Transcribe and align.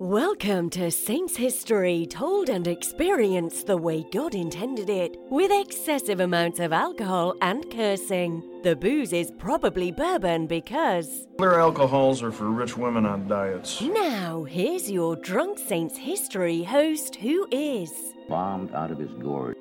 Welcome 0.00 0.70
to 0.70 0.90
Saints 0.90 1.36
History, 1.36 2.06
told 2.06 2.48
and 2.48 2.66
experienced 2.66 3.66
the 3.66 3.76
way 3.76 4.06
God 4.10 4.34
intended 4.34 4.88
it, 4.88 5.18
with 5.28 5.50
excessive 5.52 6.20
amounts 6.20 6.58
of 6.58 6.72
alcohol 6.72 7.34
and 7.42 7.70
cursing. 7.70 8.62
The 8.62 8.76
booze 8.76 9.12
is 9.12 9.30
probably 9.32 9.92
bourbon 9.92 10.46
because. 10.46 11.26
Other 11.38 11.60
alcohols 11.60 12.22
are 12.22 12.32
for 12.32 12.46
rich 12.46 12.78
women 12.78 13.04
on 13.04 13.28
diets. 13.28 13.82
Now, 13.82 14.44
here's 14.44 14.90
your 14.90 15.16
Drunk 15.16 15.58
Saints 15.58 15.98
History 15.98 16.62
host 16.62 17.16
who 17.16 17.46
is. 17.50 17.92
bombed 18.26 18.74
out 18.74 18.90
of 18.90 18.96
his 18.96 19.12
gourd. 19.12 19.58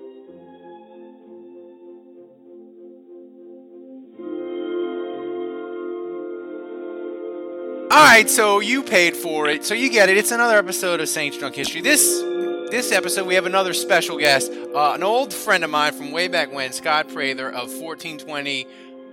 All 7.91 7.97
right, 7.97 8.29
so 8.29 8.59
you 8.59 8.83
paid 8.83 9.17
for 9.17 9.49
it, 9.49 9.65
so 9.65 9.73
you 9.73 9.89
get 9.89 10.09
it. 10.09 10.17
It's 10.17 10.29
another 10.29 10.59
episode 10.59 11.01
of 11.01 11.09
Saints 11.09 11.39
Drunk 11.39 11.55
History. 11.55 11.81
This 11.81 12.21
this 12.69 12.91
episode, 12.91 13.25
we 13.25 13.33
have 13.33 13.47
another 13.47 13.73
special 13.73 14.19
guest, 14.19 14.51
uh, 14.51 14.93
an 14.93 15.01
old 15.01 15.33
friend 15.33 15.63
of 15.63 15.71
mine 15.71 15.93
from 15.93 16.11
way 16.11 16.27
back 16.27 16.53
when, 16.53 16.71
Scott 16.71 17.07
Prather 17.07 17.47
of 17.47 17.71
1420 17.71 18.67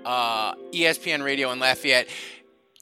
uh, 0.05 0.55
ESPN 0.75 1.25
Radio 1.25 1.53
in 1.53 1.59
Lafayette. 1.59 2.07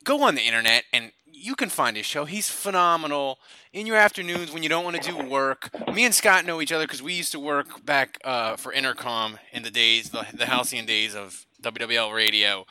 Go 0.02 0.24
on 0.24 0.34
the 0.34 0.42
internet 0.42 0.82
and 0.92 1.12
you 1.30 1.54
can 1.54 1.68
find 1.68 1.96
his 1.96 2.06
show. 2.06 2.24
He's 2.24 2.50
phenomenal. 2.50 3.38
In 3.72 3.86
your 3.86 3.96
afternoons 3.96 4.52
when 4.52 4.64
you 4.64 4.68
don't 4.68 4.82
want 4.82 5.00
to 5.00 5.12
do 5.12 5.16
work, 5.28 5.70
me 5.94 6.04
and 6.04 6.14
Scott 6.14 6.44
know 6.44 6.60
each 6.60 6.72
other 6.72 6.86
because 6.86 7.04
we 7.04 7.12
used 7.12 7.30
to 7.30 7.38
work 7.38 7.86
back 7.86 8.18
uh, 8.24 8.56
for 8.56 8.72
Entercom 8.72 9.38
in 9.52 9.62
the 9.62 9.70
days, 9.70 10.10
the, 10.10 10.26
the 10.34 10.46
halcyon 10.46 10.86
days 10.86 11.14
of 11.14 11.46
WWL 11.62 12.12
Radio. 12.12 12.66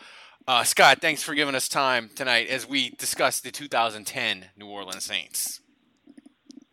Uh, 0.46 0.64
Scott, 0.64 1.00
thanks 1.00 1.24
for 1.24 1.34
giving 1.34 1.56
us 1.56 1.70
time 1.70 2.10
tonight 2.16 2.50
as 2.50 2.68
we 2.68 2.90
discuss 2.92 3.40
the 3.40 3.50
2010 3.50 4.48
New 4.58 4.68
Orleans 4.68 5.06
Saints. 5.06 5.62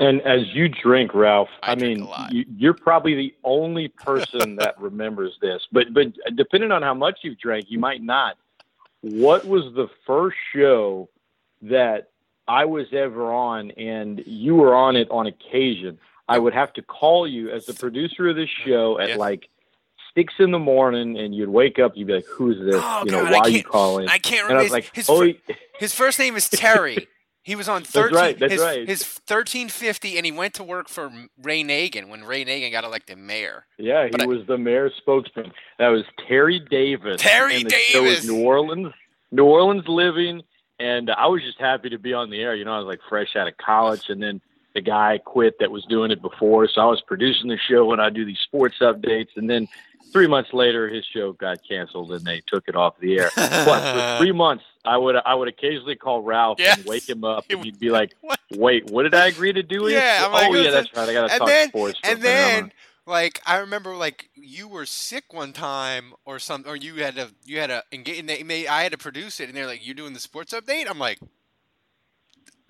And 0.00 0.20
as 0.22 0.40
you 0.52 0.68
drink, 0.68 1.14
Ralph, 1.14 1.50
I 1.62 1.72
I, 1.72 1.74
mean, 1.76 2.08
you, 2.32 2.44
you're 2.56 2.74
probably 2.74 3.14
the 3.14 3.34
only 3.44 3.86
person 3.88 4.56
that 4.58 4.80
remembers 4.80 5.36
this. 5.40 5.62
But 5.70 5.94
but 5.94 6.06
depending 6.34 6.72
on 6.72 6.82
how 6.82 6.94
much 6.94 7.18
you've 7.22 7.38
drank, 7.38 7.66
you 7.68 7.78
might 7.78 8.02
not. 8.02 8.36
What 9.02 9.44
was 9.44 9.64
the 9.74 9.88
first 10.06 10.36
show 10.54 11.08
that 11.62 12.10
I 12.48 12.64
was 12.64 12.86
ever 12.92 13.32
on, 13.32 13.70
and 13.72 14.22
you 14.26 14.56
were 14.56 14.74
on 14.74 14.96
it 14.96 15.08
on 15.10 15.26
occasion? 15.26 15.98
I 16.28 16.38
would 16.38 16.54
have 16.54 16.72
to 16.74 16.82
call 16.82 17.28
you 17.28 17.50
as 17.50 17.66
the 17.66 17.74
producer 17.74 18.28
of 18.28 18.36
this 18.36 18.50
show 18.64 18.98
at 18.98 19.18
like 19.18 19.48
six 20.14 20.34
in 20.38 20.50
the 20.50 20.58
morning, 20.58 21.18
and 21.18 21.34
you'd 21.34 21.48
wake 21.48 21.78
up, 21.78 21.92
you'd 21.94 22.06
be 22.08 22.14
like, 22.14 22.26
"Who's 22.26 22.58
this? 22.64 22.74
Oh, 22.82 23.02
you 23.04 23.12
know, 23.12 23.22
God, 23.24 23.32
why 23.32 23.38
are 23.40 23.48
you 23.48 23.62
calling?" 23.62 24.08
I 24.08 24.18
can't 24.18 24.48
And 24.48 24.58
I 24.58 24.62
remember 24.62 24.62
was 24.64 24.72
like, 24.72 24.94
his, 24.94 25.08
"Oh, 25.08 25.22
his, 25.22 25.36
fir- 25.46 25.54
his 25.78 25.94
first 25.94 26.18
name 26.18 26.36
is 26.36 26.48
Terry. 26.48 27.06
He 27.42 27.56
was 27.56 27.70
on 27.70 27.82
13, 27.84 28.12
That's 28.12 28.22
right, 28.22 28.38
that's 28.38 28.52
his, 28.52 28.60
right. 28.62 28.86
his 28.86 29.02
1350, 29.26 30.18
and 30.18 30.26
he 30.26 30.30
went 30.30 30.52
to 30.54 30.62
work 30.62 30.90
for 30.90 31.10
Ray 31.42 31.64
Nagin 31.64 32.08
when 32.10 32.22
Ray 32.22 32.44
Nagin 32.44 32.70
got 32.70 32.84
elected 32.84 33.16
mayor. 33.16 33.64
Yeah, 33.78 34.04
he 34.04 34.10
But 34.10 34.22
I- 34.22 34.26
was 34.26 34.46
the 34.46 34.58
mayor's 34.58 34.92
spokesman. 34.98 35.50
That 35.78 35.88
was 35.88 36.04
Terry 36.28 36.60
Davis. 36.60 37.20
Terry 37.20 37.56
and 37.56 37.64
the 37.66 37.70
Show 37.70 38.02
Davis. 38.04 38.20
was 38.20 38.30
New 38.30 38.44
Orleans, 38.44 38.92
New 39.32 39.44
Orleans 39.46 39.84
living, 39.88 40.42
and 40.78 41.10
I 41.10 41.26
was 41.28 41.40
just 41.42 41.58
happy 41.58 41.88
to 41.88 41.98
be 41.98 42.12
on 42.12 42.28
the 42.28 42.40
air. 42.42 42.54
You 42.54 42.66
know, 42.66 42.72
I 42.74 42.78
was 42.78 42.86
like 42.86 43.00
fresh 43.08 43.34
out 43.34 43.48
of 43.48 43.56
college, 43.56 44.10
and 44.10 44.22
then 44.22 44.42
the 44.74 44.80
guy 44.80 45.18
quit 45.24 45.58
that 45.60 45.70
was 45.70 45.84
doing 45.86 46.10
it 46.10 46.22
before, 46.22 46.68
so 46.68 46.80
I 46.80 46.84
was 46.86 47.00
producing 47.00 47.48
the 47.48 47.58
show 47.58 47.92
and 47.92 48.00
I 48.00 48.10
do 48.10 48.24
these 48.24 48.38
sports 48.38 48.76
updates, 48.80 49.28
and 49.36 49.48
then 49.50 49.68
three 50.12 50.26
months 50.26 50.52
later, 50.52 50.88
his 50.88 51.04
show 51.04 51.32
got 51.32 51.58
canceled 51.68 52.12
and 52.12 52.24
they 52.24 52.42
took 52.46 52.68
it 52.68 52.76
off 52.76 52.98
the 53.00 53.18
air. 53.18 53.30
but 53.36 54.16
for 54.16 54.18
three 54.22 54.32
months, 54.32 54.64
I 54.84 54.96
would 54.96 55.16
I 55.24 55.34
would 55.34 55.48
occasionally 55.48 55.96
call 55.96 56.22
Ralph 56.22 56.58
Yes. 56.58 56.78
and 56.78 56.86
wake 56.86 57.08
him 57.08 57.24
up, 57.24 57.44
and 57.50 57.64
he'd 57.64 57.78
be 57.78 57.90
like, 57.90 58.14
What? 58.20 58.40
"Wait, 58.50 58.90
what 58.90 59.02
did 59.04 59.14
I 59.14 59.26
agree 59.26 59.52
to 59.52 59.62
do?" 59.62 59.88
Yeah, 59.88 60.22
I'm 60.24 60.32
like, 60.32 60.50
oh 60.50 60.54
yeah, 60.54 60.70
that's 60.70 60.94
right. 60.96 61.08
I 61.08 61.12
got 61.12 61.30
to 61.30 61.38
talk 61.38 61.48
then- 61.48 61.68
sports. 61.68 61.98
And 62.02 62.22
then, 62.22 62.72
like, 63.06 63.40
I 63.44 63.56
remember, 63.58 63.94
like, 63.96 64.30
you 64.34 64.68
were 64.68 64.86
sick 64.86 65.32
one 65.32 65.52
time 65.52 66.14
or 66.24 66.38
something, 66.38 66.70
or 66.70 66.76
you 66.76 66.94
had 67.02 67.16
to, 67.16 67.30
you 67.44 67.58
had 67.58 67.66
to 67.68 67.82
engage, 67.92 68.20
and 68.20 68.28
they 68.28 68.42
made, 68.44 68.68
I 68.68 68.82
had 68.84 68.92
to 68.92 68.98
produce 68.98 69.40
it, 69.40 69.48
and 69.48 69.56
they're 69.56 69.66
like, 69.66 69.84
"You're 69.84 69.94
doing 69.96 70.12
the 70.14 70.20
sports 70.20 70.52
update." 70.54 70.88
I'm 70.88 70.98
like, 70.98 71.18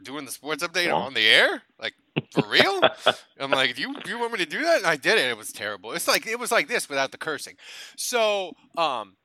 doing 0.03 0.25
the 0.25 0.31
sports 0.31 0.63
update 0.65 0.87
Yeah. 0.87 0.95
on 0.95 1.15
the 1.15 1.27
air, 1.29 1.63
like 1.81 1.95
for 2.33 2.43
real? 2.49 2.81
I'm 3.41 3.51
like, 3.51 3.79
you 3.79 3.95
you 4.07 4.19
want 4.19 4.33
me 4.33 4.39
to 4.39 4.47
do 4.47 4.63
that? 4.63 4.79
And 4.79 4.87
I 4.87 4.97
did 4.97 5.19
it. 5.19 5.29
It 5.31 5.37
was 5.37 5.53
terrible. 5.53 5.93
It's 5.93 6.09
like 6.09 6.27
it 6.27 6.39
was 6.39 6.51
like 6.53 6.69
this 6.69 6.89
without 6.89 7.13
the 7.13 7.19
cursing. 7.19 7.57
So, 7.97 8.53
um, 8.77 9.17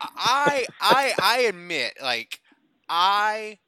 I 0.00 0.66
I 0.80 1.12
I 1.20 1.38
admit, 1.48 1.94
like, 2.02 2.40
I 2.88 3.58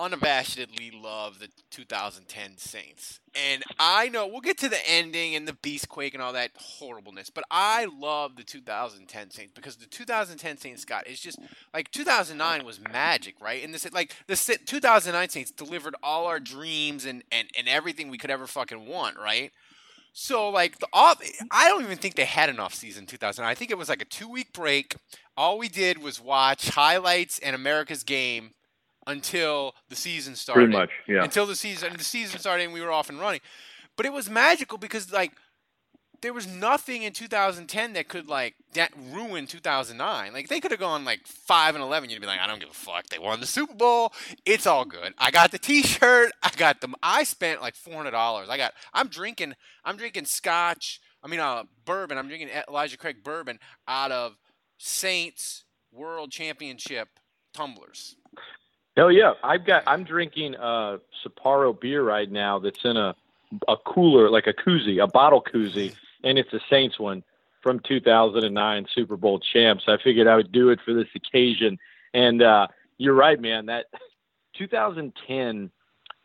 unabashedly 0.00 0.90
love 1.02 1.38
the 1.40 1.48
2010 1.70 2.56
Saints. 2.56 3.20
And 3.34 3.62
I 3.78 4.08
know 4.08 4.26
we'll 4.26 4.40
get 4.40 4.56
to 4.58 4.68
the 4.68 4.88
ending 4.88 5.34
and 5.34 5.46
the 5.46 5.52
Beastquake 5.52 6.14
and 6.14 6.22
all 6.22 6.32
that 6.32 6.52
horribleness, 6.56 7.28
but 7.28 7.44
I 7.50 7.84
love 7.84 8.36
the 8.36 8.42
2010 8.42 9.30
Saints 9.30 9.52
because 9.54 9.76
the 9.76 9.86
2010 9.86 10.56
Saints 10.56 10.82
Scott 10.82 11.06
is 11.06 11.20
just 11.20 11.38
like 11.74 11.90
2009 11.90 12.64
was 12.64 12.80
magic, 12.80 13.36
right? 13.40 13.62
And 13.62 13.74
this 13.74 13.90
like 13.92 14.16
the 14.26 14.36
2009 14.36 15.28
Saints 15.28 15.50
delivered 15.50 15.94
all 16.02 16.26
our 16.26 16.40
dreams 16.40 17.04
and 17.04 17.22
and 17.30 17.48
and 17.56 17.68
everything 17.68 18.08
we 18.08 18.18
could 18.18 18.30
ever 18.30 18.46
fucking 18.46 18.86
want, 18.86 19.18
right? 19.18 19.52
So 20.12 20.48
like 20.48 20.78
the 20.78 20.88
off, 20.92 21.22
I 21.50 21.68
don't 21.68 21.82
even 21.82 21.98
think 21.98 22.14
they 22.14 22.24
had 22.24 22.48
an 22.48 22.58
off 22.58 22.74
season 22.74 23.06
2009. 23.06 23.48
I 23.48 23.54
think 23.54 23.70
it 23.70 23.78
was 23.78 23.88
like 23.88 24.02
a 24.02 24.06
two 24.06 24.28
week 24.28 24.52
break. 24.52 24.96
All 25.36 25.58
we 25.58 25.68
did 25.68 26.02
was 26.02 26.20
watch 26.20 26.70
highlights 26.70 27.38
and 27.38 27.54
America's 27.54 28.02
game 28.02 28.52
until 29.06 29.74
the 29.88 29.96
season 29.96 30.34
started. 30.34 30.66
pretty 30.66 30.72
much, 30.76 30.90
yeah. 31.08 31.22
Until 31.22 31.46
the 31.46 31.56
season, 31.56 31.94
the 31.96 32.04
season 32.04 32.38
started 32.38 32.64
and 32.64 32.72
we 32.72 32.80
were 32.80 32.92
off 32.92 33.08
and 33.08 33.18
running. 33.20 33.40
But 33.96 34.06
it 34.06 34.12
was 34.12 34.30
magical 34.30 34.78
because 34.78 35.12
like 35.12 35.32
there 36.22 36.32
was 36.32 36.46
nothing 36.46 37.02
in 37.02 37.12
2010 37.12 37.94
that 37.94 38.08
could 38.08 38.28
like 38.28 38.54
that 38.74 38.92
ruin 39.12 39.46
2009. 39.46 40.32
Like 40.32 40.48
they 40.48 40.60
could 40.60 40.70
have 40.70 40.80
gone 40.80 41.04
like 41.04 41.26
five 41.26 41.74
and 41.74 41.82
11. 41.82 42.10
You'd 42.10 42.20
be 42.20 42.26
like, 42.26 42.40
I 42.40 42.46
don't 42.46 42.60
give 42.60 42.70
a 42.70 42.74
fuck. 42.74 43.06
They 43.06 43.18
won 43.18 43.40
the 43.40 43.46
Super 43.46 43.74
Bowl. 43.74 44.12
It's 44.44 44.66
all 44.66 44.84
good. 44.84 45.14
I 45.18 45.30
got 45.30 45.50
the 45.50 45.58
T-shirt. 45.58 46.32
I 46.42 46.50
got 46.56 46.80
them. 46.80 46.94
I 47.02 47.24
spent 47.24 47.62
like 47.62 47.74
four 47.74 47.94
hundred 47.94 48.12
dollars. 48.12 48.48
I 48.48 48.56
got. 48.56 48.72
I'm 48.92 49.08
drinking. 49.08 49.54
I'm 49.84 49.96
drinking 49.96 50.26
Scotch. 50.26 51.00
I 51.22 51.28
mean, 51.28 51.40
uh, 51.40 51.64
bourbon. 51.84 52.18
I'm 52.18 52.28
drinking 52.28 52.50
Elijah 52.68 52.96
Craig 52.96 53.22
bourbon 53.24 53.58
out 53.88 54.12
of 54.12 54.36
Saints 54.78 55.64
World 55.92 56.30
Championship 56.30 57.08
tumblers. 57.52 58.16
Hell 58.96 59.12
yeah! 59.12 59.34
I've 59.42 59.64
got. 59.64 59.84
I'm 59.86 60.04
drinking 60.04 60.56
uh 60.56 60.98
Sapporo 61.24 61.78
beer 61.78 62.02
right 62.02 62.30
now. 62.30 62.58
That's 62.58 62.84
in 62.84 62.96
a 62.96 63.14
a 63.68 63.76
cooler, 63.76 64.30
like 64.30 64.46
a 64.46 64.52
koozie, 64.52 65.02
a 65.02 65.06
bottle 65.06 65.42
koozie, 65.42 65.94
and 66.24 66.38
it's 66.38 66.52
a 66.52 66.60
Saints 66.68 66.98
one 66.98 67.22
from 67.62 67.80
2009 67.80 68.86
Super 68.94 69.16
Bowl 69.16 69.40
champs. 69.40 69.84
I 69.86 69.96
figured 70.02 70.26
I 70.26 70.36
would 70.36 70.52
do 70.52 70.70
it 70.70 70.80
for 70.84 70.94
this 70.94 71.08
occasion. 71.14 71.78
And 72.14 72.42
uh 72.42 72.66
you're 72.98 73.14
right, 73.14 73.40
man. 73.40 73.66
That 73.66 73.86
2010, 74.58 75.70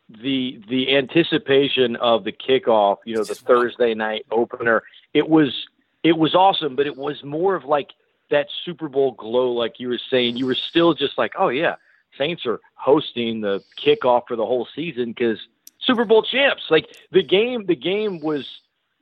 the 0.08 0.60
the 0.68 0.96
anticipation 0.96 1.96
of 1.96 2.24
the 2.24 2.32
kickoff, 2.32 2.98
you 3.04 3.16
know, 3.16 3.24
the 3.24 3.34
Thursday 3.34 3.94
night 3.94 4.26
opener, 4.30 4.82
it 5.14 5.28
was 5.28 5.66
it 6.02 6.16
was 6.16 6.34
awesome, 6.34 6.76
but 6.76 6.86
it 6.86 6.96
was 6.96 7.22
more 7.24 7.54
of 7.54 7.64
like 7.64 7.90
that 8.30 8.48
Super 8.64 8.88
Bowl 8.88 9.12
glow, 9.12 9.52
like 9.52 9.78
you 9.78 9.88
were 9.88 10.00
saying. 10.10 10.36
You 10.36 10.46
were 10.46 10.54
still 10.54 10.94
just 10.94 11.16
like, 11.16 11.32
oh 11.38 11.48
yeah, 11.48 11.76
Saints 12.18 12.46
are 12.46 12.60
hosting 12.74 13.40
the 13.40 13.62
kickoff 13.82 14.22
for 14.28 14.36
the 14.36 14.46
whole 14.46 14.66
season 14.74 15.06
because 15.12 15.38
Super 15.80 16.04
Bowl 16.04 16.22
champs. 16.22 16.64
Like 16.70 16.88
the 17.12 17.22
game, 17.22 17.66
the 17.66 17.76
game 17.76 18.20
was 18.20 18.46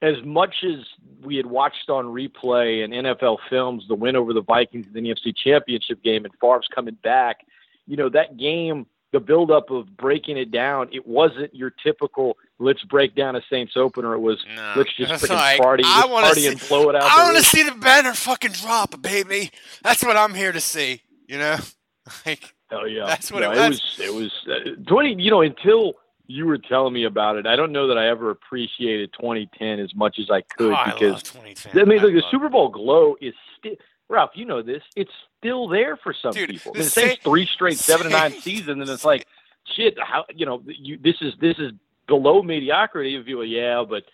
as 0.02 0.22
much 0.24 0.64
as 0.64 0.84
we 1.22 1.36
had 1.36 1.46
watched 1.46 1.88
on 1.88 2.06
replay 2.06 2.84
and 2.84 2.92
NFL 2.92 3.38
films, 3.48 3.84
the 3.88 3.94
win 3.94 4.16
over 4.16 4.32
the 4.32 4.42
Vikings 4.42 4.86
in 4.86 4.92
the 4.92 5.00
NFC 5.00 5.34
Championship 5.34 6.02
game, 6.02 6.24
and 6.24 6.34
Favre's 6.40 6.68
coming 6.74 6.96
back. 7.02 7.38
You 7.86 7.96
know 7.96 8.08
that 8.10 8.36
game 8.36 8.86
the 9.12 9.20
buildup 9.20 9.70
of 9.70 9.96
breaking 9.96 10.36
it 10.36 10.50
down, 10.50 10.88
it 10.90 11.06
wasn't 11.06 11.54
your 11.54 11.70
typical 11.70 12.36
let's 12.58 12.82
break 12.82 13.14
down 13.14 13.36
a 13.36 13.42
Saints 13.48 13.74
opener. 13.76 14.14
It 14.14 14.18
was 14.18 14.44
No. 14.56 14.74
let's 14.76 14.92
just 14.94 15.12
freaking 15.24 15.36
like, 15.36 15.60
party, 15.60 15.84
I 15.86 16.02
party 16.08 16.40
see- 16.40 16.46
and 16.48 16.60
blow 16.68 16.90
it 16.90 16.96
out. 16.96 17.04
I 17.04 17.22
want 17.24 17.36
to 17.36 17.44
see 17.44 17.62
the 17.62 17.76
banner 17.76 18.12
fucking 18.12 18.50
drop, 18.52 19.00
baby. 19.00 19.50
That's 19.84 20.02
what 20.02 20.16
I'm 20.16 20.34
here 20.34 20.50
to 20.50 20.60
see. 20.60 21.02
You 21.28 21.38
know, 21.38 21.56
like 22.26 22.53
Hell 22.70 22.88
yeah, 22.88 23.06
That's 23.06 23.30
what 23.30 23.40
No, 23.40 23.52
it 23.52 23.58
it 23.58 23.68
was. 23.68 23.82
was. 23.98 24.00
It 24.00 24.14
was 24.14 24.32
uh, 24.48 24.70
twenty. 24.86 25.14
You 25.22 25.30
know, 25.30 25.42
until 25.42 25.94
you 26.26 26.46
were 26.46 26.58
telling 26.58 26.92
me 26.94 27.04
about 27.04 27.36
it, 27.36 27.46
I 27.46 27.54
don't 27.56 27.72
know 27.72 27.86
that 27.88 27.98
I 27.98 28.08
ever 28.08 28.30
appreciated 28.30 29.12
2010 29.12 29.78
as 29.78 29.94
much 29.94 30.18
as 30.18 30.30
I 30.30 30.40
could 30.40 30.72
oh, 30.72 30.74
I 30.74 30.92
because 30.92 31.22
2010. 31.22 31.82
I 31.82 31.84
mean, 31.84 32.00
look, 32.00 32.12
the 32.14 32.22
Super 32.30 32.48
Bowl 32.48 32.68
glow 32.70 33.16
is 33.20 33.34
still. 33.58 33.74
Ralph, 34.08 34.30
you 34.34 34.44
know 34.44 34.60
this. 34.62 34.82
It's 34.96 35.10
still 35.38 35.66
there 35.68 35.96
for 35.96 36.14
some 36.14 36.32
Dude, 36.32 36.50
people. 36.50 36.72
the 36.74 36.80
I 36.80 36.82
Saints 36.82 37.22
three 37.22 37.46
straight 37.46 37.78
seven 37.78 38.06
to 38.06 38.12
nine 38.12 38.32
Saints- 38.32 38.44
seasons, 38.44 38.80
and 38.80 38.88
it's 38.90 39.04
like, 39.04 39.26
shit. 39.74 39.98
How 39.98 40.24
you 40.34 40.44
know? 40.46 40.62
You 40.66 40.98
this 40.98 41.16
is 41.20 41.32
this 41.40 41.58
is 41.58 41.72
below 42.06 42.42
mediocrity. 42.42 43.16
If 43.16 43.26
you 43.26 43.38
were, 43.38 43.44
yeah, 43.44 43.82
but 43.88 44.04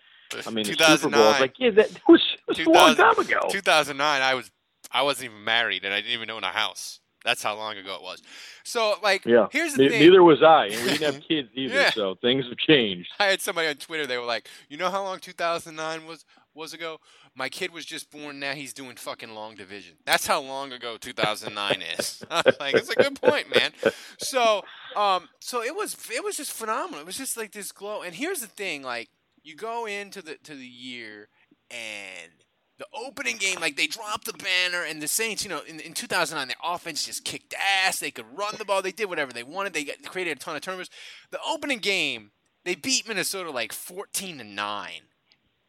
I 0.47 0.51
mean, 0.51 0.65
the 0.65 0.75
Super 0.97 1.11
Bowl. 1.11 1.31
It's 1.31 1.41
like, 1.41 1.55
yeah, 1.59 1.71
that 1.71 1.91
was, 2.09 2.23
was 2.47 2.59
a 2.59 2.71
long 2.71 2.95
time 2.95 3.19
ago. 3.19 3.41
2009. 3.51 4.23
I 4.23 4.35
was 4.35 4.51
I 4.93 5.03
wasn't 5.03 5.31
even 5.33 5.45
married, 5.45 5.85
and 5.85 5.93
I 5.93 5.99
didn't 6.01 6.13
even 6.13 6.31
own 6.31 6.45
a 6.45 6.49
house. 6.49 7.01
That's 7.25 7.43
how 7.43 7.55
long 7.55 7.77
ago 7.77 7.95
it 7.97 8.03
was. 8.03 8.23
So, 8.65 8.95
like, 9.03 9.27
Yeah, 9.27 9.47
here's 9.53 9.75
the 9.75 9.83
Ne- 9.85 9.89
thing. 9.91 10.01
neither 10.01 10.23
was 10.23 10.43
I, 10.43 10.67
and 10.67 10.83
we 10.85 10.93
didn't 10.97 11.15
have 11.15 11.23
kids 11.29 11.51
either, 11.55 11.75
Yeah. 11.75 11.91
so 11.91 12.15
things 12.15 12.47
have 12.49 12.57
changed. 12.57 13.11
I 13.19 13.27
had 13.27 13.41
somebody 13.43 13.69
on 13.69 13.75
Twitter. 13.77 14.07
They 14.07 14.17
were 14.19 14.25
like, 14.25 14.49
"You 14.69 14.77
know 14.79 14.91
how 14.91 15.03
long 15.03 15.19
2009 15.19 16.07
was 16.07 16.25
was 16.55 16.73
ago? 16.73 16.99
My 17.35 17.49
kid 17.49 17.73
was 17.73 17.85
just 17.85 18.11
born. 18.11 18.41
Now 18.41 18.53
he's 18.55 18.73
doing 18.73 18.97
fucking 18.97 19.35
long 19.35 19.55
division. 19.55 19.97
That's 20.05 20.27
how 20.27 20.41
long 20.41 20.73
ago 20.73 20.97
2009 20.97 21.83
is." 21.99 22.23
Like, 22.59 22.75
"It's 22.75 22.89
a 22.91 22.95
good 22.97 23.21
point, 23.21 23.55
man." 23.55 23.73
So, 24.19 24.63
um, 24.97 25.29
so 25.41 25.63
it 25.63 25.75
was 25.75 25.97
it 26.11 26.25
was 26.25 26.37
just 26.39 26.53
phenomenal. 26.53 27.01
It 27.01 27.07
was 27.07 27.19
just 27.19 27.37
like 27.37 27.53
this 27.53 27.71
glow. 27.71 28.01
And 28.03 28.15
here's 28.15 28.41
the 28.41 28.47
thing: 28.47 28.83
like, 28.83 29.11
you 29.43 29.57
go 29.57 29.85
into 29.87 30.23
the 30.23 30.37
to 30.45 30.55
the 30.55 30.67
year 30.67 31.29
and. 31.71 32.33
The 32.81 32.87
opening 32.95 33.37
game, 33.37 33.61
like 33.61 33.77
they 33.77 33.87
dropped 33.87 34.25
the 34.25 34.33
banner, 34.33 34.85
and 34.85 35.03
the 35.03 35.07
Saints, 35.07 35.45
you 35.45 35.51
know, 35.51 35.61
in, 35.69 35.81
in 35.81 35.93
2009, 35.93 36.49
their 36.49 36.57
offense 36.65 37.05
just 37.05 37.27
kicked 37.27 37.53
ass. 37.53 37.99
They 37.99 38.11
could 38.11 38.25
run 38.35 38.55
the 38.57 38.65
ball. 38.65 38.81
They 38.81 38.91
did 38.91 39.11
whatever 39.11 39.35
they 39.35 39.43
wanted. 39.43 39.75
They 39.75 39.85
got, 39.85 40.03
created 40.03 40.39
a 40.39 40.41
ton 40.41 40.57
of 40.57 40.63
turnovers. 40.63 40.89
The 41.31 41.41
opening 41.47 41.81
game, 41.81 42.31
they 42.65 42.75
beat 42.75 43.07
Minnesota 43.07 43.51
like 43.51 43.75
14 43.75 44.39
to 44.39 44.45
9. 44.45 44.91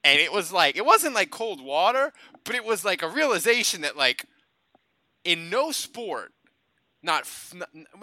And 0.06 0.20
it 0.22 0.32
was 0.32 0.54
like 0.54 0.78
it 0.78 0.86
wasn't 0.86 1.14
like 1.14 1.32
cold 1.32 1.62
water, 1.62 2.14
but 2.46 2.56
it 2.56 2.64
was 2.64 2.86
like 2.86 3.02
a 3.02 3.10
realization 3.10 3.82
that 3.82 3.98
like 3.98 4.26
in 5.26 5.50
no 5.50 5.72
sport, 5.72 6.32
not, 7.04 7.28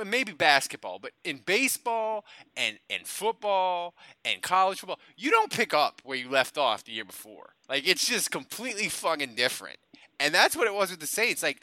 maybe 0.04 0.32
basketball, 0.32 0.98
but 0.98 1.12
in 1.24 1.38
baseball 1.38 2.24
and 2.56 2.78
and 2.90 3.06
football 3.06 3.94
and 4.24 4.42
college 4.42 4.80
football, 4.80 4.98
you 5.16 5.30
don't 5.30 5.52
pick 5.52 5.72
up 5.72 6.00
where 6.04 6.16
you 6.16 6.28
left 6.28 6.58
off 6.58 6.84
the 6.84 6.92
year 6.92 7.04
before. 7.04 7.54
Like 7.68 7.86
it's 7.86 8.06
just 8.06 8.30
completely 8.30 8.88
fucking 8.88 9.34
different. 9.34 9.78
And 10.20 10.34
that's 10.34 10.56
what 10.56 10.66
it 10.66 10.74
was 10.74 10.90
with 10.90 11.00
the 11.00 11.06
Saints. 11.06 11.42
Like 11.42 11.62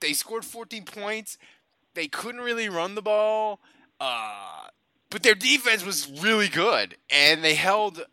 they 0.00 0.12
scored 0.12 0.44
14 0.44 0.84
points. 0.84 1.38
They 1.94 2.08
couldn't 2.08 2.40
really 2.40 2.68
run 2.68 2.94
the 2.94 3.02
ball. 3.02 3.60
Uh, 4.00 4.68
but 5.10 5.22
their 5.22 5.34
defense 5.34 5.84
was 5.84 6.10
really 6.22 6.48
good, 6.48 6.96
and 7.10 7.44
they 7.44 7.54
held 7.54 8.04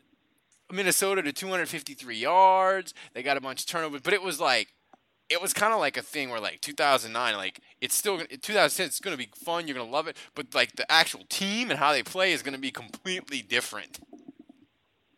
Minnesota 0.72 1.22
to 1.22 1.32
253 1.32 2.18
yards. 2.18 2.94
They 3.14 3.24
got 3.24 3.38
a 3.38 3.42
bunch 3.42 3.62
of 3.62 3.68
turnovers, 3.68 4.02
but 4.02 4.14
it 4.14 4.22
was 4.22 4.40
like 4.40 4.74
it 5.30 5.42
was 5.42 5.54
kind 5.54 5.74
of 5.74 5.80
like 5.80 5.98
a 5.98 6.02
thing 6.02 6.30
where 6.30 6.40
like 6.40 6.62
2009, 6.62 7.36
like 7.36 7.60
it's 7.82 7.96
still 7.96 8.20
2010. 8.20 8.86
It's 8.86 9.00
going 9.00 9.18
to 9.18 9.24
be 9.24 9.30
fun. 9.36 9.68
You're 9.68 9.76
going 9.76 9.88
to 9.88 9.92
love 9.92 10.08
it, 10.08 10.18
but 10.36 10.54
like 10.56 10.76
the 10.76 10.90
actual 10.92 11.24
team 11.30 11.70
and 11.70 11.80
how 11.80 11.92
they 11.92 12.04
play 12.04 12.32
is 12.32 12.42
going 12.42 12.54
to 12.54 12.60
be 12.60 12.72
completely 12.72 13.42
different. 13.42 14.00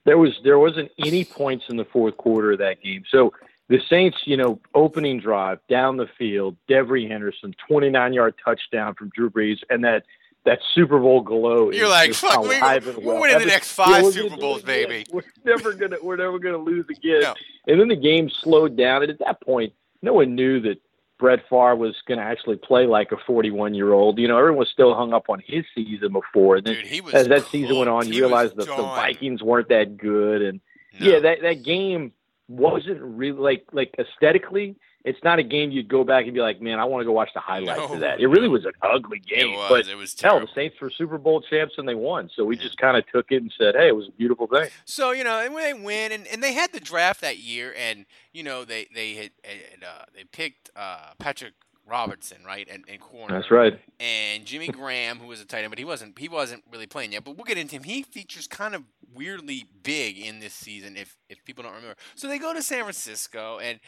There 0.06 0.18
was 0.18 0.40
there 0.44 0.58
wasn't 0.58 0.92
any 0.98 1.26
points 1.26 1.66
in 1.70 1.78
the 1.78 1.86
fourth 1.86 2.18
quarter 2.18 2.54
of 2.54 2.60
that 2.60 2.82
game. 2.82 3.04
So 3.12 3.34
the 3.68 3.80
Saints, 3.90 4.18
you 4.26 4.38
know, 4.38 4.60
opening 4.74 5.20
drive 5.20 5.60
down 5.70 5.98
the 5.98 6.08
field, 6.18 6.56
Devery 6.68 7.08
Henderson, 7.08 7.54
29 7.68 8.14
yard 8.14 8.34
touchdown 8.44 8.96
from 8.96 9.12
Drew 9.16 9.30
Brees, 9.30 9.60
and 9.70 9.84
that 9.84 10.06
that 10.46 10.60
Super 10.74 10.98
Bowl 11.00 11.22
glow. 11.22 11.70
You're 11.70 11.84
is 11.84 11.90
like, 11.92 12.08
just 12.12 12.22
fuck, 12.22 12.42
we- 12.42 12.48
we're 12.48 13.00
well. 13.06 13.22
winning 13.22 13.40
the 13.40 13.46
next 13.46 13.74
five 13.74 14.06
Super 14.12 14.38
Bowls, 14.38 14.64
do 14.64 14.72
it 14.72 14.78
again. 14.86 14.90
baby. 14.90 15.06
We're 15.12 15.22
never 15.46 15.74
gonna 15.74 15.98
we're 16.02 16.16
never 16.16 16.40
gonna 16.40 16.58
lose 16.58 16.86
again. 16.90 17.22
No. 17.22 17.36
And 17.68 17.80
then 17.80 17.90
the 17.90 17.96
game 17.96 18.30
slowed 18.42 18.76
down, 18.76 19.04
and 19.04 19.12
at 19.12 19.20
that 19.20 19.42
point, 19.42 19.74
no 20.01 20.13
one 20.13 20.36
knew 20.36 20.60
that 20.62 20.81
Brett 21.19 21.42
Favre 21.50 21.75
was 21.75 21.96
going 22.07 22.18
to 22.18 22.24
actually 22.24 22.56
play 22.56 22.86
like 22.86 23.12
a 23.12 23.18
41 23.28 23.74
year 23.74 23.92
old. 23.92 24.18
You 24.18 24.28
know, 24.28 24.38
everyone 24.38 24.60
was 24.60 24.69
still 24.69 24.96
hung 24.96 25.13
up 25.13 25.30
on 25.30 25.42
his 25.46 25.66
season 25.75 26.13
before. 26.13 26.56
And 26.56 26.66
then 26.66 26.75
Dude, 26.75 26.88
he 26.88 27.01
was 27.01 27.13
as 27.13 27.28
that 27.28 27.46
season 27.48 27.78
went 27.78 27.90
on, 27.90 28.07
you 28.07 28.13
He 28.13 28.19
realized 28.22 28.56
that 28.56 28.68
the. 28.68 28.75
Vikings 28.75 29.44
weren't 29.44 29.69
that 29.69 29.98
good, 29.98 30.42
and 30.42 30.62
No. 31.00 31.07
yeah, 31.12 31.19
that 31.19 31.42
that 31.42 31.63
game 31.63 32.13
wasn't 32.48 33.01
really 33.01 33.38
like 33.38 33.66
like 33.74 33.94
aesthetically. 34.00 34.75
It's 35.06 35.24
not 35.24 35.40
a 35.40 35.44
game 35.44 35.72
you'd 35.72 35.88
go 35.88 36.04
back 36.04 36.25
and 36.25 36.34
be 36.34 36.42
like, 36.42 36.62
man, 36.62 36.78
I 36.78 36.84
want 36.84 37.01
to 37.01 37.06
go 37.06 37.13
watch 37.13 37.30
the 37.34 37.40
highlights 37.40 37.78
No, 37.88 37.94
of 37.96 38.00
that. 38.01 38.19
It 38.19 38.28
really 38.28 38.50
was 38.50 38.66
an 38.66 38.74
ugly 38.81 39.19
game, 39.19 39.54
It 39.54 39.57
was. 39.57 39.69
but 39.69 39.88
it 39.88 39.96
was 39.96 40.13
hell, 40.19 40.31
terrible. 40.31 40.48
the 40.48 40.54
Saints 40.54 40.75
were 40.81 40.90
Super 40.90 41.18
Bowl 41.18 41.42
champs 41.42 41.75
and 41.78 41.88
they 41.88 41.96
won. 41.96 42.30
So 42.36 42.44
we 42.44 42.57
Yeah. 42.57 42.63
just 42.63 42.78
kind 42.78 42.98
of 42.98 43.06
took 43.07 43.31
it 43.31 43.42
and 43.42 43.51
said, 43.57 43.75
hey, 43.75 43.88
it 43.88 43.96
was 43.96 44.10
a 44.10 44.12
beautiful 44.12 44.48
thing. 44.48 44.68
So 44.86 45.12
you 45.12 45.24
know, 45.24 45.40
and 45.40 45.54
when 45.54 45.63
they 45.63 45.74
win, 45.86 46.12
and, 46.12 46.28
and 46.28 46.44
they 46.44 46.54
had 46.54 46.74
the 46.74 46.81
draft 46.81 47.22
that 47.22 47.38
year, 47.38 47.74
and 47.78 48.06
you 48.34 48.44
know 48.44 48.66
they 48.66 48.88
they 48.94 49.13
had, 49.13 49.31
had 49.46 49.84
uh, 49.84 50.04
they 50.13 50.25
picked 50.25 50.69
uh, 50.75 51.13
Patrick 51.18 51.54
Robertson 51.88 52.44
right 52.45 52.68
and, 52.72 52.84
and 52.88 53.00
corner. 53.00 53.34
That's 53.36 53.50
right. 53.50 53.80
And 54.00 54.45
Jimmy 54.45 54.68
Graham, 54.68 55.18
who 55.19 55.28
was 55.28 55.42
a 55.42 55.45
tight 55.45 55.62
end, 55.63 55.72
but 55.72 55.80
he 55.80 55.86
wasn't 55.86 56.19
he 56.19 56.28
wasn't 56.28 56.63
really 56.72 56.86
playing 56.88 57.13
yet. 57.13 57.24
But 57.24 57.36
we'll 57.38 57.45
get 57.45 57.57
into 57.57 57.75
him. 57.78 57.84
He 57.84 58.04
features 58.04 58.48
kind 58.48 58.75
of 58.75 58.84
weirdly 59.13 59.66
big 59.81 60.19
in 60.19 60.40
this 60.40 60.54
season, 60.54 60.98
if 60.98 61.18
if 61.30 61.44
people 61.45 61.63
don't 61.63 61.74
remember. 61.74 61.95
So 62.16 62.28
they 62.28 62.38
go 62.38 62.54
to 62.54 62.62
San 62.62 62.81
Francisco, 62.84 63.60
and 63.60 63.80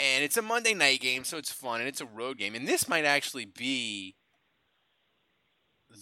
and 0.00 0.24
it's 0.24 0.36
a 0.36 0.42
Monday 0.42 0.74
night 0.74 1.00
game, 1.00 1.24
so 1.24 1.36
it's 1.36 1.52
fun, 1.52 1.80
and 1.80 1.88
it's 1.88 2.00
a 2.00 2.06
road 2.06 2.38
game, 2.38 2.54
and 2.54 2.66
this 2.66 2.88
might 2.88 3.04
actually 3.04 3.44
be 3.44 4.16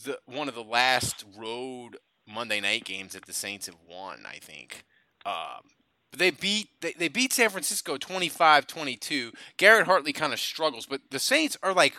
the 0.04 0.18
one 0.26 0.48
of 0.48 0.54
the 0.54 0.64
last 0.64 1.24
road 1.36 1.98
Monday 2.26 2.60
night 2.60 2.84
games 2.84 3.12
that 3.12 3.26
the 3.26 3.32
Saints 3.32 3.66
have 3.66 3.78
won. 3.88 4.24
I 4.26 4.38
think. 4.38 4.84
Um, 5.24 5.70
but 6.10 6.18
they 6.18 6.30
beat 6.30 6.68
they, 6.80 6.92
they 6.92 7.08
beat 7.08 7.32
San 7.32 7.50
Francisco 7.50 7.96
25-22. 7.96 9.32
Garrett 9.56 9.86
Hartley 9.86 10.12
kind 10.12 10.32
of 10.32 10.40
struggles, 10.40 10.86
but 10.86 11.00
the 11.10 11.18
Saints 11.18 11.56
are 11.62 11.72
like 11.72 11.94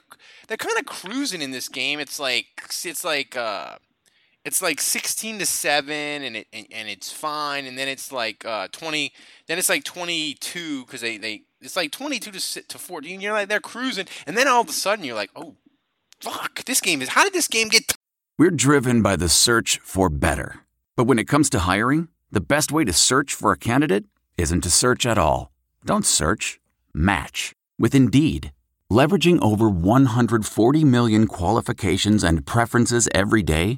they're 0.48 0.58
kind 0.58 0.78
of 0.78 0.86
cruising 0.86 1.42
in 1.42 1.52
this 1.52 1.68
game. 1.68 2.00
It's 2.00 2.20
like 2.20 2.46
it's 2.66 3.04
like 3.04 3.36
uh 3.36 3.78
it's 4.46 4.62
like 4.62 4.82
16 4.82 5.40
to 5.40 5.46
7 5.46 5.94
and 5.94 6.36
it 6.38 6.48
and, 6.54 6.68
and 6.72 6.90
it's 6.90 7.12
fine 7.12 7.66
and 7.66 7.78
then 7.78 7.88
it's 7.88 8.12
like 8.12 8.46
uh 8.46 8.68
20 8.72 9.12
then 9.48 9.58
it's 9.58 9.70
like 9.70 9.84
22 9.84 10.86
cuz 10.86 11.02
they 11.02 11.18
they 11.18 11.44
it's 11.62 11.76
like 11.76 11.92
22 11.92 12.32
to 12.32 12.62
to 12.68 12.78
14 12.78 13.22
you're 13.22 13.34
like 13.34 13.50
they're 13.50 13.60
cruising 13.60 14.08
and 14.28 14.38
then 14.38 14.48
all 14.48 14.62
of 14.62 14.70
a 14.70 14.74
sudden 14.74 15.06
you're 15.06 15.16
like 15.16 15.32
oh 15.36 15.56
fuck 16.20 16.64
this 16.66 16.82
game 16.82 17.02
is 17.02 17.10
how 17.10 17.24
did 17.24 17.34
this 17.34 17.48
game 17.48 17.70
get 17.70 17.88
t- 17.88 17.96
We're 18.38 18.52
driven 18.52 19.02
by 19.02 19.16
the 19.16 19.30
search 19.30 19.80
for 19.84 20.10
better. 20.10 20.62
But 20.96 21.06
when 21.06 21.20
it 21.20 21.28
comes 21.28 21.50
to 21.52 21.60
hiring, 21.60 22.08
the 22.32 22.42
best 22.42 22.72
way 22.72 22.84
to 22.84 22.94
search 22.94 23.34
for 23.34 23.52
a 23.52 23.58
candidate 23.58 24.06
isn't 24.38 24.62
to 24.62 24.70
search 24.70 25.06
at 25.06 25.18
all. 25.18 25.52
Don't 25.86 26.06
search, 26.06 26.60
match 26.94 27.54
with 27.78 27.94
Indeed. 27.94 28.52
Leveraging 28.92 29.40
over 29.42 29.70
140 29.70 30.84
million 30.84 31.28
qualifications 31.28 32.24
and 32.24 32.46
preferences 32.46 33.08
every 33.14 33.44
day, 33.44 33.78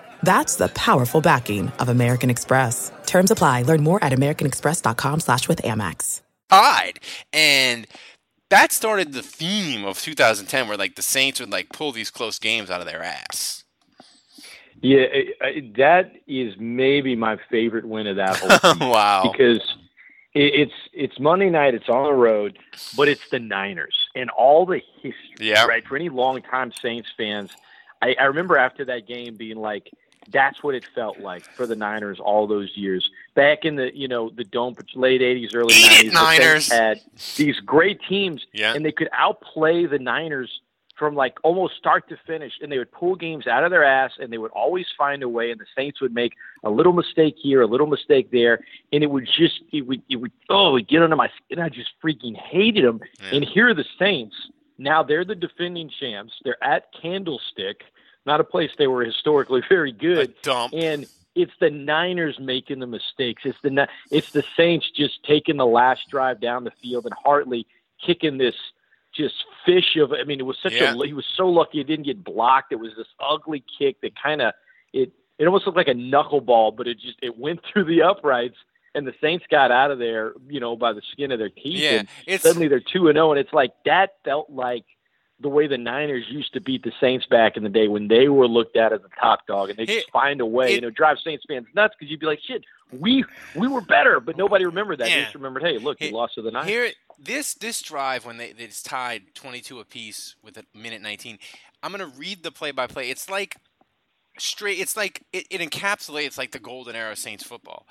That's 0.23 0.55
the 0.55 0.67
powerful 0.69 1.21
backing 1.21 1.69
of 1.79 1.89
American 1.89 2.29
Express. 2.29 2.91
Terms 3.05 3.31
apply. 3.31 3.63
Learn 3.63 3.83
more 3.83 4.03
at 4.03 4.11
americanexpress.com 4.11 5.19
slash 5.19 5.47
with 5.47 5.61
Amex. 5.63 6.21
Tied. 6.49 6.99
And 7.33 7.87
that 8.49 8.71
started 8.71 9.13
the 9.13 9.21
theme 9.23 9.85
of 9.85 9.99
2010 9.99 10.67
where 10.67 10.77
like 10.77 10.95
the 10.95 11.01
Saints 11.01 11.39
would 11.39 11.49
like 11.51 11.69
pull 11.69 11.91
these 11.91 12.11
close 12.11 12.37
games 12.39 12.69
out 12.69 12.81
of 12.81 12.85
their 12.87 13.01
ass. 13.03 13.63
Yeah, 14.81 15.01
it, 15.01 15.35
it, 15.41 15.77
that 15.77 16.11
is 16.27 16.55
maybe 16.59 17.15
my 17.15 17.37
favorite 17.49 17.85
win 17.85 18.07
of 18.07 18.15
that 18.17 18.37
whole 18.37 18.49
season. 18.73 18.89
wow. 18.89 19.29
Because 19.31 19.61
it, 20.33 20.53
it's 20.55 20.73
it's 20.91 21.19
Monday 21.19 21.49
night, 21.49 21.75
it's 21.75 21.87
on 21.87 22.03
the 22.03 22.13
road, 22.13 22.57
but 22.97 23.07
it's 23.07 23.29
the 23.29 23.39
Niners 23.39 23.95
and 24.15 24.29
all 24.31 24.65
the 24.65 24.81
history, 25.01 25.13
Yeah. 25.39 25.65
right? 25.67 25.85
For 25.87 25.95
any 25.95 26.09
longtime 26.09 26.71
Saints 26.73 27.09
fans, 27.15 27.51
I, 28.01 28.15
I 28.19 28.23
remember 28.25 28.57
after 28.57 28.83
that 28.85 29.07
game 29.07 29.35
being 29.35 29.57
like, 29.57 29.91
that's 30.29 30.63
what 30.63 30.75
it 30.75 30.85
felt 30.93 31.19
like 31.19 31.43
for 31.43 31.65
the 31.65 31.75
Niners 31.75 32.19
all 32.19 32.47
those 32.47 32.71
years. 32.75 33.09
Back 33.35 33.65
in 33.65 33.75
the 33.75 33.95
you 33.95 34.07
know 34.07 34.29
the 34.29 34.43
dome 34.43 34.75
late 34.95 35.21
'80s, 35.21 35.55
early 35.55 35.73
'90s, 35.73 35.87
the 35.89 35.95
Saints 35.95 36.13
Niners. 36.15 36.71
had 36.71 37.01
these 37.37 37.59
great 37.61 37.99
teams, 38.07 38.45
Yeah. 38.53 38.73
and 38.73 38.85
they 38.85 38.91
could 38.91 39.09
outplay 39.13 39.85
the 39.85 39.99
Niners 39.99 40.61
from 40.97 41.15
like 41.15 41.37
almost 41.43 41.75
start 41.77 42.07
to 42.09 42.17
finish, 42.27 42.53
and 42.61 42.71
they 42.71 42.77
would 42.77 42.91
pull 42.91 43.15
games 43.15 43.47
out 43.47 43.63
of 43.63 43.71
their 43.71 43.83
ass, 43.83 44.11
and 44.19 44.31
they 44.31 44.37
would 44.37 44.51
always 44.51 44.85
find 44.95 45.23
a 45.23 45.29
way. 45.29 45.49
And 45.49 45.59
the 45.59 45.65
Saints 45.75 45.99
would 45.99 46.13
make 46.13 46.33
a 46.63 46.69
little 46.69 46.93
mistake 46.93 47.35
here, 47.41 47.61
a 47.63 47.65
little 47.67 47.87
mistake 47.87 48.29
there, 48.31 48.59
and 48.93 49.03
it 49.03 49.07
would 49.07 49.25
just 49.25 49.61
it 49.71 49.81
would 49.87 50.01
it 50.09 50.17
would 50.17 50.31
oh 50.49 50.69
it 50.69 50.71
would 50.73 50.87
get 50.87 51.01
under 51.01 51.15
my 51.15 51.29
skin. 51.43 51.59
I 51.59 51.69
just 51.69 51.89
freaking 52.03 52.35
hated 52.37 52.83
them. 52.85 52.99
Yeah. 53.19 53.35
And 53.37 53.43
here 53.45 53.69
are 53.69 53.73
the 53.73 53.85
Saints. 53.97 54.35
Now 54.77 55.01
they're 55.01 55.25
the 55.25 55.35
defending 55.35 55.89
champs. 55.99 56.33
They're 56.43 56.63
at 56.63 56.85
Candlestick, 56.99 57.81
not 58.25 58.39
a 58.39 58.43
place 58.43 58.71
they 58.77 58.87
were 58.87 59.03
historically 59.03 59.61
very 59.69 59.91
good 59.91 60.29
A 60.29 60.33
dump. 60.43 60.73
and 60.75 61.05
it's 61.33 61.53
the 61.61 61.69
Niners 61.69 62.37
making 62.39 62.79
the 62.79 62.87
mistakes. 62.87 63.43
It's 63.45 63.57
the 63.61 63.87
it's 64.11 64.31
the 64.31 64.43
Saints 64.57 64.89
just 64.91 65.23
taking 65.23 65.55
the 65.57 65.65
last 65.65 66.09
drive 66.09 66.41
down 66.41 66.65
the 66.65 66.71
field 66.83 67.05
and 67.05 67.13
Hartley 67.23 67.65
kicking 68.05 68.37
this 68.37 68.55
just 69.15 69.35
fish 69.65 69.95
of. 69.97 70.11
I 70.11 70.23
mean, 70.25 70.39
it 70.39 70.45
was 70.45 70.57
such 70.61 70.73
Yeah. 70.73 70.93
a 70.93 71.05
he 71.05 71.13
was 71.13 71.25
so 71.37 71.47
lucky 71.47 71.79
it 71.79 71.87
didn't 71.87 72.05
get 72.05 72.23
blocked. 72.23 72.71
It 72.73 72.79
was 72.79 72.91
this 72.97 73.07
ugly 73.19 73.63
kick 73.79 74.01
that 74.01 74.11
kind 74.21 74.41
of 74.41 74.53
it 74.93 75.11
it 75.39 75.45
almost 75.45 75.65
looked 75.65 75.77
like 75.77 75.87
a 75.87 75.93
knuckleball, 75.93 76.75
but 76.75 76.87
it 76.87 76.99
just 76.99 77.17
it 77.21 77.37
went 77.37 77.61
through 77.71 77.85
the 77.85 78.01
uprights. 78.03 78.57
And 78.93 79.07
the 79.07 79.13
Saints 79.21 79.45
got 79.49 79.71
out 79.71 79.89
of 79.89 79.99
there, 79.99 80.33
you 80.49 80.59
know, 80.59 80.75
by 80.75 80.91
the 80.91 81.01
skin 81.13 81.31
of 81.31 81.39
their 81.39 81.47
teeth. 81.49 81.79
Yeah, 81.81 82.03
and 82.27 82.41
suddenly 82.41 82.67
they're 82.67 82.81
two 82.81 83.07
and 83.07 83.15
zero, 83.15 83.31
and 83.31 83.39
it's 83.39 83.53
like 83.53 83.71
that 83.85 84.15
felt 84.25 84.49
like 84.49 84.83
the 85.41 85.49
way 85.49 85.67
the 85.67 85.77
Niners 85.77 86.25
used 86.29 86.53
to 86.53 86.61
beat 86.61 86.83
the 86.83 86.91
Saints 86.99 87.25
back 87.25 87.57
in 87.57 87.63
the 87.63 87.69
day 87.69 87.87
when 87.87 88.07
they 88.07 88.27
were 88.29 88.47
looked 88.47 88.75
at 88.77 88.93
as 88.93 89.01
a 89.03 89.19
top 89.19 89.47
dog, 89.47 89.69
and 89.69 89.77
they 89.79 89.85
just 89.85 90.07
It- 90.07 90.11
find 90.11 90.39
a 90.41 90.45
way. 90.45 90.71
it- 90.71 90.75
you 90.75 90.81
know, 90.81 90.89
drive 90.89 91.17
Saints 91.19 91.43
fans 91.47 91.67
nuts 91.73 91.95
because 91.97 92.09
you'd 92.11 92.19
be 92.19 92.25
like, 92.25 92.39
"Shit, 92.41 92.63
we 92.91 93.23
we 93.55 93.67
were 93.67 93.81
better," 93.81 94.19
but 94.19 94.37
nobody 94.37 94.65
remembered 94.65 94.99
that. 94.99 95.05
They 95.05 95.21
just 95.23 95.35
remembered, 95.35 95.63
"Hey, 95.63 95.77
look, 95.77 95.99
Here- 95.99 96.09
you 96.09 96.15
lost 96.15 96.35
to 96.35 96.41
the 96.41 96.51
Niners." 96.51 96.69
Here, 96.69 96.91
this 97.19 97.53
this 97.53 97.81
drive 97.81 98.25
when 98.25 98.37
they 98.37 98.49
it's 98.57 98.81
tied 98.83 99.33
twenty 99.35 99.61
two 99.61 99.79
apiece 99.79 100.35
with 100.43 100.57
a 100.57 100.65
minute 100.73 101.01
nineteen. 101.01 101.39
I'm 101.83 101.91
gonna 101.91 102.05
read 102.07 102.43
the 102.43 102.51
play 102.51 102.71
by 102.71 102.87
play. 102.87 103.09
It's 103.09 103.29
like 103.29 103.55
straight. 104.37 104.79
It's 104.79 104.95
like 104.95 105.23
it, 105.33 105.47
it 105.49 105.61
encapsulates 105.61 106.37
like 106.37 106.51
the 106.51 106.59
golden 106.59 106.95
era 106.95 107.11
of 107.11 107.17
Saints 107.17 107.43
football. 107.43 107.87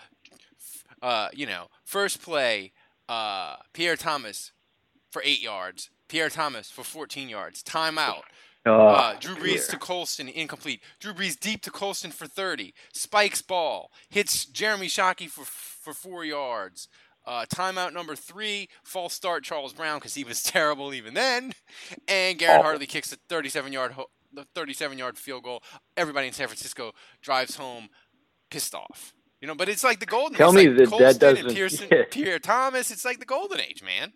Uh, 1.02 1.28
you 1.32 1.46
know, 1.46 1.68
first 1.84 2.20
play, 2.22 2.72
uh, 3.08 3.56
Pierre 3.72 3.96
Thomas 3.96 4.52
for 5.10 5.22
eight 5.24 5.40
yards. 5.42 5.90
Pierre 6.10 6.28
Thomas 6.28 6.70
for 6.70 6.82
14 6.84 7.28
yards. 7.28 7.62
Timeout. 7.62 8.22
Oh, 8.66 8.88
Uh, 8.88 9.14
Drew 9.18 9.36
Brees 9.36 9.54
dear. 9.54 9.66
to 9.68 9.78
Colston, 9.78 10.28
incomplete. 10.28 10.82
Drew 10.98 11.14
Brees 11.14 11.38
deep 11.38 11.62
to 11.62 11.70
Colston 11.70 12.10
for 12.10 12.26
30. 12.26 12.74
Spikes 12.92 13.40
ball. 13.40 13.90
Hits 14.10 14.44
Jeremy 14.44 14.88
Shockey 14.88 15.28
for 15.30 15.44
for 15.46 15.94
four 15.94 16.24
yards. 16.26 16.88
Uh, 17.24 17.46
timeout 17.46 17.92
number 17.94 18.14
three. 18.16 18.68
False 18.82 19.14
start 19.14 19.44
Charles 19.44 19.72
Brown 19.72 19.98
because 19.98 20.14
he 20.14 20.24
was 20.24 20.42
terrible 20.56 20.92
even 20.92 21.14
then. 21.14 21.54
And 22.08 22.38
Garrett. 22.38 22.62
Hartley 22.62 22.86
kicks 22.86 23.12
a 23.12 23.16
37 23.28 23.72
yard 23.72 23.92
ho- 23.92 24.10
the 24.32 24.44
37 24.54 24.98
yard 24.98 25.16
field 25.16 25.44
goal. 25.44 25.62
Everybody 25.96 26.26
in 26.26 26.32
San 26.34 26.48
Francisco 26.48 26.92
drives 27.22 27.56
home 27.56 27.88
pissed 28.50 28.74
off. 28.74 29.14
You 29.40 29.48
know, 29.48 29.54
but 29.54 29.70
it's 29.70 29.84
like 29.84 30.00
the 30.00 30.06
golden. 30.06 30.34
Age. 30.34 30.38
Tell 30.38 30.52
me 30.52 30.68
like 30.68 30.90
that 30.98 31.18
that 31.20 31.36
doesn't- 31.36 31.54
Pearson, 31.54 31.88
yeah. 31.90 32.02
Pierre 32.10 32.38
Thomas. 32.38 32.90
It's 32.90 33.06
like 33.06 33.20
the 33.20 33.24
golden 33.24 33.60
age, 33.60 33.82
man. 33.82 34.12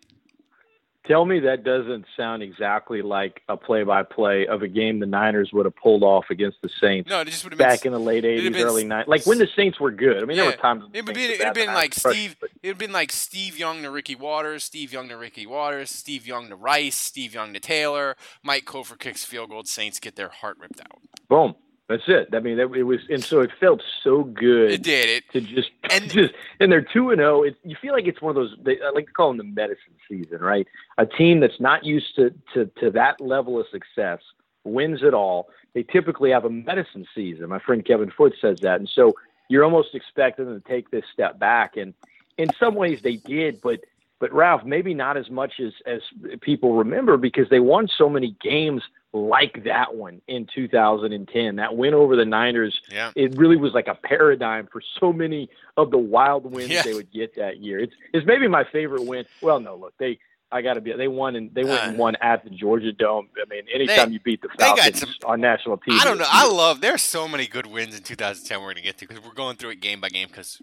Tell 1.07 1.23
me 1.23 1.39
that 1.41 1.63
doesn't 1.63 2.05
sound 2.17 2.41
exactly 2.41 3.03
like 3.03 3.43
a 3.47 3.55
play-by-play 3.55 4.47
of 4.47 4.63
a 4.63 4.67
game 4.67 4.99
the 4.99 5.05
Niners 5.05 5.51
would 5.53 5.65
have 5.65 5.75
pulled 5.75 6.01
off 6.01 6.25
against 6.31 6.61
the 6.63 6.69
Saints 6.81 7.07
No, 7.09 7.21
it 7.21 7.25
just 7.25 7.43
would 7.43 7.53
have 7.53 7.59
been 7.59 7.67
back 7.67 7.85
in 7.85 7.91
the 7.91 7.99
late 7.99 8.23
'80s, 8.23 8.59
early 8.63 8.85
'90s, 8.85 9.07
like 9.07 9.25
when 9.27 9.37
the 9.37 9.47
Saints 9.55 9.79
were 9.79 9.91
good. 9.91 10.23
I 10.23 10.25
mean, 10.25 10.37
there 10.37 10.47
were 10.47 10.51
times 10.53 10.85
It 10.93 11.05
would 11.05 11.13
be. 11.13 11.25
It'd 11.25 11.41
have 11.45 11.53
been 11.53 11.73
like 11.73 11.93
Steve. 11.93 12.35
but- 12.41 12.49
It'd 12.63 12.79
been 12.79 12.91
like 12.91 13.11
Steve 13.11 13.59
Young 13.59 13.83
to 13.83 13.91
Ricky 13.91 14.15
Watters, 14.15 14.63
Steve 14.63 14.91
Young 14.91 15.07
to 15.09 15.15
Ricky 15.17 15.45
Watters, 15.45 15.91
Steve 15.91 16.25
Young 16.25 16.49
to 16.49 16.55
Rice, 16.55 16.95
Steve 16.95 17.35
Young 17.35 17.53
to 17.53 17.59
Taylor. 17.59 18.15
Mike 18.41 18.65
Cofer 18.65 18.97
kicks 18.97 19.23
field 19.23 19.51
goal. 19.51 19.63
Saints 19.65 19.99
get 19.99 20.15
their 20.15 20.29
heart 20.29 20.57
ripped 20.59 20.81
out. 20.81 20.99
Boom. 21.29 21.53
That's 21.87 22.03
it. 22.07 22.29
I 22.33 22.39
mean, 22.39 22.57
that, 22.57 22.73
it 22.73 22.83
was, 22.83 23.01
and 23.09 23.23
so 23.23 23.41
it 23.41 23.51
felt 23.59 23.83
so 24.03 24.23
good. 24.23 24.71
It 24.71 24.81
did 24.81 25.09
it. 25.09 25.29
to 25.33 25.41
just 25.41 25.69
And- 25.91 26.09
just 26.09 26.33
and 26.59 26.71
they're 26.71 26.81
two 26.81 27.11
and 27.11 27.21
oh. 27.21 27.41
zero. 27.41 27.43
It 27.43 27.57
you 27.63 27.75
feel 27.79 27.93
like 27.93 28.07
it's 28.07 28.21
one 28.21 28.31
of 28.31 28.35
those. 28.35 28.55
They, 28.63 28.79
I 28.81 28.89
like 28.89 29.05
to 29.05 29.11
call 29.13 29.29
them 29.29 29.37
the 29.37 29.43
medicine 29.43 29.93
season, 30.09 30.39
right? 30.39 30.67
A 30.97 31.05
team 31.05 31.39
that's 31.39 31.59
not 31.59 31.85
used 31.85 32.15
to 32.15 32.33
to 32.53 32.65
to 32.79 32.89
that 32.91 33.21
level 33.21 33.59
of 33.59 33.67
success 33.71 34.19
wins 34.63 35.03
it 35.03 35.13
all. 35.13 35.49
They 35.75 35.83
typically 35.83 36.31
have 36.31 36.45
a 36.45 36.49
medicine 36.49 37.05
season. 37.13 37.49
My 37.49 37.59
friend 37.59 37.85
Kevin 37.85 38.09
Foote 38.09 38.35
says 38.41 38.61
that, 38.61 38.79
and 38.79 38.89
so 38.89 39.13
you're 39.47 39.63
almost 39.63 39.93
expecting 39.93 40.45
them 40.45 40.59
to 40.59 40.67
take 40.67 40.89
this 40.89 41.05
step 41.13 41.37
back. 41.37 41.77
And 41.77 41.93
in 42.37 42.51
some 42.59 42.75
ways, 42.75 43.01
they 43.01 43.17
did, 43.17 43.61
but. 43.61 43.81
But 44.19 44.31
Ralph, 44.33 44.63
maybe 44.63 44.93
not 44.93 45.17
as 45.17 45.29
much 45.29 45.59
as 45.59 45.73
as 45.85 46.01
people 46.41 46.75
remember 46.75 47.17
because 47.17 47.49
they 47.49 47.59
won 47.59 47.87
so 47.97 48.09
many 48.09 48.35
games 48.41 48.81
like 49.13 49.63
that 49.65 49.95
one 49.95 50.21
in 50.27 50.47
2010. 50.53 51.55
That 51.57 51.75
win 51.77 51.93
over 51.93 52.15
the 52.15 52.25
Niners 52.25 52.79
Yeah. 52.91 53.11
it 53.15 53.37
really 53.37 53.55
was 53.57 53.73
like 53.73 53.87
a 53.87 53.95
paradigm 53.95 54.67
for 54.71 54.81
so 54.99 55.11
many 55.13 55.49
of 55.77 55.91
the 55.91 55.97
wild 55.97 56.45
wins 56.51 56.69
Yeah. 56.69 56.81
they 56.83 56.93
would 56.93 57.11
get 57.11 57.35
that 57.35 57.57
year. 57.57 57.79
It's 57.79 57.93
it's 58.13 58.25
maybe 58.25 58.47
my 58.47 58.63
favorite 58.71 59.05
win. 59.05 59.25
Well, 59.41 59.59
no, 59.59 59.75
look, 59.75 59.93
they 59.99 60.17
I 60.51 60.61
got 60.61 60.75
to 60.75 60.81
be 60.81 60.93
they 60.93 61.07
won 61.09 61.35
and 61.35 61.53
they 61.53 61.63
went 61.65 61.83
and 61.83 61.95
Uh, 61.97 61.99
won 61.99 62.15
at 62.21 62.43
the 62.45 62.49
Georgia 62.51 62.93
Dome. 62.93 63.27
I 63.41 63.45
mean, 63.49 63.63
anytime 63.73 64.09
They- 64.09 64.13
you 64.13 64.19
beat 64.21 64.41
the 64.41 64.47
they 64.57 64.65
got 64.65 64.77
Falcons 64.79 64.99
some- 65.01 65.29
on 65.29 65.41
national 65.41 65.77
TV, 65.77 65.99
I 65.99 66.05
don't 66.05 66.17
know. 66.17 66.25
I 66.27 66.47
love. 66.47 66.79
There's 66.81 67.01
so 67.01 67.27
many 67.27 67.47
good 67.47 67.65
wins 67.65 67.95
in 67.97 68.03
2010 68.03 68.61
we're 68.61 68.69
gonna 68.73 68.81
get 68.81 68.97
to 68.99 69.07
because 69.07 69.21
we're 69.23 69.33
going 69.33 69.57
through 69.57 69.71
it 69.71 69.81
game 69.81 69.99
by 69.99 70.07
game 70.09 70.27
because 70.29 70.61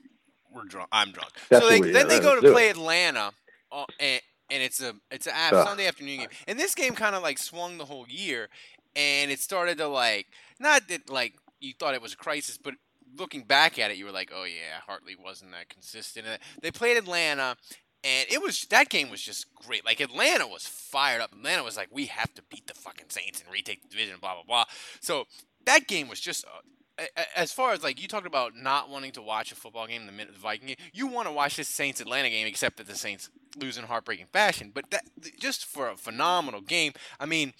we're 0.54 0.64
drunk. 0.64 0.88
I'm 0.92 1.10
drunk. 1.12 1.30
That's 1.48 1.64
so 1.64 1.70
they, 1.70 1.80
then 1.80 2.08
they 2.08 2.20
go 2.20 2.38
to 2.40 2.52
play 2.52 2.68
it. 2.68 2.76
Atlanta, 2.76 3.32
uh, 3.72 3.84
and, 3.98 4.20
and 4.50 4.62
it's 4.62 4.82
a 4.82 4.94
it's 5.10 5.26
a 5.26 5.30
af- 5.30 5.52
Ugh. 5.52 5.66
Sunday 5.66 5.86
afternoon 5.86 6.18
game. 6.18 6.28
And 6.46 6.58
this 6.58 6.74
game 6.74 6.94
kind 6.94 7.14
of 7.14 7.22
like 7.22 7.38
swung 7.38 7.78
the 7.78 7.84
whole 7.86 8.06
year, 8.08 8.48
and 8.94 9.30
it 9.30 9.40
started 9.40 9.78
to 9.78 9.88
like 9.88 10.26
not 10.60 10.88
that 10.88 11.08
like 11.10 11.34
you 11.60 11.72
thought 11.78 11.94
it 11.94 12.02
was 12.02 12.12
a 12.14 12.16
crisis, 12.16 12.58
but 12.58 12.74
looking 13.16 13.42
back 13.44 13.78
at 13.78 13.90
it, 13.90 13.96
you 13.96 14.04
were 14.04 14.10
like, 14.12 14.32
oh 14.34 14.44
yeah, 14.44 14.80
Hartley 14.86 15.16
wasn't 15.16 15.52
that 15.52 15.68
consistent. 15.68 16.26
And 16.26 16.38
they 16.60 16.70
played 16.70 16.96
Atlanta. 16.96 17.56
And 18.04 18.26
it 18.28 18.42
was 18.42 18.62
that 18.70 18.88
game 18.88 19.10
was 19.10 19.22
just 19.22 19.46
great. 19.54 19.84
Like 19.84 20.00
Atlanta 20.00 20.46
was 20.46 20.66
fired 20.66 21.20
up. 21.22 21.32
Atlanta 21.32 21.62
was 21.62 21.76
like, 21.76 21.86
"We 21.92 22.06
have 22.06 22.34
to 22.34 22.42
beat 22.50 22.66
the 22.66 22.74
fucking 22.74 23.10
Saints 23.10 23.40
and 23.40 23.48
retake 23.52 23.82
the 23.82 23.88
division." 23.88 24.16
Blah 24.20 24.34
blah 24.34 24.42
blah. 24.44 24.64
So 25.00 25.26
that 25.66 25.86
game 25.86 26.08
was 26.08 26.18
just 26.18 26.44
uh, 26.44 26.48
a- 26.48 26.81
as 27.36 27.52
far 27.52 27.72
as 27.72 27.82
like 27.82 28.00
you 28.00 28.08
talked 28.08 28.26
about 28.26 28.56
not 28.56 28.88
wanting 28.90 29.12
to 29.12 29.22
watch 29.22 29.52
a 29.52 29.54
football 29.54 29.86
game 29.86 30.06
the 30.06 30.12
minute 30.12 30.32
the 30.34 30.38
Viking 30.40 30.68
game. 30.68 30.76
You 30.92 31.06
want 31.06 31.28
to 31.28 31.32
watch 31.32 31.56
this 31.56 31.68
Saints 31.68 32.00
Atlanta 32.00 32.28
game, 32.30 32.46
except 32.46 32.76
that 32.78 32.86
the 32.86 32.94
Saints 32.94 33.30
lose 33.58 33.76
in 33.78 33.84
heartbreaking 33.84 34.26
fashion. 34.32 34.70
But 34.74 34.90
that 34.90 35.04
just 35.38 35.64
for 35.64 35.88
a 35.88 35.96
phenomenal 35.96 36.60
game. 36.60 36.92
I 37.20 37.26
mean, 37.26 37.52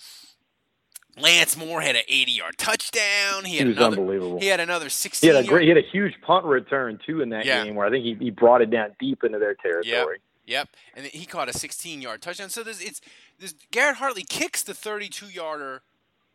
Lance 1.19 1.57
Moore 1.59 1.83
had 1.83 1.95
an 1.95 2.03
80-yard 2.11 2.57
touchdown. 2.57 3.45
He 3.45 3.53
He 3.53 3.59
had 3.59 3.69
was 3.69 3.77
another. 3.77 3.99
unbelievable. 4.01 4.41
He 4.41 4.47
had 4.47 4.61
another 4.61 4.87
He 4.87 4.91
16. 4.91 5.35
had 5.35 5.45
a 5.45 5.47
great, 5.47 5.65
he 5.65 5.69
had 5.69 5.77
a 5.79 5.87
huge 5.93 6.15
punt 6.23 6.47
return 6.47 6.99
too 7.05 7.21
in 7.21 7.29
that 7.31 7.45
Yeah. 7.45 7.65
game 7.65 7.75
where 7.75 7.87
I 7.87 7.91
think 7.91 8.05
he, 8.05 8.15
he 8.15 8.31
brought 8.31 8.63
it 8.63 8.71
down 8.71 8.97
deep 8.99 9.23
into 9.23 9.39
their 9.39 9.55
territory. 9.55 10.19
Yep, 10.45 10.71
and 10.95 11.07
he 11.07 11.25
caught 11.25 11.49
a 11.49 11.53
16-yard 11.53 12.21
touchdown. 12.21 12.49
So 12.49 12.63
there's 12.65 12.81
it's 12.81 13.01
this 13.39 13.55
Garrett 13.71 13.97
Hartley 13.99 14.25
kicks 14.25 14.63
the 14.63 14.73
32-yarder 14.73 15.83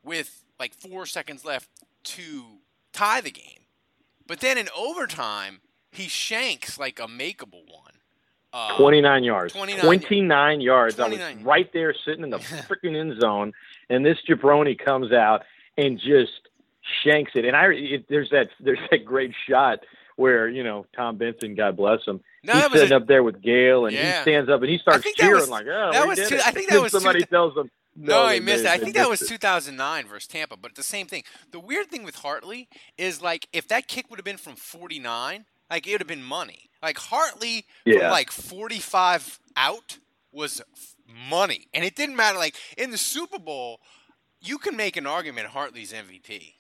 with 0.04 0.44
like 0.60 0.74
four 0.74 1.06
seconds 1.06 1.44
left 1.44 1.70
to 2.04 2.44
tie 2.94 3.22
the 3.22 3.32
game, 3.32 3.66
but 4.26 4.40
then 4.40 4.58
in 4.58 4.68
overtime 4.76 5.62
he 5.92 6.08
shanks 6.08 6.78
like 6.80 7.00
a 7.00 7.08
makeable 7.08 7.66
one. 7.72 7.94
Uh, 8.54 8.76
29 8.78 9.24
yards. 9.24 9.54
29 9.54 9.82
29, 9.84 10.62
yards. 10.62 11.00
I 11.00 11.08
was 11.10 11.20
right 11.44 11.72
there 11.74 11.94
sitting 12.06 12.24
in 12.24 12.30
the 12.30 12.38
freaking 12.70 12.96
end 12.98 13.20
zone, 13.20 13.54
and 13.90 14.06
this 14.06 14.18
jabroni 14.28 14.78
comes 14.80 15.12
out 15.12 15.44
and 15.78 16.00
just 16.00 16.32
shanks 17.04 17.32
it. 17.36 17.46
And 17.46 17.56
I 17.56 17.68
it, 17.74 18.06
there's 18.10 18.30
that 18.32 18.50
there's 18.60 18.80
that 18.90 19.06
great 19.06 19.34
shot 19.50 19.80
where 20.16 20.48
you 20.48 20.64
know 20.64 20.86
Tom 20.96 21.18
Benson, 21.18 21.56
God 21.56 21.76
bless 21.78 22.04
him, 22.06 22.22
No, 22.44 22.54
he's 22.54 22.72
sitting 22.72 22.94
a- 22.94 22.96
up 22.98 23.08
there 23.08 23.22
with 23.22 23.42
Gayle, 23.42 23.86
and 23.86 23.94
Yeah. 23.94 24.16
he 24.18 24.22
stands 24.22 24.50
up 24.50 24.62
and 24.62 24.70
he 24.70 24.78
starts 24.80 25.06
cheering 25.16 25.42
was- 25.42 25.50
like, 25.50 25.66
"Oh, 25.68 25.92
that 25.92 26.04
we 26.04 26.10
was 26.10 26.18
did 26.20 26.30
two- 26.30 26.36
it." 26.36 26.48
I 26.48 26.52
think 26.52 26.70
that 26.70 26.82
was 26.82 26.92
somebody 26.94 27.20
two- 27.20 27.26
tells 27.28 27.56
him. 27.58 27.70
No, 27.98 28.28
they 28.28 28.36
he 28.36 28.40
missed 28.40 28.64
it. 28.66 28.70
I 28.70 28.78
think 28.78 28.94
that 28.96 29.10
was 29.10 29.20
2009 29.20 30.08
versus 30.08 30.28
Tampa, 30.28 30.56
but 30.56 30.76
the 30.76 30.84
same 30.84 31.08
thing. 31.08 31.24
The 31.52 31.60
weird 31.60 31.88
thing 31.88 32.04
with 32.04 32.16
Hartley 32.16 32.70
is 32.98 33.22
like 33.22 33.48
if 33.52 33.68
that 33.70 33.88
kick 33.88 34.10
would 34.10 34.20
have 34.20 34.26
been 34.26 34.38
from 34.38 34.56
49, 34.56 35.46
Like 35.70 35.88
it 35.88 35.92
would 35.94 36.02
have 36.02 36.08
been 36.08 36.24
money. 36.24 36.70
Like 36.82 36.98
Hartley 36.98 37.66
Yeah. 37.86 38.00
from 38.00 38.12
like 38.12 38.32
45 38.32 39.40
out 39.58 39.98
was 40.32 40.62
money, 41.30 41.68
and 41.74 41.84
it 41.84 41.96
didn't 41.96 42.16
matter. 42.16 42.38
Like 42.38 42.56
in 42.78 42.92
the 42.92 42.98
Super 42.98 43.40
Bowl, 43.40 43.82
you 44.40 44.58
can 44.60 44.76
make 44.78 44.96
an 44.96 45.08
argument 45.08 45.48
Hartley's 45.48 45.92
MVP. 45.92 46.54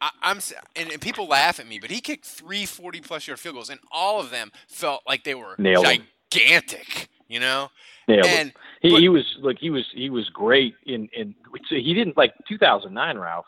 I, 0.00 0.10
I'm 0.20 0.40
and, 0.74 0.90
and 0.90 1.00
people 1.00 1.26
laugh 1.28 1.60
at 1.60 1.68
me, 1.68 1.78
but 1.78 1.90
he 1.90 2.00
kicked 2.00 2.24
three 2.26 2.66
40 2.66 3.00
plus 3.00 3.28
yard 3.28 3.38
field 3.38 3.54
goals, 3.54 3.70
and 3.70 3.78
all 3.92 4.18
of 4.20 4.30
them 4.30 4.50
felt 4.66 5.02
like 5.06 5.22
they 5.22 5.34
were 5.36 5.54
Nailed 5.58 5.86
gigantic. 6.30 7.08
You 7.32 7.40
know, 7.40 7.70
Yeah, 8.06 8.26
and 8.26 8.52
he, 8.82 8.90
but- 8.90 9.00
he 9.00 9.08
was 9.08 9.36
look. 9.40 9.56
He 9.58 9.70
was 9.70 9.86
he 9.94 10.10
was 10.10 10.28
great 10.28 10.74
in 10.84 11.08
in. 11.14 11.34
He 11.70 11.94
didn't 11.94 12.16
like 12.16 12.34
2009, 12.48 13.18
Ralph. 13.18 13.46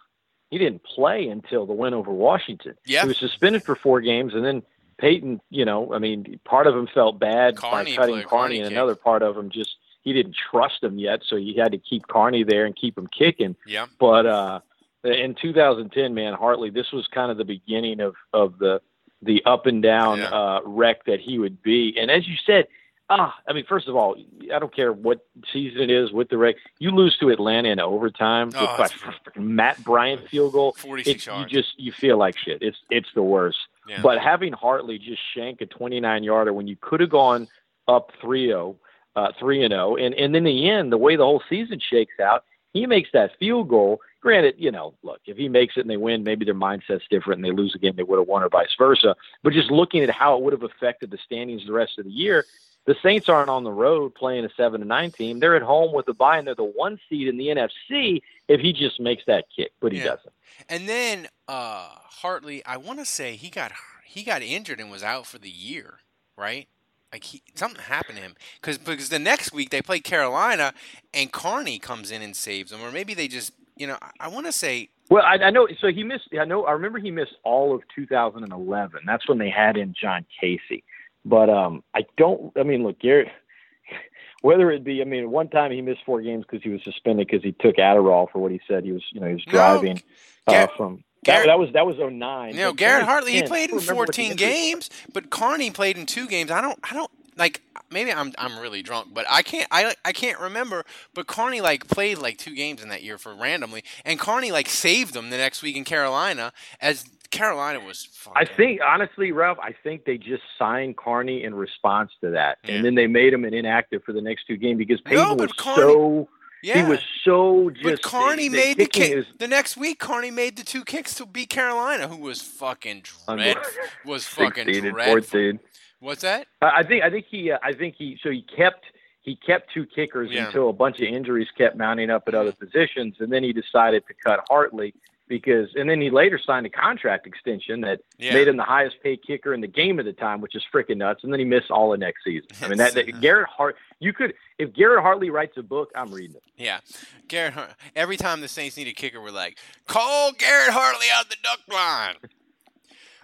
He 0.51 0.59
didn't 0.59 0.83
play 0.85 1.29
until 1.29 1.67
the 1.67 1.73
win 1.73 1.93
over 1.95 2.11
Washington. 2.13 2.75
Yeah. 2.87 3.03
he 3.03 3.09
was 3.09 3.19
suspended 3.19 3.63
for 3.63 3.75
four 3.75 4.01
games, 4.01 4.33
and 4.35 4.45
then 4.45 4.63
Payton. 4.99 5.41
You 5.51 5.65
know, 5.67 5.93
I 5.93 5.99
mean, 5.99 6.41
part 6.45 6.67
of 6.67 6.75
him 6.75 6.87
felt 6.95 7.19
bad 7.19 7.57
Carney 7.57 7.93
by 7.93 7.97
cutting 8.03 8.15
Carney, 8.15 8.25
Carney 8.25 8.59
and 8.61 8.69
another 8.73 8.95
part 8.95 9.23
of 9.23 9.37
him 9.37 9.51
just 9.51 9.77
he 10.03 10.13
didn't 10.13 10.37
trust 10.51 10.83
him 10.83 10.99
yet, 10.99 11.21
so 11.27 11.37
he 11.37 11.55
had 11.57 11.73
to 11.73 11.79
keep 11.79 12.07
Carney 12.07 12.43
there 12.45 12.65
and 12.67 12.75
keep 12.77 12.97
him 12.97 13.07
kicking. 13.09 13.57
yeah, 13.67 13.87
But 13.99 14.27
uh, 14.27 14.61
in 15.03 15.35
2010, 15.35 16.15
man, 16.15 16.35
Hartley, 16.35 16.71
this 16.71 16.93
was 16.93 17.07
kind 17.09 17.31
of 17.31 17.37
the 17.39 17.45
beginning 17.45 18.01
of 18.01 18.15
of 18.33 18.59
the 18.59 18.81
the 19.23 19.43
up 19.47 19.67
and 19.67 19.83
down 19.83 20.19
Yeah. 20.19 20.29
uh, 20.31 20.61
wreck 20.65 21.05
that 21.07 21.21
he 21.21 21.39
would 21.39 21.63
be. 21.63 21.97
And 21.99 22.11
as 22.11 22.29
you 22.29 22.37
said, 22.47 22.67
ah, 23.11 23.35
I 23.47 23.53
mean, 23.53 23.65
first 23.69 23.89
of 23.89 23.97
all, 23.97 24.17
I 24.53 24.59
don't 24.59 24.75
care 24.75 24.93
what 24.93 25.27
season 25.53 25.83
it 25.83 25.91
is 25.91 26.13
with 26.13 26.29
the 26.29 26.39
wreck. 26.39 26.57
You 26.79 26.91
lose 26.91 27.17
to 27.19 27.31
Atlanta 27.31 27.69
in 27.69 27.81
overtime 27.81 28.51
Oh, 28.55 28.77
with 28.79 29.37
Matt 29.37 29.83
Bryant 29.85 30.29
field 30.29 30.53
goal. 30.53 30.73
46 30.73 31.27
It, 31.27 31.39
you 31.39 31.47
just 31.47 31.79
you 31.79 31.93
feel 31.93 32.17
like 32.19 32.37
shit. 32.39 32.63
It's 32.63 32.79
it's 32.91 33.09
the 33.15 33.23
worst. 33.23 33.59
Yeah. 33.89 34.01
But 34.03 34.19
having 34.19 34.53
Hartley 34.53 34.99
just 34.99 35.21
shank 35.35 35.61
a 35.61 35.67
29 35.67 36.23
yarder 36.25 36.53
when 36.53 36.67
you 36.67 36.77
could 36.81 37.01
have 37.01 37.11
gone 37.11 37.49
up 37.87 38.13
3-0, 38.23 38.77
uh, 39.17 39.33
3 39.39 39.65
and 39.65 39.73
0, 39.73 39.97
and 39.97 40.15
and 40.15 40.35
in 40.35 40.45
the 40.45 40.71
end, 40.71 40.91
the 40.91 40.99
way 40.99 41.17
the 41.17 41.25
whole 41.25 41.43
season 41.49 41.79
shakes 41.81 42.19
out, 42.21 42.45
he 42.73 42.87
makes 42.87 43.11
that 43.13 43.33
field 43.39 43.69
goal. 43.69 44.01
Granted, 44.23 44.55
you 44.57 44.71
know, 44.71 44.95
look, 45.03 45.21
if 45.27 45.37
he 45.37 45.51
makes 45.51 45.77
it 45.77 45.81
and 45.81 45.91
they 45.91 45.99
win, 45.99 46.25
maybe 46.25 46.47
their 46.47 46.55
mindset's 46.55 47.05
different 47.11 47.39
and 47.39 47.45
they 47.45 47.51
lose 47.55 47.75
again, 47.75 47.93
they 47.95 48.03
would 48.03 48.19
have 48.19 48.27
won 48.27 48.43
or 48.43 48.49
vice 48.49 48.75
versa. 48.79 49.15
But 49.43 49.53
just 49.53 49.71
looking 49.71 50.03
at 50.03 50.09
how 50.09 50.39
it 50.39 50.43
would 50.43 50.55
have 50.55 50.63
affected 50.63 51.11
the 51.11 51.19
standings 51.19 51.67
the 51.67 51.75
rest 51.75 51.99
of 51.99 52.07
the 52.07 52.11
year, 52.11 52.47
the 52.87 52.95
Saints 53.03 53.29
aren't 53.29 53.49
on 53.49 53.65
the 53.65 53.73
road 53.73 54.15
playing 54.15 54.45
a 54.45 54.51
seven 54.57 54.81
to 54.81 54.87
nine 54.87 55.11
team. 55.11 55.41
They're 55.41 55.57
at 55.57 55.63
home 55.63 55.95
with 55.95 56.07
the 56.07 56.15
bye 56.15 56.39
and 56.39 56.47
they're 56.47 56.55
the 56.55 56.65
one 56.65 56.99
seed 57.09 57.29
in 57.29 57.37
the 57.39 57.47
NFC 57.49 58.21
if 58.49 58.61
he 58.61 58.73
just 58.73 59.01
makes 59.01 59.23
that 59.27 59.47
kick, 59.55 59.73
but 59.81 59.93
he 59.93 59.99
Yeah. 59.99 60.05
doesn't. 60.05 60.33
And 60.69 60.89
then 60.89 61.29
uh, 61.49 61.89
Hartley, 61.91 62.65
I 62.67 62.77
want 62.77 62.99
to 62.99 63.05
say 63.07 63.37
he 63.37 63.51
got 63.51 63.73
he 64.05 64.23
got 64.23 64.43
injured 64.43 64.81
and 64.81 64.91
was 64.91 65.03
out 65.03 65.27
for 65.27 65.39
the 65.39 65.51
year, 65.51 66.01
right? 66.37 66.69
Like 67.13 67.25
he, 67.25 67.43
something 67.55 67.81
happened 67.81 68.19
to 68.19 68.23
him 68.23 68.35
because 68.61 68.79
because 68.79 69.09
the 69.09 69.19
next 69.19 69.53
week 69.53 69.71
they 69.71 69.81
play 69.83 70.01
Carolina 70.01 70.73
and 71.13 71.33
Carney 71.33 71.79
comes 71.79 72.11
in 72.11 72.23
and 72.23 72.35
saves 72.37 72.71
them, 72.71 72.83
or 72.83 72.91
maybe 72.93 73.15
they 73.15 73.29
just 73.29 73.53
you 73.77 73.87
know 73.87 73.97
I, 74.03 74.11
I 74.21 74.29
want 74.29 74.47
to 74.47 74.53
say 74.53 74.91
Well, 75.11 75.25
I, 75.25 75.35
I 75.37 75.51
know. 75.51 75.67
So 75.81 75.89
he 75.89 76.05
missed. 76.05 76.29
I 76.39 76.45
know. 76.45 76.65
I 76.65 76.73
remember 76.73 76.99
he 76.99 77.11
missed 77.11 77.35
all 77.45 77.75
of 77.75 77.83
2011. 77.95 79.01
That's 79.07 79.29
when 79.29 79.39
they 79.39 79.51
had 79.51 79.77
in 79.77 79.95
John 80.01 80.25
Kasay. 80.41 80.83
But 81.25 81.49
um, 81.51 81.83
I 81.95 82.07
don't. 82.17 82.53
I 82.59 82.63
mean, 82.63 82.83
look, 82.83 82.99
Garrett. 83.01 83.29
Whether 84.43 84.71
it 84.71 84.85
be, 84.85 85.01
I 85.01 85.05
mean, 85.05 85.31
one 85.31 85.49
time 85.49 85.73
he 85.73 85.81
missed 85.81 86.01
four 86.05 86.21
games 86.21 86.45
because 86.47 86.63
he 86.63 86.69
was 86.69 86.83
suspended 86.85 87.27
because 87.27 87.43
he 87.43 87.53
took 87.53 87.77
Adderall 87.77 88.31
for 88.31 88.41
what 88.41 88.53
he 88.53 88.61
said 88.69 88.85
he 88.85 88.93
was, 88.93 89.03
you 89.11 89.19
know, 89.21 89.27
he 89.29 89.33
was 89.35 89.47
No, 89.47 89.53
driving 89.53 90.03
uh, 90.47 90.67
from. 90.77 91.03
Garrett- 91.25 91.47
that, 91.47 91.59
was 91.59 91.73
that 91.73 91.87
was 91.87 91.97
09. 91.97 92.55
you 92.55 92.61
know 92.61 92.75
Garrett 92.75 93.05
Hartley 93.05 93.33
he 93.33 93.43
played 93.43 93.71
in 93.71 93.77
don't 93.77 93.81
remember 93.81 94.01
what 94.01 94.15
the 94.15 94.29
14 94.29 94.37
games, 94.37 94.91
but 95.15 95.31
Carney 95.31 95.71
played 95.71 95.97
in 95.97 96.05
two 96.05 96.27
games. 96.27 96.51
I 96.51 96.61
don't 96.61 96.79
I 96.83 96.93
don't 96.93 97.11
like 97.37 97.63
maybe 97.91 98.13
I'm 98.13 98.33
I'm 98.37 98.59
really 98.59 98.83
drunk, 98.83 99.15
but 99.15 99.25
I 99.31 99.41
can't 99.43 99.67
I 99.71 99.95
I 100.05 100.13
can't 100.13 100.39
remember. 100.39 100.85
But 101.15 101.27
Carney 101.27 101.63
like 101.63 101.89
played 101.89 102.19
like 102.19 102.37
two 102.37 102.55
games 102.55 102.83
in 102.83 102.91
that 102.91 103.03
year 103.03 103.17
for 103.17 103.35
randomly, 103.35 103.83
and 104.05 104.19
Carney 104.19 104.53
like 104.53 104.69
saved 104.69 105.15
them 105.15 105.31
the 105.31 105.39
next 105.39 105.63
week 105.63 105.77
in 105.77 105.85
Carolina 105.85 106.53
as 106.81 107.07
Carolina 107.35 107.81
was. 107.81 108.09
I 108.35 108.45
think 108.45 108.81
honestly, 108.87 109.33
Ralph, 109.33 109.59
I 109.61 109.73
think 109.83 110.05
they 110.05 110.19
just 110.19 110.43
signed 110.59 110.97
Carney 110.97 111.45
in 111.45 111.55
response 111.55 112.13
to 112.23 112.31
that, 112.31 112.59
Yeah. 112.65 112.77
and 112.77 112.85
then 112.85 112.95
they 112.95 113.07
made 113.07 113.33
him 113.33 113.45
an 113.45 113.55
inactive 113.55 114.03
for 114.05 114.13
the 114.13 114.21
next 114.23 114.47
two 114.47 114.57
games 114.57 114.79
because 114.79 115.01
Payton 115.03 115.23
No, 115.23 115.35
was 115.35 115.53
Carney- 115.53 115.83
so. 115.83 116.29
yeah. 116.63 116.83
He 116.85 116.89
was 116.91 117.01
so 117.25 117.71
just. 117.71 117.83
But 117.85 118.03
Carney 118.03 118.49
the 118.49 118.57
made 118.57 118.77
the 118.79 118.87
kick. 118.87 119.11
is- 119.13 119.27
the 119.39 119.49
next 119.49 119.77
week, 119.77 119.99
Carney 119.99 120.31
made 120.31 120.57
the 120.57 120.65
two 120.65 120.85
kicks 120.85 121.15
to 121.17 121.27
beat 121.27 121.51
Carolina, 121.51 122.09
who 122.09 122.17
was 122.17 122.41
fucking 122.41 123.03
dreadful. 123.27 123.63
Was 124.05 124.27
fucking 124.27 124.67
dreadful. 124.69 125.05
14. 125.05 125.61
What's 126.01 126.23
that? 126.23 126.47
I 126.61 126.83
think 126.83 127.03
I 127.03 127.11
think 127.11 127.27
he 127.31 127.51
uh, 127.51 127.59
I 127.63 127.73
think 127.73 127.95
he 127.97 128.19
so 128.23 128.31
he 128.31 128.43
kept 128.43 128.85
he 129.23 129.37
kept 129.37 129.73
two 129.73 129.87
kickers 129.87 130.31
Yeah. 130.31 130.47
until 130.47 130.69
a 130.69 130.73
bunch 130.73 130.97
of 131.01 131.05
injuries 131.09 131.49
kept 131.57 131.77
mounting 131.79 132.11
up 132.11 132.25
at 132.29 132.35
other 132.35 132.53
positions, 132.53 133.17
and 133.21 133.33
then 133.33 133.43
he 133.43 133.55
decided 133.55 134.03
to 134.09 134.15
cut 134.23 134.41
Hartley 134.51 134.93
because, 135.29 135.69
and 135.75 135.89
then 135.89 136.01
he 136.01 136.11
later 136.11 136.39
signed 136.45 136.67
a 136.67 136.71
contract 136.71 137.27
extension 137.27 137.81
that 137.81 138.01
Yeah. 138.19 138.35
made 138.35 138.47
him 138.49 138.57
the 138.57 138.63
highest 138.65 138.97
paid 139.03 139.21
kicker 139.27 139.55
in 139.55 139.61
the 139.61 139.67
game 139.67 139.99
at 139.99 140.05
the 140.05 140.13
time, 140.13 140.41
which 140.41 140.55
is 140.55 140.63
freaking 140.73 140.99
nuts. 140.99 141.25
And 141.25 141.33
then 141.33 141.39
he 141.41 141.47
missed 141.47 141.71
all 141.71 141.93
of 141.95 142.01
next 142.01 142.25
season. 142.25 142.49
I 142.63 142.69
mean 142.69 142.79
that, 142.79 142.95
that 142.95 143.21
Garrett 143.21 143.49
Hart, 143.49 143.77
you 144.01 144.13
could 144.13 144.35
if 144.59 144.73
Garrett 144.75 145.03
Hartley 145.03 145.31
writes 145.31 145.57
a 145.57 145.63
book, 145.63 145.91
I'm 145.97 146.13
reading 146.13 146.37
it. 146.37 146.43
Yeah, 146.57 146.81
Garrett. 147.29 147.55
Hart- 147.55 147.71
Every 147.97 148.17
time 148.17 148.41
the 148.41 148.49
Saints 148.49 148.77
need 148.77 148.87
a 148.89 148.93
kicker, 148.93 149.21
we're 149.21 149.31
like, 149.31 149.59
call 149.87 150.33
Garrett 150.33 150.73
Hartley 150.73 151.07
out 151.15 151.29
the 151.31 151.37
duck 151.43 151.61
line. 151.73 152.17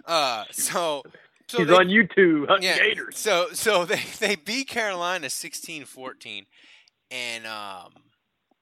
Uh, 0.05 0.45
so. 0.51 1.03
So 1.47 1.57
He's 1.59 1.67
they- 1.67 1.73
on 1.75 1.87
YouTube, 1.87 2.47
hunting 2.47 2.69
yeah, 2.69 2.77
Gators. 2.77 3.17
So 3.17 3.49
so 3.51 3.83
they 3.85 3.99
they 4.19 4.35
beat 4.37 4.69
Carolina 4.69 5.27
16-14 5.27 6.45
and 7.11 7.45
um 7.45 7.91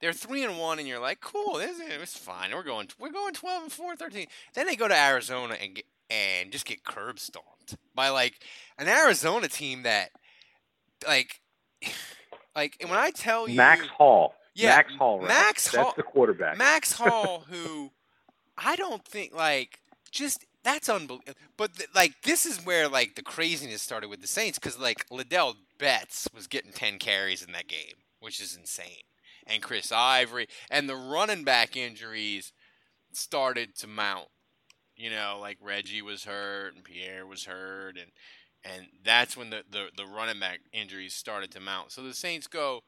they're 0.00 0.12
3 0.12 0.44
and 0.44 0.58
1 0.58 0.78
and 0.78 0.88
you're 0.88 0.98
like, 1.00 1.20
"Cool, 1.20 1.54
this 1.58 1.78
is 1.78 1.80
it's 1.88 2.16
fine. 2.16 2.52
We're 2.54 2.62
going 2.62 2.88
we're 2.98 3.10
going 3.12 3.34
12 3.34 3.62
and 3.64 3.72
4, 3.72 3.96
13." 3.96 4.26
Then 4.54 4.66
they 4.66 4.76
go 4.76 4.88
to 4.88 4.96
Arizona 4.96 5.56
and 5.60 5.74
get, 5.76 5.84
and 6.08 6.50
just 6.50 6.66
get 6.66 6.84
curb 6.84 7.18
stomped 7.18 7.76
by 7.94 8.08
like 8.08 8.40
an 8.78 8.88
Arizona 8.88 9.48
team 9.48 9.82
that 9.82 10.10
like 11.06 11.40
like 12.56 12.76
when 12.86 12.98
I 12.98 13.10
tell 13.10 13.48
you 13.48 13.56
Max 13.56 13.86
Hall. 13.86 14.34
Yeah, 14.54 14.76
Max 14.76 14.94
Hall. 14.96 15.18
Ralph. 15.18 15.28
Max 15.28 15.64
That's 15.70 15.76
Hall- 15.76 15.94
the 15.96 16.02
quarterback. 16.02 16.58
Max 16.58 16.92
Hall, 17.00 17.44
who 17.48 17.92
I 18.58 18.76
don't 18.76 19.04
think 19.04 19.34
like 19.34 19.80
just 20.10 20.44
that's 20.64 20.88
unbelievable. 20.88 21.34
But 21.56 21.74
th- 21.76 21.88
like 21.94 22.22
this 22.22 22.44
is 22.44 22.58
where 22.64 22.88
like 22.88 23.14
the 23.14 23.22
craziness 23.22 23.80
started 23.80 24.08
with 24.10 24.20
the 24.20 24.26
Saints 24.26 24.58
because 24.58 24.78
like 24.78 25.08
Ladell 25.08 25.54
Betts 25.78 26.28
was 26.34 26.46
getting 26.48 26.72
ten 26.72 26.98
carries 26.98 27.42
in 27.42 27.52
that 27.52 27.68
game, 27.68 27.94
which 28.18 28.40
is 28.40 28.56
insane, 28.56 29.02
and 29.50 29.62
Chris 29.62 29.92
Ivory 29.92 30.46
and 30.70 30.88
the 30.88 30.96
running 30.96 31.44
back 31.44 31.76
injuries 31.76 32.52
started 33.12 33.76
to 33.76 33.86
mount. 33.86 34.28
You 34.96 35.10
know, 35.10 35.38
like 35.40 35.58
Reggie 35.60 36.02
was 36.02 36.24
hurt 36.24 36.74
and 36.74 36.84
Pierre 36.84 37.26
was 37.26 37.44
hurt, 37.44 37.96
and 37.96 38.10
and 38.64 38.88
that's 39.02 39.36
when 39.36 39.50
the 39.50 39.64
the, 39.70 39.86
the 39.96 40.06
running 40.06 40.40
back 40.40 40.60
injuries 40.72 41.14
started 41.14 41.50
to 41.52 41.60
mount. 41.60 41.92
So 41.92 42.02
the 42.02 42.14
Saints 42.14 42.46
go. 42.46 42.80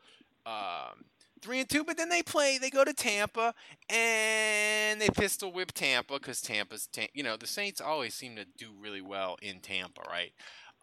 Um, 0.45 1.05
three 1.41 1.61
and 1.61 1.69
two, 1.69 1.85
but 1.85 1.97
then 1.97 2.09
they 2.09 2.23
play. 2.23 2.59
They 2.59 2.71
go 2.71 2.85
to 2.85 2.95
Tampa 2.95 3.55
and 3.89 5.01
they 5.01 5.09
pistol 5.09 5.53
whip 5.53 5.73
Tampa 5.73 6.15
because 6.15 6.41
Tampa's, 6.41 6.87
ta- 6.87 7.07
you 7.13 7.23
know, 7.23 7.37
the 7.37 7.47
Saints 7.47 7.81
always 7.81 8.15
seem 8.15 8.37
to 8.37 8.45
do 8.45 8.71
really 8.79 9.01
well 9.01 9.37
in 9.43 9.61
Tampa, 9.61 10.03
right? 10.09 10.33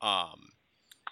Um, 0.02 0.50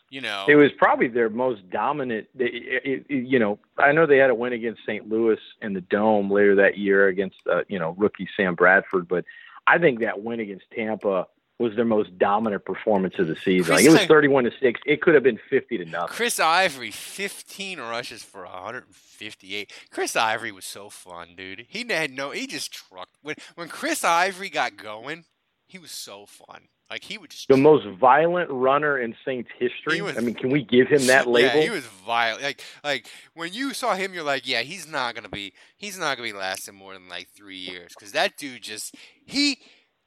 you 0.10 0.22
know, 0.22 0.46
It 0.48 0.56
was 0.56 0.72
probably 0.78 1.08
their 1.08 1.30
most 1.30 1.70
dominant. 1.70 2.28
It, 2.38 3.06
it, 3.10 3.13
you 3.13 3.39
know, 3.39 3.60
I 3.78 3.91
know 3.91 4.06
they 4.06 4.17
had 4.17 4.30
a 4.30 4.36
win 4.36 4.54
against 4.54 4.82
St. 4.86 5.08
Louis 5.10 5.39
in 5.62 5.74
the 5.74 5.82
Dome 5.82 6.32
later 6.32 6.56
that 6.56 6.78
year 6.78 7.08
against, 7.08 7.38
uh, 7.52 7.62
you 7.67 7.78
know, 7.78 7.93
rookie 7.98 8.28
Sam 8.38 8.56
Bradford, 8.56 9.08
but 9.08 9.26
I 9.67 9.78
think 9.78 10.00
that 10.00 10.24
win 10.24 10.39
against 10.39 10.65
Tampa 10.74 11.28
was 11.60 11.76
their 11.76 11.86
most 11.86 12.17
dominant 12.17 12.63
performance 12.65 13.15
of 13.17 13.28
the 13.28 13.36
season. 13.36 13.74
Chris 13.74 13.84
Like, 13.84 13.86
it 13.86 14.00
was 14.00 14.08
thirty-one 14.08 14.43
to 14.43 14.52
six. 14.62 14.80
It 14.86 15.02
could 15.02 15.15
have 15.15 15.24
been 15.24 15.39
fifty 15.50 15.78
to 15.78 15.86
nothing. 15.86 16.15
Chris 16.15 16.39
Ivory, 16.39 16.91
15 16.91 17.80
rushes 17.80 18.22
for 18.22 18.43
158. 18.43 19.74
Chris 19.89 20.15
Ivory 20.15 20.52
was 20.52 20.65
so 20.65 20.89
fun, 20.89 21.30
dude. 21.36 21.65
He 21.67 21.86
had 21.89 22.12
no, 22.12 22.32
he 22.32 22.46
just 22.48 22.72
trucked. 22.72 23.17
When 23.22 23.36
when 23.56 23.70
Chris 23.70 24.04
Ivory 24.04 24.50
got 24.50 24.78
going, 24.78 25.26
he 25.65 25.80
was 25.80 25.91
so 25.91 26.26
fun. 26.26 26.67
Like 26.89 27.04
he 27.04 27.17
would 27.17 27.32
just 27.32 27.47
The 27.50 27.58
most 27.58 27.86
violent 28.00 28.50
runner 28.50 28.97
in 28.97 29.15
Saints 29.26 29.50
history. 29.60 30.02
Was- 30.02 30.17
I 30.17 30.21
mean, 30.21 30.36
can 30.36 30.50
we 30.50 30.63
give 30.63 30.88
him 30.88 31.06
that 31.08 31.28
label? 31.28 31.50
Yeah, 31.58 31.63
he 31.63 31.69
was 31.69 31.86
violent. 31.86 32.43
Like 32.43 32.63
like 32.84 33.10
when 33.34 33.54
you 33.54 33.73
saw 33.73 33.95
him, 33.95 34.13
you're 34.13 34.23
like, 34.23 34.47
yeah, 34.47 34.62
he's 34.62 34.88
not 34.88 35.13
gonna 35.13 35.30
be 35.30 35.54
he's 35.76 35.97
not 36.00 36.17
gonna 36.17 36.30
be 36.30 36.38
lasting 36.38 36.76
more 36.76 36.93
than 36.93 37.10
like 37.10 37.28
three 37.36 37.58
years 37.58 37.93
because 37.97 38.13
that 38.13 38.38
dude 38.38 38.62
just 38.62 38.95
he 39.26 39.60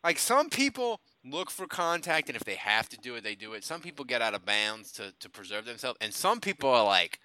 like 0.03 0.19
some 0.19 0.49
people 0.49 1.01
look 1.23 1.51
for 1.51 1.67
contact 1.67 2.31
and 2.31 2.37
if 2.37 2.45
they 2.45 2.55
have 2.55 2.89
to 2.89 2.97
do 2.97 3.15
it, 3.15 3.25
they 3.25 3.35
do 3.35 3.53
it. 3.53 3.63
Some 3.63 3.83
people 3.83 4.07
get 4.07 4.23
out 4.23 4.33
of 4.35 4.47
bounds 4.47 4.91
to 4.93 5.13
to 5.21 5.29
preserve 5.29 5.67
themselves, 5.67 5.99
and 6.01 6.15
some 6.15 6.41
people 6.41 6.71
are 6.71 6.85
like, 6.85 7.21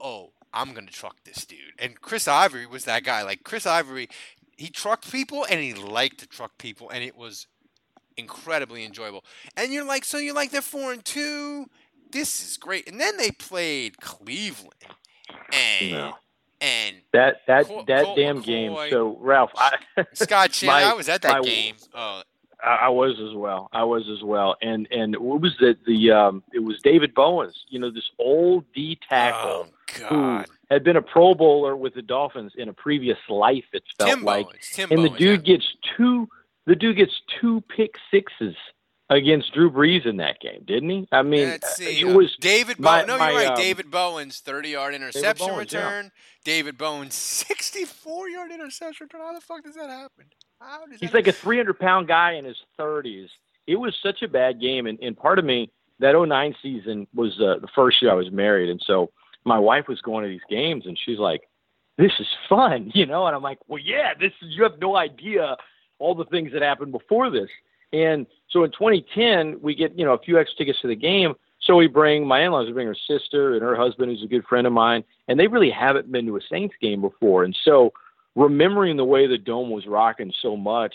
oh, 0.00 0.32
I'm 0.52 0.74
gonna 0.74 0.88
truck 0.90 1.22
this 1.24 1.46
dude. 1.46 1.58
And 1.78 2.00
Chris 2.00 2.26
Ivory 2.26 2.66
was 2.66 2.84
that 2.86 3.04
guy. 3.04 3.22
Like 3.22 3.44
Chris 3.44 3.66
Ivory, 3.66 4.08
he 4.56 4.68
trucked 4.68 5.12
people 5.12 5.46
and 5.48 5.60
he 5.60 5.74
liked 5.74 6.18
to 6.20 6.26
truck 6.26 6.58
people, 6.58 6.90
and 6.90 7.04
it 7.04 7.16
was 7.16 7.46
incredibly 8.16 8.84
enjoyable. 8.84 9.24
And 9.56 9.72
you're 9.72 9.84
like, 9.84 10.04
so 10.04 10.18
you're 10.18 10.34
like 10.34 10.50
they're 10.50 10.62
four 10.62 10.92
and 10.92 11.04
two. 11.04 11.68
This 12.10 12.42
is 12.48 12.56
great. 12.56 12.88
And 12.88 13.00
then 13.00 13.16
they 13.16 13.30
played 13.30 14.00
Cleveland, 14.00 14.72
and 15.52 15.90
No. 15.90 16.14
and 16.60 16.96
That 17.12 17.42
that 17.46 17.66
Col- 17.66 17.84
that 17.86 18.04
Colt 18.04 18.16
damn 18.16 18.42
McCoy. 18.42 18.44
game. 18.44 18.76
So 18.90 19.16
Ralph, 19.20 19.50
I, 19.56 19.76
Scott 20.12 20.50
Chan. 20.52 20.68
my- 20.68 20.82
I 20.84 20.94
was 20.94 21.08
at 21.08 21.22
that 21.22 21.40
my- 21.40 21.44
game. 21.44 21.74
Oh, 21.94 22.22
I 22.62 22.76
I 22.82 22.88
was 22.88 23.18
as 23.20 23.34
well. 23.34 23.68
I 23.72 23.84
was 23.84 24.08
as 24.08 24.22
well. 24.22 24.56
And 24.62 24.86
and 24.90 25.16
what 25.16 25.40
was 25.40 25.56
the 25.58 25.76
the 25.86 26.12
um? 26.12 26.42
It 26.52 26.60
was 26.60 26.80
David 26.82 27.14
Bowens. 27.14 27.64
You 27.68 27.78
know 27.80 27.90
this 27.90 28.08
old 28.18 28.64
D 28.74 28.98
tackle 29.08 29.66
oh 29.68 30.06
who 30.08 30.44
had 30.70 30.82
been 30.82 30.96
a 30.96 31.02
Pro 31.02 31.34
Bowler 31.34 31.76
with 31.76 31.94
the 31.94 32.00
Dolphins 32.02 32.52
in 32.56 32.68
a 32.68 32.72
previous 32.72 33.18
life. 33.28 33.64
It 33.72 33.82
felt 33.98 34.08
Tim 34.10 34.22
like, 34.24 34.46
Bowens. 34.46 34.70
Tim 34.72 34.90
and 34.92 35.04
the 35.04 35.10
dude 35.10 35.46
yeah. 35.46 35.56
gets 35.56 35.66
two. 35.96 36.28
The 36.66 36.74
dude 36.74 36.96
gets 36.96 37.12
two 37.40 37.62
pick 37.74 37.94
sixes 38.10 38.54
against 39.10 39.52
Drew 39.52 39.70
Brees 39.70 40.06
in 40.06 40.16
that 40.16 40.40
game, 40.40 40.62
didn't 40.64 40.88
he? 40.88 41.08
I 41.12 41.22
mean, 41.22 41.48
Let's 41.48 41.76
see. 41.76 42.00
it 42.00 42.08
uh, 42.08 42.16
was 42.16 42.36
David 42.40 42.78
Bowen. 42.78 43.06
No, 43.06 43.18
my, 43.18 43.30
you're 43.30 43.38
right. 43.40 43.48
um, 43.48 43.56
David 43.56 43.90
Bowen's 43.90 44.40
30 44.40 44.70
yard 44.70 44.94
interception 44.94 45.46
Bowens, 45.48 45.72
yeah. 45.72 45.78
return. 45.80 46.12
David 46.44 46.78
Bowen's 46.78 47.14
64 47.14 48.28
yard 48.28 48.50
interception 48.50 49.04
return. 49.04 49.20
How 49.20 49.34
the 49.34 49.40
fuck 49.40 49.62
does 49.64 49.74
that 49.74 49.90
happen? 49.90 50.26
How 50.60 50.86
does 50.86 51.00
He's 51.00 51.10
that 51.10 51.18
like 51.18 51.26
a 51.26 51.32
300 51.32 51.78
pound 51.78 52.08
guy 52.08 52.32
in 52.32 52.44
his 52.44 52.56
30s. 52.78 53.28
It 53.66 53.76
was 53.76 53.94
such 54.02 54.22
a 54.22 54.28
bad 54.28 54.60
game. 54.60 54.86
And, 54.86 54.98
and 55.00 55.16
part 55.16 55.38
of 55.38 55.44
me, 55.44 55.70
that 56.00 56.20
09 56.20 56.54
season 56.62 57.06
was 57.14 57.32
uh, 57.40 57.58
the 57.60 57.68
first 57.74 58.00
year 58.02 58.10
I 58.10 58.14
was 58.14 58.30
married. 58.30 58.70
And 58.70 58.82
so 58.84 59.10
my 59.44 59.58
wife 59.58 59.86
was 59.88 60.00
going 60.00 60.24
to 60.24 60.28
these 60.28 60.40
games 60.48 60.86
and 60.86 60.98
she's 61.02 61.18
like, 61.18 61.42
this 61.96 62.12
is 62.18 62.26
fun, 62.48 62.90
you 62.94 63.06
know? 63.06 63.26
And 63.26 63.36
I'm 63.36 63.42
like, 63.42 63.58
well, 63.68 63.80
yeah, 63.82 64.14
this 64.18 64.32
is, 64.42 64.48
you 64.50 64.62
have 64.62 64.78
no 64.80 64.96
idea 64.96 65.56
all 65.98 66.14
the 66.14 66.24
things 66.26 66.52
that 66.52 66.62
happened 66.62 66.92
before 66.92 67.30
this. 67.30 67.48
And 67.92 68.26
so 68.50 68.64
in 68.64 68.72
2010, 68.72 69.60
we 69.60 69.74
get, 69.74 69.96
you 69.98 70.04
know, 70.04 70.14
a 70.14 70.18
few 70.18 70.38
extra 70.38 70.58
tickets 70.58 70.80
to 70.82 70.88
the 70.88 70.96
game. 70.96 71.34
So 71.60 71.76
we 71.76 71.86
bring 71.86 72.26
my 72.26 72.44
in-laws, 72.44 72.66
we 72.66 72.72
bring 72.72 72.86
her 72.86 72.96
sister 73.06 73.54
and 73.54 73.62
her 73.62 73.76
husband, 73.76 74.10
who's 74.10 74.22
a 74.22 74.26
good 74.26 74.44
friend 74.44 74.66
of 74.66 74.72
mine, 74.72 75.04
and 75.28 75.38
they 75.38 75.46
really 75.46 75.70
haven't 75.70 76.10
been 76.12 76.26
to 76.26 76.36
a 76.36 76.40
Saints 76.50 76.74
game 76.80 77.00
before. 77.00 77.44
And 77.44 77.56
so 77.64 77.92
remembering 78.34 78.96
the 78.96 79.04
way 79.04 79.26
the 79.26 79.38
dome 79.38 79.70
was 79.70 79.86
rocking 79.86 80.32
so 80.42 80.56
much, 80.56 80.94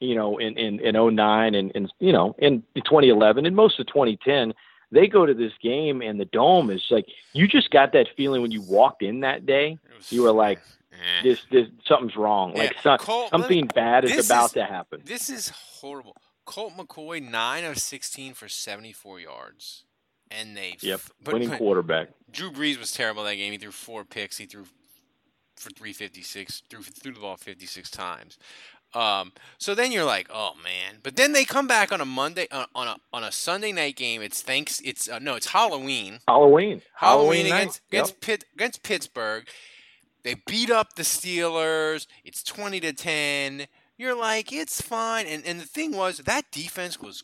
you 0.00 0.14
know, 0.14 0.38
in 0.38 0.56
in, 0.56 0.80
in 0.80 1.16
09 1.16 1.54
and, 1.54 1.72
and 1.74 1.92
you 1.98 2.12
know, 2.12 2.36
in 2.38 2.62
2011 2.76 3.46
and 3.46 3.56
most 3.56 3.80
of 3.80 3.86
2010, 3.86 4.54
they 4.92 5.08
go 5.08 5.26
to 5.26 5.34
this 5.34 5.52
game 5.60 6.02
and 6.02 6.20
the 6.20 6.26
dome 6.26 6.70
is 6.70 6.84
like 6.90 7.06
you 7.32 7.48
just 7.48 7.70
got 7.70 7.92
that 7.92 8.06
feeling 8.16 8.42
when 8.42 8.52
you 8.52 8.62
walked 8.62 9.02
in 9.02 9.20
that 9.20 9.46
day. 9.46 9.78
You 10.10 10.22
were 10.22 10.32
like, 10.32 10.60
Eh. 10.94 11.22
this 11.22 11.40
this 11.50 11.68
something's 11.86 12.16
wrong. 12.16 12.54
Like 12.54 12.72
Yeah. 12.74 12.80
so, 12.82 12.96
Colt, 12.98 13.32
let 13.32 13.38
me- 13.38 13.42
something 13.42 13.66
bad 13.68 14.04
is 14.04 14.26
about 14.26 14.46
is- 14.46 14.52
to 14.52 14.64
happen. 14.64 15.02
This 15.04 15.28
is 15.30 15.48
horrible. 15.48 16.16
Colt 16.44 16.74
McCoy, 16.76 17.22
9 17.22 17.64
of 17.64 17.78
16 17.78 18.34
for 18.34 18.48
74 18.48 19.18
yards. 19.20 19.84
And 20.30 20.56
they. 20.56 20.76
Yep, 20.80 21.00
f- 21.00 21.10
but- 21.22 21.34
winning 21.34 21.48
but 21.50 21.58
quarterback. 21.58 22.08
Drew 22.30 22.50
Brees 22.50 22.78
was 22.78 22.92
terrible 22.92 23.22
that 23.24 23.36
game. 23.36 23.52
He 23.52 23.58
threw 23.58 23.70
four 23.70 24.04
picks. 24.04 24.38
He 24.38 24.46
threw 24.46 24.64
for 25.56 25.70
356, 25.70 26.62
threw, 26.68 26.82
threw 26.82 27.12
the 27.12 27.20
ball 27.20 27.36
56 27.36 27.88
times. 27.90 28.38
Um, 28.92 29.32
so 29.58 29.74
then 29.74 29.90
you're 29.92 30.04
like, 30.04 30.28
oh 30.32 30.54
man. 30.62 30.98
But 31.02 31.16
then 31.16 31.32
they 31.32 31.44
come 31.44 31.66
back 31.66 31.90
on 31.92 32.00
a 32.00 32.04
Monday, 32.04 32.46
uh, 32.50 32.66
on 32.74 32.86
a 32.88 32.96
on 33.12 33.24
a 33.24 33.32
Sunday 33.32 33.72
night 33.72 33.96
game. 33.96 34.22
It's 34.22 34.40
thanks. 34.42 34.80
It's 34.84 35.08
uh, 35.08 35.18
no, 35.18 35.34
it's 35.34 35.48
Halloween. 35.48 36.20
Halloween. 36.28 36.80
Halloween, 36.94 37.48
night. 37.48 37.80
against 37.90 38.12
Yep. 38.12 38.20
Pitt, 38.20 38.44
against 38.54 38.82
Pittsburgh. 38.84 39.48
They 40.24 40.34
beat 40.46 40.70
up 40.70 40.94
the 40.94 41.02
Steelers. 41.02 42.06
It's 42.24 42.42
twenty 42.42 42.80
to 42.80 42.92
ten. 42.92 43.66
You're 43.96 44.18
like, 44.18 44.52
it's 44.52 44.80
fine. 44.80 45.26
And 45.26 45.44
and 45.46 45.60
the 45.60 45.66
thing 45.66 45.96
was, 45.96 46.18
that 46.18 46.50
defense 46.50 47.00
was 47.00 47.22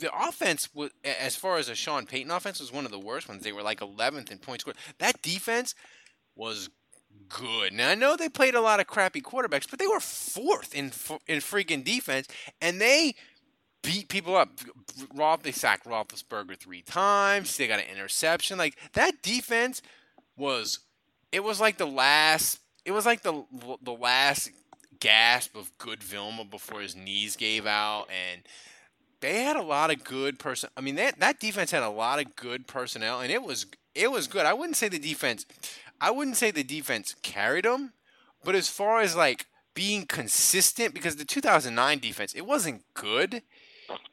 the 0.00 0.10
offense 0.12 0.68
was 0.74 0.90
as 1.04 1.36
far 1.36 1.58
as 1.58 1.68
a 1.68 1.74
Sean 1.74 2.06
Payton 2.06 2.32
offense 2.32 2.58
was 2.58 2.72
one 2.72 2.84
of 2.84 2.90
the 2.90 2.98
worst 2.98 3.28
ones. 3.28 3.44
They 3.44 3.52
were 3.52 3.62
like 3.62 3.80
eleventh 3.80 4.32
in 4.32 4.38
points 4.38 4.62
scored. 4.62 4.76
That 4.98 5.22
defense 5.22 5.74
was 6.34 6.68
good. 7.28 7.72
Now 7.72 7.90
I 7.90 7.94
know 7.94 8.16
they 8.16 8.28
played 8.28 8.54
a 8.54 8.60
lot 8.60 8.80
of 8.80 8.86
crappy 8.86 9.20
quarterbacks, 9.20 9.70
but 9.70 9.78
they 9.78 9.86
were 9.86 10.00
fourth 10.00 10.74
in 10.74 10.86
in 11.26 11.40
freaking 11.40 11.84
defense, 11.84 12.26
and 12.60 12.80
they 12.80 13.14
beat 13.82 14.08
people 14.08 14.34
up. 14.34 14.48
Roth 15.14 15.42
they 15.42 15.52
sacked 15.52 15.86
Roethlisberger 15.86 16.58
three 16.58 16.82
times. 16.82 17.56
They 17.56 17.68
got 17.68 17.80
an 17.80 17.86
interception. 17.92 18.58
Like 18.58 18.76
that 18.94 19.22
defense 19.22 19.82
was, 20.36 20.80
it 21.34 21.42
was 21.42 21.60
like 21.60 21.78
the 21.78 21.86
last. 21.86 22.60
It 22.84 22.92
was 22.92 23.04
like 23.04 23.22
the 23.22 23.44
the 23.82 23.92
last 23.92 24.50
gasp 25.00 25.56
of 25.56 25.76
good 25.78 26.02
Vilma 26.02 26.44
before 26.44 26.80
his 26.80 26.94
knees 26.94 27.34
gave 27.34 27.66
out, 27.66 28.06
and 28.08 28.42
they 29.20 29.42
had 29.42 29.56
a 29.56 29.62
lot 29.62 29.90
of 29.90 30.04
good 30.04 30.38
person. 30.38 30.70
I 30.76 30.80
mean, 30.80 30.94
that 30.94 31.18
that 31.18 31.40
defense 31.40 31.72
had 31.72 31.82
a 31.82 31.88
lot 31.90 32.20
of 32.20 32.36
good 32.36 32.68
personnel, 32.68 33.20
and 33.20 33.32
it 33.32 33.42
was 33.42 33.66
it 33.96 34.12
was 34.12 34.28
good. 34.28 34.46
I 34.46 34.52
wouldn't 34.52 34.76
say 34.76 34.88
the 34.88 34.98
defense. 34.98 35.44
I 36.00 36.12
wouldn't 36.12 36.36
say 36.36 36.52
the 36.52 36.62
defense 36.62 37.16
carried 37.22 37.64
them, 37.64 37.94
but 38.44 38.54
as 38.54 38.68
far 38.68 39.00
as 39.00 39.16
like 39.16 39.46
being 39.74 40.06
consistent, 40.06 40.94
because 40.94 41.16
the 41.16 41.24
2009 41.24 41.98
defense 41.98 42.32
it 42.34 42.46
wasn't 42.46 42.82
good. 42.94 43.42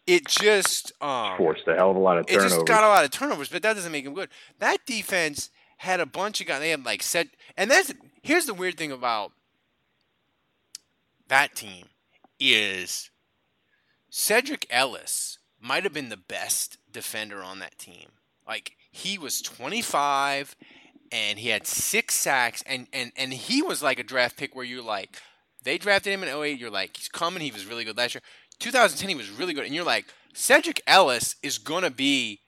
It 0.06 0.28
just 0.28 0.92
um, 1.02 1.38
Forced 1.38 1.66
a 1.68 1.76
hell 1.76 1.92
of 1.92 1.96
a 1.96 2.00
lot 2.00 2.18
of 2.18 2.26
turnovers. 2.26 2.52
it 2.52 2.56
just 2.56 2.68
got 2.68 2.84
a 2.84 2.88
lot 2.88 3.06
of 3.06 3.12
turnovers, 3.12 3.48
but 3.48 3.62
that 3.62 3.74
doesn't 3.74 3.92
make 3.92 4.04
them 4.04 4.14
good. 4.14 4.28
That 4.60 4.80
defense 4.86 5.50
had 5.82 6.00
a 6.00 6.06
bunch 6.06 6.40
of 6.40 6.48
guys. 6.48 6.60
They 6.60 6.70
had 6.70 6.86
like 6.86 7.02
set, 7.02 7.30
and 7.58 7.72
that's 7.72 7.92
here's 8.22 8.46
the 8.46 8.54
weird 8.54 8.78
thing 8.78 8.92
about 8.92 9.32
that 11.28 11.56
team 11.56 11.88
is 12.40 13.10
Sedrick 14.12 14.66
Ellis 14.70 15.40
might 15.60 15.84
have 15.84 15.94
been 15.94 16.10
the 16.10 16.18
best 16.18 16.78
defender 16.92 17.42
on 17.42 17.58
that 17.60 17.80
team. 17.80 18.10
Like 18.48 18.74
he 18.92 19.18
was 19.18 19.42
25 19.42 20.56
and 21.12 21.40
he 21.40 21.50
had 21.50 21.66
six 21.66 22.14
sacks 22.14 22.64
and 22.68 22.86
and 22.94 23.12
and 23.18 23.34
he 23.34 23.64
was 23.64 23.82
like 23.82 23.98
a 23.98 24.04
draft 24.04 24.38
pick 24.38 24.56
where 24.56 24.66
you're 24.66 24.84
like 24.84 25.18
they 25.64 25.80
drafted 25.80 26.14
him 26.14 26.22
in 26.24 26.30
08 26.30 26.60
you're 26.60 26.70
like 26.70 26.96
he's 26.96 27.10
coming 27.10 27.42
he 27.42 27.52
was 27.52 27.66
really 27.66 27.84
good 27.84 27.98
last 27.98 28.14
year 28.16 28.22
2010 28.60 29.10
he 29.10 29.16
was 29.16 29.30
really 29.32 29.54
good 29.54 29.66
and 29.66 29.74
you're 29.74 29.84
like 29.84 30.06
Sedrick 30.34 30.80
Ellis 30.86 31.36
is 31.42 31.58
going 31.58 31.84
to 31.84 31.90
be 31.90 32.40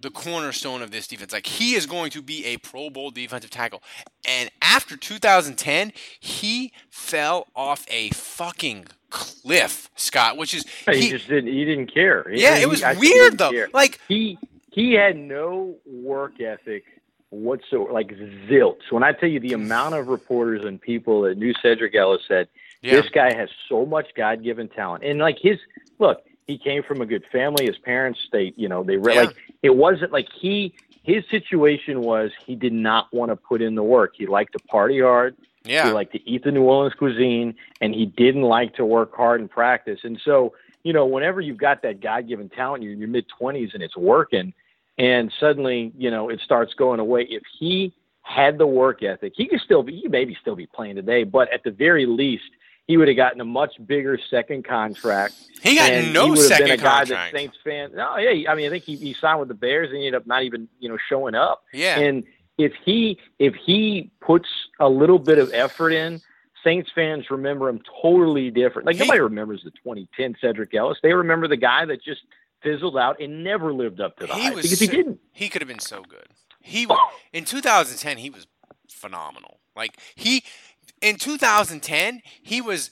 the 0.00 0.10
cornerstone 0.10 0.82
of 0.82 0.90
this 0.90 1.06
defense 1.06 1.32
like 1.32 1.46
he 1.46 1.74
is 1.74 1.86
going 1.86 2.10
to 2.10 2.22
be 2.22 2.44
a 2.46 2.56
pro 2.58 2.90
bowl 2.90 3.10
defensive 3.10 3.50
tackle 3.50 3.82
and 4.26 4.50
after 4.62 4.96
2010 4.96 5.92
he 6.18 6.72
fell 6.88 7.46
off 7.54 7.84
a 7.88 8.10
fucking 8.10 8.86
cliff 9.10 9.90
Scott 9.96 10.36
which 10.36 10.54
is 10.54 10.64
he, 10.86 11.00
he, 11.00 11.10
just 11.10 11.28
didn't. 11.28 11.52
He 11.52 11.64
didn't 11.64 11.92
care. 11.92 12.28
He- 12.30 12.42
yeah 12.42 12.58
it 12.58 12.68
was 12.68 12.82
he 12.84 12.98
weird 12.98 13.38
though 13.38 13.50
care. 13.50 13.68
like 13.72 14.00
he 14.08 14.38
he 14.72 14.92
had 14.94 15.16
no 15.16 15.74
work 15.84 16.40
ethic 16.40 16.84
whatsoever, 17.30 17.92
like 17.92 18.12
zilch. 18.48 18.90
When 18.90 19.02
I 19.02 19.12
tell 19.12 19.28
you 19.28 19.40
the 19.40 19.52
amount 19.52 19.94
of 19.94 20.08
reporters 20.08 20.64
and 20.64 20.80
people 20.80 21.22
that 21.22 21.38
knew 21.38 21.54
Sedrick 21.54 21.94
Ellis 21.94 22.22
said, 22.26 22.48
yeah 22.82 22.92
this 22.92 23.08
guy 23.10 23.34
has 23.34 23.48
so 23.68 23.86
much 23.86 24.08
God 24.16 24.42
given 24.42 24.68
talent, 24.68 25.04
and 25.04 25.18
like 25.18 25.38
his 25.40 25.58
look, 25.98 26.22
he 26.50 26.58
came 26.58 26.82
from 26.82 27.00
a 27.00 27.06
good 27.06 27.24
family. 27.30 27.66
His 27.66 27.78
parents, 27.78 28.18
they 28.32 28.52
you 28.56 28.68
know 28.68 28.82
they 28.82 28.96
re- 28.96 29.14
Yeah. 29.14 29.20
like 29.22 29.36
it 29.62 29.76
wasn't 29.76 30.12
like 30.12 30.28
he 30.40 30.74
his 31.02 31.24
situation 31.30 32.02
was 32.02 32.30
he 32.46 32.54
did 32.54 32.72
not 32.72 33.12
want 33.12 33.30
to 33.30 33.36
put 33.36 33.62
in 33.62 33.74
the 33.74 33.82
work. 33.82 34.14
He 34.16 34.26
liked 34.26 34.52
to 34.52 34.58
party 34.58 35.00
hard. 35.00 35.36
yeah 35.64 35.86
He 35.86 35.92
liked 35.92 36.12
to 36.12 36.28
eat 36.28 36.44
the 36.44 36.50
New 36.52 36.62
Orleans 36.62 36.94
cuisine, 36.94 37.54
and 37.80 37.94
he 37.94 38.06
didn't 38.06 38.42
like 38.42 38.74
to 38.74 38.84
work 38.84 39.14
hard 39.14 39.40
and 39.40 39.50
practice. 39.50 40.00
And 40.02 40.20
so, 40.24 40.54
you 40.82 40.92
know, 40.92 41.06
whenever 41.06 41.40
you've 41.40 41.58
got 41.58 41.82
that 41.82 42.00
God 42.00 42.28
given 42.28 42.48
talent, 42.50 42.82
you're 42.82 42.92
in 42.92 42.98
your 42.98 43.08
mid 43.08 43.26
20s 43.40 43.72
and 43.74 43.82
it's 43.82 43.96
working, 43.96 44.52
and 44.98 45.32
suddenly, 45.40 45.92
you 45.96 46.10
know, 46.10 46.28
it 46.28 46.40
starts 46.44 46.74
going 46.74 47.00
away. 47.00 47.22
If 47.30 47.42
he 47.58 47.94
had 48.22 48.58
the 48.58 48.66
work 48.66 49.02
ethic, 49.02 49.32
he 49.36 49.46
could 49.48 49.60
still 49.60 49.82
be, 49.82 49.96
he 50.02 50.08
maybe 50.08 50.36
still 50.40 50.54
be 50.56 50.66
playing 50.66 50.96
today, 50.96 51.24
but 51.24 51.50
at 51.52 51.62
the 51.64 51.70
very 51.70 52.06
least, 52.06 52.44
he 52.86 52.96
would 52.96 53.08
have 53.08 53.16
gotten 53.16 53.40
a 53.40 53.44
much 53.44 53.74
bigger 53.86 54.18
second 54.30 54.64
contract. 54.64 55.34
he 55.62 55.76
got 55.76 55.90
and 55.92 56.12
no 56.12 56.24
he 56.24 56.30
would 56.30 56.38
have 56.38 56.46
second 56.48 56.66
been 56.66 56.72
a 56.74 56.76
guy 56.82 56.98
contract 56.98 57.32
that 57.32 57.38
Saints 57.38 57.56
fans. 57.62 57.92
No, 57.94 58.16
yeah, 58.16 58.50
I 58.50 58.54
mean, 58.54 58.66
I 58.66 58.70
think 58.70 58.84
he, 58.84 58.96
he 58.96 59.14
signed 59.14 59.38
with 59.40 59.48
the 59.48 59.54
Bears 59.54 59.88
and 59.90 59.98
he 59.98 60.06
ended 60.06 60.20
up 60.20 60.26
not 60.26 60.42
even, 60.42 60.68
you 60.80 60.88
know, 60.88 60.96
showing 61.08 61.34
up. 61.34 61.62
yeah 61.72 61.98
And 61.98 62.24
if 62.58 62.72
he 62.84 63.18
if 63.38 63.54
he 63.54 64.10
puts 64.20 64.48
a 64.78 64.88
little 64.88 65.18
bit 65.18 65.38
of 65.38 65.52
effort 65.54 65.90
in, 65.92 66.20
Saints 66.64 66.90
fans 66.94 67.30
remember 67.30 67.68
him 67.68 67.80
totally 68.02 68.50
different. 68.50 68.86
Like 68.86 68.96
He- 68.96 69.00
nobody 69.02 69.20
remembers 69.20 69.62
the 69.64 69.70
2010 69.70 70.34
Sedrick 70.42 70.74
Ellis. 70.74 70.98
They 71.02 71.12
remember 71.14 71.48
the 71.48 71.56
guy 71.56 71.84
that 71.86 72.02
just 72.02 72.20
fizzled 72.62 72.98
out 72.98 73.18
and 73.20 73.42
never 73.42 73.72
lived 73.72 74.00
up 74.00 74.18
to 74.18 74.26
the 74.26 74.34
He 74.34 74.42
hype 74.42 74.54
was 74.56 74.64
because 74.64 74.78
he 74.80 74.86
didn't. 74.86 75.18
He 75.32 75.48
could 75.48 75.62
have 75.62 75.68
been 75.68 75.78
so 75.78 76.02
good. 76.02 76.26
He 76.60 76.86
in 77.32 77.44
2010 77.46 78.18
he 78.18 78.28
was 78.28 78.46
phenomenal. 78.90 79.60
Like 79.74 79.98
he 80.14 80.42
in 81.00 81.16
2010 81.16 82.22
he 82.42 82.60
was 82.60 82.90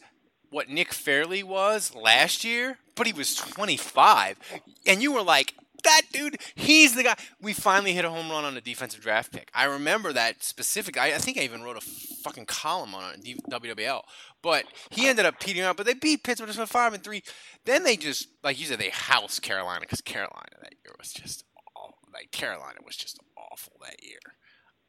what 0.50 0.68
Nick 0.68 0.92
Fairley 0.92 1.42
was 1.42 1.94
last 1.94 2.42
year, 2.42 2.78
but 2.94 3.06
he 3.06 3.12
was 3.12 3.34
25, 3.34 4.38
and 4.86 5.02
you 5.02 5.12
were 5.12 5.22
like, 5.22 5.54
that 5.84 6.02
dude. 6.12 6.40
He's 6.54 6.96
the 6.96 7.04
guy. 7.04 7.14
We 7.40 7.52
finally 7.52 7.92
hit 7.92 8.04
a 8.04 8.10
home 8.10 8.30
run 8.30 8.44
on 8.44 8.56
a 8.56 8.60
defensive 8.60 9.00
draft 9.00 9.32
pick. 9.32 9.48
I 9.54 9.64
remember 9.64 10.12
that 10.12 10.42
specific. 10.42 10.98
I, 10.98 11.14
I 11.14 11.18
think 11.18 11.38
I 11.38 11.42
even 11.42 11.62
wrote 11.62 11.76
a 11.76 11.80
fucking 11.80 12.46
column 12.46 12.96
on 12.96 13.14
it 13.14 13.38
WWL. 13.48 14.02
But 14.42 14.64
he 14.90 15.06
ended 15.06 15.24
up 15.24 15.38
petering 15.38 15.64
out. 15.64 15.76
But 15.76 15.86
they 15.86 15.94
beat 15.94 16.24
Pittsburgh 16.24 16.50
for 16.50 16.66
five 16.66 16.94
and 16.94 17.04
three. 17.04 17.22
Then 17.64 17.84
they 17.84 17.96
just, 17.96 18.26
like 18.42 18.58
you 18.58 18.66
said, 18.66 18.80
they 18.80 18.90
housed 18.90 19.42
Carolina 19.42 19.80
because 19.82 20.00
Carolina 20.00 20.56
that 20.62 20.74
year 20.84 20.94
was 20.98 21.12
just 21.12 21.44
like 22.12 22.30
Carolina 22.32 22.80
was 22.84 22.96
just 22.96 23.18
awful 23.36 23.74
that 23.80 24.02
year. 24.02 24.18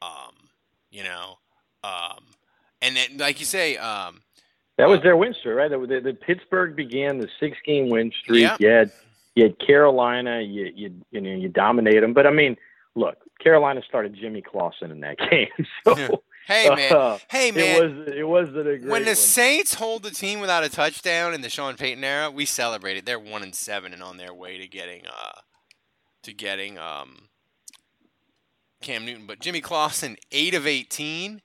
Um, 0.02 0.50
you 0.90 1.04
know, 1.04 1.36
um, 1.84 2.24
and 2.82 2.96
then 2.96 3.18
like 3.18 3.40
you 3.40 3.46
say, 3.46 3.76
um, 3.76 4.22
that 4.78 4.88
was 4.88 5.00
their 5.02 5.16
win 5.16 5.34
streak, 5.38 5.56
right? 5.56 5.70
The, 5.70 5.78
the, 5.78 6.00
the 6.00 6.14
Pittsburgh 6.14 6.74
began 6.74 7.18
the 7.18 7.28
six-game 7.38 7.90
win 7.90 8.12
streak. 8.22 8.42
Yeah. 8.42 8.56
You 8.58 8.68
had 8.68 8.92
you 9.34 9.44
had 9.44 9.58
Carolina. 9.58 10.40
You 10.40 10.72
you 10.74 10.94
you 11.10 11.20
know 11.20 11.30
you 11.30 11.48
dominate 11.48 12.00
them, 12.00 12.14
but 12.14 12.26
I 12.26 12.30
mean, 12.30 12.56
look, 12.94 13.16
Carolina 13.42 13.82
started 13.86 14.14
Jimmy 14.14 14.42
Clausen 14.42 14.90
in 14.90 15.00
that 15.00 15.18
game, 15.30 15.48
so. 15.84 16.22
Hey 16.46 16.68
man, 16.68 16.92
uh, 16.92 17.18
hey 17.30 17.52
man. 17.52 17.76
It 17.76 17.82
was 17.82 18.12
it 18.16 18.22
was 18.24 18.48
a 18.48 18.62
great 18.62 18.84
when 18.86 19.02
the 19.04 19.10
one. 19.10 19.16
Saints 19.16 19.74
hold 19.74 20.02
the 20.02 20.10
team 20.10 20.40
without 20.40 20.64
a 20.64 20.68
touchdown 20.68 21.32
in 21.32 21.42
the 21.42 21.50
Sean 21.50 21.76
Payton 21.76 22.02
era, 22.02 22.28
we 22.28 22.44
celebrate 22.44 22.96
it. 22.96 23.06
They're 23.06 23.20
one 23.20 23.44
and 23.44 23.54
seven 23.54 23.92
and 23.92 24.02
on 24.02 24.16
their 24.16 24.34
way 24.34 24.58
to 24.58 24.66
getting 24.66 25.02
uh 25.06 25.42
to 26.24 26.32
getting 26.32 26.76
um 26.76 27.28
Cam 28.80 29.04
Newton. 29.04 29.26
But 29.28 29.38
Jimmy 29.38 29.60
Clausen, 29.60 30.16
eight 30.32 30.54
of 30.54 30.66
eighteen. 30.66 31.42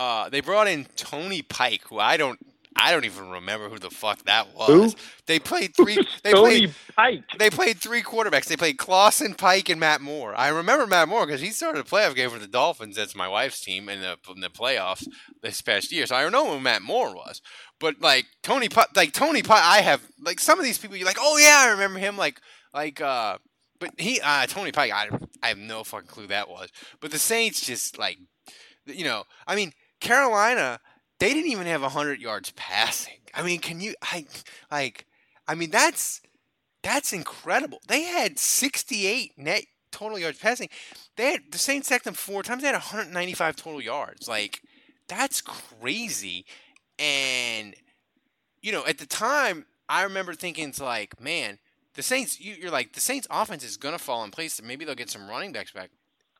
Uh, 0.00 0.30
they 0.30 0.40
brought 0.40 0.66
in 0.66 0.86
Tony 0.96 1.42
Pike, 1.42 1.82
who 1.88 1.98
I 1.98 2.16
don't 2.16 2.38
I 2.74 2.92
don't 2.92 3.04
even 3.04 3.28
remember 3.28 3.68
who 3.68 3.78
the 3.78 3.90
fuck 3.90 4.22
that 4.24 4.54
was. 4.54 4.68
Who? 4.94 4.98
They 5.26 5.38
played 5.38 5.76
three. 5.76 5.98
They 6.22 6.32
Tony 6.32 6.68
played. 6.68 6.74
Pike. 6.96 7.24
They 7.38 7.50
played 7.50 7.78
three 7.78 8.02
quarterbacks. 8.02 8.46
They 8.46 8.56
played 8.56 8.78
Clausen, 8.78 9.34
Pike, 9.34 9.68
and 9.68 9.78
Matt 9.78 10.00
Moore. 10.00 10.34
I 10.34 10.48
remember 10.48 10.86
Matt 10.86 11.08
Moore 11.08 11.26
because 11.26 11.42
he 11.42 11.50
started 11.50 11.80
a 11.80 11.84
playoff 11.84 12.14
game 12.14 12.30
for 12.30 12.38
the 12.38 12.46
Dolphins. 12.46 12.96
That's 12.96 13.14
my 13.14 13.28
wife's 13.28 13.60
team 13.60 13.90
in 13.90 14.00
the 14.00 14.16
in 14.34 14.40
the 14.40 14.48
playoffs 14.48 15.06
this 15.42 15.60
past 15.60 15.92
year. 15.92 16.06
So 16.06 16.16
I 16.16 16.22
don't 16.22 16.32
know 16.32 16.50
who 16.50 16.60
Matt 16.60 16.80
Moore 16.80 17.14
was. 17.14 17.42
But 17.78 18.00
like 18.00 18.24
Tony, 18.42 18.70
Pike, 18.70 18.96
like 18.96 19.12
Tony 19.12 19.42
Pike, 19.42 19.62
I 19.62 19.82
have 19.82 20.00
like 20.24 20.40
some 20.40 20.58
of 20.58 20.64
these 20.64 20.78
people. 20.78 20.96
You're 20.96 21.06
like, 21.06 21.18
oh 21.20 21.36
yeah, 21.36 21.64
I 21.66 21.70
remember 21.72 21.98
him. 21.98 22.16
Like 22.16 22.40
like 22.72 23.02
uh, 23.02 23.36
but 23.78 23.90
he 23.98 24.20
uh 24.22 24.46
Tony 24.46 24.72
Pike. 24.72 24.92
I 24.92 25.10
I 25.42 25.48
have 25.48 25.58
no 25.58 25.84
fucking 25.84 26.08
clue 26.08 26.22
who 26.22 26.28
that 26.28 26.48
was. 26.48 26.70
But 27.00 27.10
the 27.10 27.18
Saints 27.18 27.60
just 27.60 27.98
like, 27.98 28.18
you 28.86 29.04
know, 29.04 29.24
I 29.46 29.56
mean 29.56 29.72
Carolina. 30.00 30.80
They 31.18 31.34
didn't 31.34 31.50
even 31.50 31.66
have 31.66 31.82
hundred 31.82 32.20
yards 32.20 32.52
passing. 32.56 33.18
I 33.34 33.42
mean, 33.42 33.60
can 33.60 33.80
you? 33.80 33.94
I 34.02 34.26
like. 34.70 35.06
I 35.46 35.54
mean, 35.54 35.70
that's 35.70 36.20
that's 36.82 37.12
incredible. 37.12 37.80
They 37.88 38.02
had 38.02 38.38
68 38.38 39.32
net 39.36 39.64
total 39.92 40.18
yards 40.18 40.38
passing. 40.38 40.68
They 41.16 41.32
had 41.32 41.40
the 41.50 41.58
Saints 41.58 41.88
sacked 41.88 42.04
them 42.04 42.14
four 42.14 42.42
times. 42.42 42.62
They 42.62 42.68
had 42.68 42.74
195 42.74 43.56
total 43.56 43.82
yards. 43.82 44.28
Like 44.28 44.62
that's 45.08 45.40
crazy. 45.40 46.46
And 46.98 47.74
you 48.62 48.72
know, 48.72 48.86
at 48.86 48.98
the 48.98 49.06
time, 49.06 49.66
I 49.88 50.02
remember 50.02 50.34
thinking, 50.34 50.68
it's 50.68 50.80
like, 50.80 51.20
man, 51.20 51.58
the 51.94 52.02
Saints. 52.02 52.40
You, 52.40 52.54
you're 52.54 52.70
like, 52.70 52.92
the 52.92 53.00
Saints' 53.00 53.26
offense 53.30 53.64
is 53.64 53.76
gonna 53.76 53.98
fall 53.98 54.24
in 54.24 54.30
place. 54.30 54.60
Maybe 54.62 54.84
they'll 54.84 54.94
get 54.94 55.10
some 55.10 55.28
running 55.28 55.52
backs 55.52 55.72
back. 55.72 55.90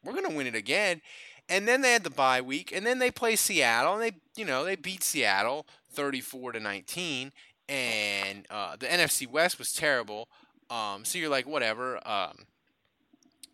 We're 0.05 0.15
gonna 0.15 0.35
win 0.35 0.47
it 0.47 0.55
again. 0.55 1.03
And 1.51 1.67
then 1.69 1.83
they 1.83 1.93
had 1.93 2.05
the 2.05 2.11
bye 2.11 2.41
week, 2.41 2.73
and 2.75 2.87
then 2.87 2.99
they 3.01 3.11
play 3.11 3.35
Seattle, 3.37 3.95
and 3.95 4.03
they, 4.03 4.13
you 4.37 4.45
know, 4.47 4.65
they 4.65 4.77
beat 4.77 5.03
Seattle 5.03 5.67
34 5.93 6.53
to 6.53 6.61
19, 6.61 7.33
and 7.69 8.47
uh, 8.49 8.77
the 8.77 8.87
NFC 8.87 9.27
West 9.29 9.59
was 9.59 9.73
terrible. 9.73 10.29
Um, 10.71 11.05
so 11.05 11.19
you're 11.19 11.29
like, 11.29 11.47
whatever. 11.49 12.01
Um, 12.09 12.47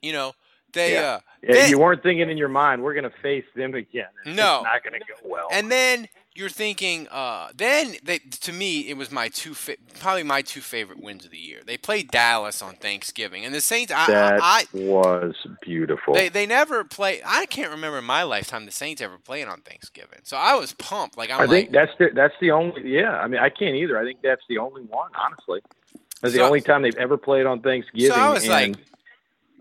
you 0.02 0.12
know, 0.12 0.32
they. 0.72 0.92
Yeah. 0.92 1.20
Uh, 1.48 1.54
Yeah, 1.54 1.66
you 1.66 1.78
weren't 1.78 2.02
thinking 2.02 2.28
in 2.28 2.36
your 2.36 2.48
mind 2.50 2.82
we're 2.82 2.92
going 2.94 3.10
to 3.10 3.18
face 3.22 3.44
them 3.54 3.74
again. 3.74 4.08
It's 4.24 4.36
No. 4.36 4.62
not 4.62 4.82
going 4.84 4.92
to 4.92 4.98
go 5.00 5.14
well. 5.28 5.48
And 5.50 5.70
then 5.72 6.06
you're 6.36 6.48
thinking, 6.48 7.08
uh, 7.10 7.48
then 7.54 7.96
they, 8.02 8.18
to 8.18 8.52
me, 8.52 8.88
it 8.88 8.96
was 8.96 9.10
my 9.10 9.28
two, 9.28 9.54
fa- 9.54 9.76
probably 9.98 10.22
my 10.22 10.42
two 10.42 10.60
favorite 10.60 11.02
wins 11.02 11.24
of 11.24 11.30
the 11.30 11.38
year. 11.38 11.60
They 11.64 11.76
played 11.76 12.10
Dallas 12.10 12.62
on 12.62 12.74
Thanksgiving, 12.74 13.44
and 13.44 13.54
the 13.54 13.60
Saints. 13.60 13.92
I, 13.92 14.06
that 14.06 14.40
I, 14.42 14.64
was 14.72 15.34
beautiful. 15.62 16.14
They 16.14 16.28
they 16.28 16.46
never 16.46 16.84
play. 16.84 17.20
I 17.24 17.46
can't 17.46 17.70
remember 17.70 17.98
in 17.98 18.04
my 18.04 18.22
lifetime 18.22 18.66
the 18.66 18.72
Saints 18.72 19.00
ever 19.00 19.18
playing 19.18 19.48
on 19.48 19.60
Thanksgiving. 19.62 20.20
So 20.24 20.36
I 20.36 20.54
was 20.54 20.72
pumped. 20.72 21.16
Like 21.16 21.30
I'm 21.30 21.36
I 21.36 21.44
like, 21.44 21.50
think 21.50 21.70
that's 21.72 21.92
the 21.98 22.10
that's 22.14 22.34
the 22.40 22.50
only. 22.50 22.88
Yeah, 22.88 23.16
I 23.16 23.26
mean, 23.26 23.40
I 23.40 23.48
can't 23.48 23.76
either. 23.76 23.98
I 23.98 24.04
think 24.04 24.20
that's 24.22 24.42
the 24.48 24.58
only 24.58 24.82
one. 24.82 25.10
Honestly, 25.18 25.60
that's 26.22 26.34
the 26.34 26.42
only 26.42 26.60
time 26.60 26.82
they've 26.82 26.96
ever 26.96 27.16
played 27.16 27.46
on 27.46 27.60
Thanksgiving. 27.60 28.10
So 28.10 28.20
I 28.20 28.30
was 28.30 28.42
and 28.44 28.52
like, 28.52 28.76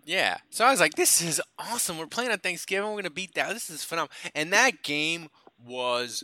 yeah. 0.05 0.37
So 0.49 0.65
I 0.65 0.71
was 0.71 0.79
like, 0.79 0.95
this 0.95 1.21
is 1.21 1.41
awesome. 1.57 1.97
We're 1.97 2.07
playing 2.07 2.31
on 2.31 2.39
Thanksgiving. 2.39 2.89
We're 2.89 2.97
gonna 2.97 3.09
beat 3.09 3.35
that. 3.35 3.53
This 3.53 3.69
is 3.69 3.83
phenomenal. 3.83 4.11
And 4.33 4.51
that 4.53 4.83
game 4.83 5.29
was 5.65 6.23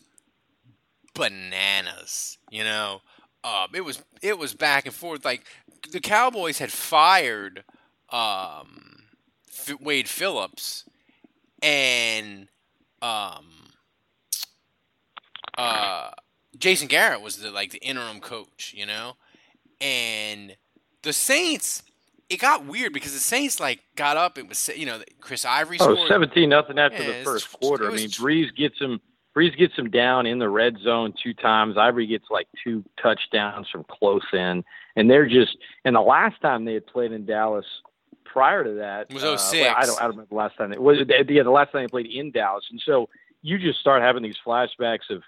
bananas. 1.13 2.37
You 2.49 2.63
know, 2.63 3.01
uh, 3.43 3.67
it 3.73 3.81
was 3.81 4.03
it 4.21 4.37
was 4.37 4.53
back 4.53 4.85
and 4.85 4.93
forth. 4.95 5.25
Like 5.25 5.45
the 5.91 5.99
Cowboys 5.99 6.59
had 6.59 6.71
fired 6.71 7.63
um, 8.09 9.03
F- 9.49 9.79
Wade 9.81 10.07
Phillips, 10.07 10.85
and 11.61 12.47
um, 13.01 13.45
uh, 15.57 16.11
Jason 16.57 16.87
Garrett 16.87 17.21
was 17.21 17.37
the 17.37 17.51
like 17.51 17.71
the 17.71 17.79
interim 17.79 18.19
coach. 18.19 18.73
You 18.75 18.85
know, 18.85 19.13
and 19.79 20.55
the 21.03 21.13
Saints. 21.13 21.83
It 22.29 22.39
got 22.39 22.65
weird 22.65 22.93
because 22.93 23.11
the 23.11 23.19
Saints 23.19 23.59
like 23.59 23.81
got 23.95 24.15
up. 24.15 24.37
It 24.37 24.47
was 24.47 24.69
you 24.75 24.85
know 24.85 25.01
Chris 25.19 25.43
Ivory 25.43 25.77
oh, 25.81 26.07
17 26.07 26.47
nothing 26.47 26.79
after 26.79 27.03
Yeah, 27.03 27.17
the 27.17 27.23
first 27.25 27.51
quarter. 27.51 27.91
I 27.91 27.95
mean, 27.95 28.07
Brees 28.07 28.55
gets 28.55 28.79
him. 28.79 29.01
Brees 29.35 29.57
gets 29.57 29.75
him 29.77 29.89
down 29.89 30.25
in 30.25 30.39
the 30.39 30.49
red 30.49 30.77
zone 30.83 31.13
two 31.21 31.33
times. 31.33 31.77
Ivory 31.77 32.05
gets 32.07 32.25
like 32.29 32.47
two 32.63 32.83
touchdowns 33.01 33.69
from 33.69 33.85
close 33.85 34.25
in, 34.33 34.63
and 34.95 35.09
they're 35.09 35.27
just. 35.27 35.57
And 35.85 35.95
the 35.95 36.01
last 36.01 36.41
time 36.41 36.65
they 36.65 36.73
had 36.73 36.85
played 36.85 37.11
in 37.13 37.25
Dallas, 37.25 37.65
prior 38.25 38.63
to 38.63 38.73
that, 38.73 39.07
It 39.09 39.13
was 39.13 39.23
uh, 39.23 39.37
06. 39.37 39.61
well, 39.61 39.75
I 39.77 39.85
don't. 39.85 39.97
I 39.99 40.01
don't 40.03 40.09
remember 40.11 40.29
the 40.29 40.35
last 40.35 40.57
time. 40.57 40.73
It 40.73 40.81
was 40.81 40.97
yeah, 41.07 41.43
the 41.43 41.49
last 41.51 41.71
time 41.71 41.83
they 41.83 41.87
played 41.87 42.07
in 42.07 42.31
Dallas, 42.31 42.65
and 42.71 42.81
so 42.85 43.07
you 43.41 43.57
just 43.57 43.79
start 43.79 44.01
having 44.01 44.21
these 44.23 44.37
flashbacks 44.45 45.09
of 45.09 45.23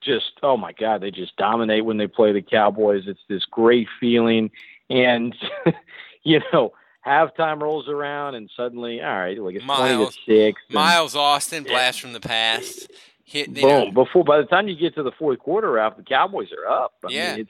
just 0.00 0.32
oh 0.44 0.56
my 0.56 0.72
god, 0.72 1.00
they 1.00 1.10
just 1.10 1.36
dominate 1.36 1.84
when 1.84 1.96
they 1.96 2.06
play 2.06 2.32
the 2.32 2.42
Cowboys. 2.42 3.04
It's 3.08 3.20
this 3.28 3.44
great 3.44 3.88
feeling, 4.00 4.50
and 4.88 5.34
you 6.22 6.40
know. 6.52 6.72
Halftime 7.06 7.62
rolls 7.62 7.88
around 7.88 8.34
and 8.34 8.50
suddenly, 8.54 9.00
all 9.00 9.08
right, 9.18 9.38
like 9.40 9.54
it's 9.54 9.64
twenty 9.64 10.04
to 10.04 10.12
six. 10.26 10.60
and- 10.68 10.74
Miles 10.74 11.16
Austin 11.16 11.62
blast 11.62 12.00
from 12.02 12.12
the 12.12 12.20
past. 12.20 12.90
Hit 13.28 13.52
Boom! 13.52 13.62
know, 13.62 13.90
Before 13.92 14.24
by 14.24 14.38
the 14.38 14.46
time 14.46 14.68
you 14.68 14.74
get 14.74 14.94
to 14.94 15.02
the 15.02 15.12
fourth 15.12 15.38
quarter, 15.38 15.70
Ralph, 15.72 15.96
the 15.98 16.02
Cowboys 16.02 16.48
are 16.52 16.66
up. 16.66 16.94
I 17.04 17.10
Yeah. 17.10 17.36
mean, 17.36 17.40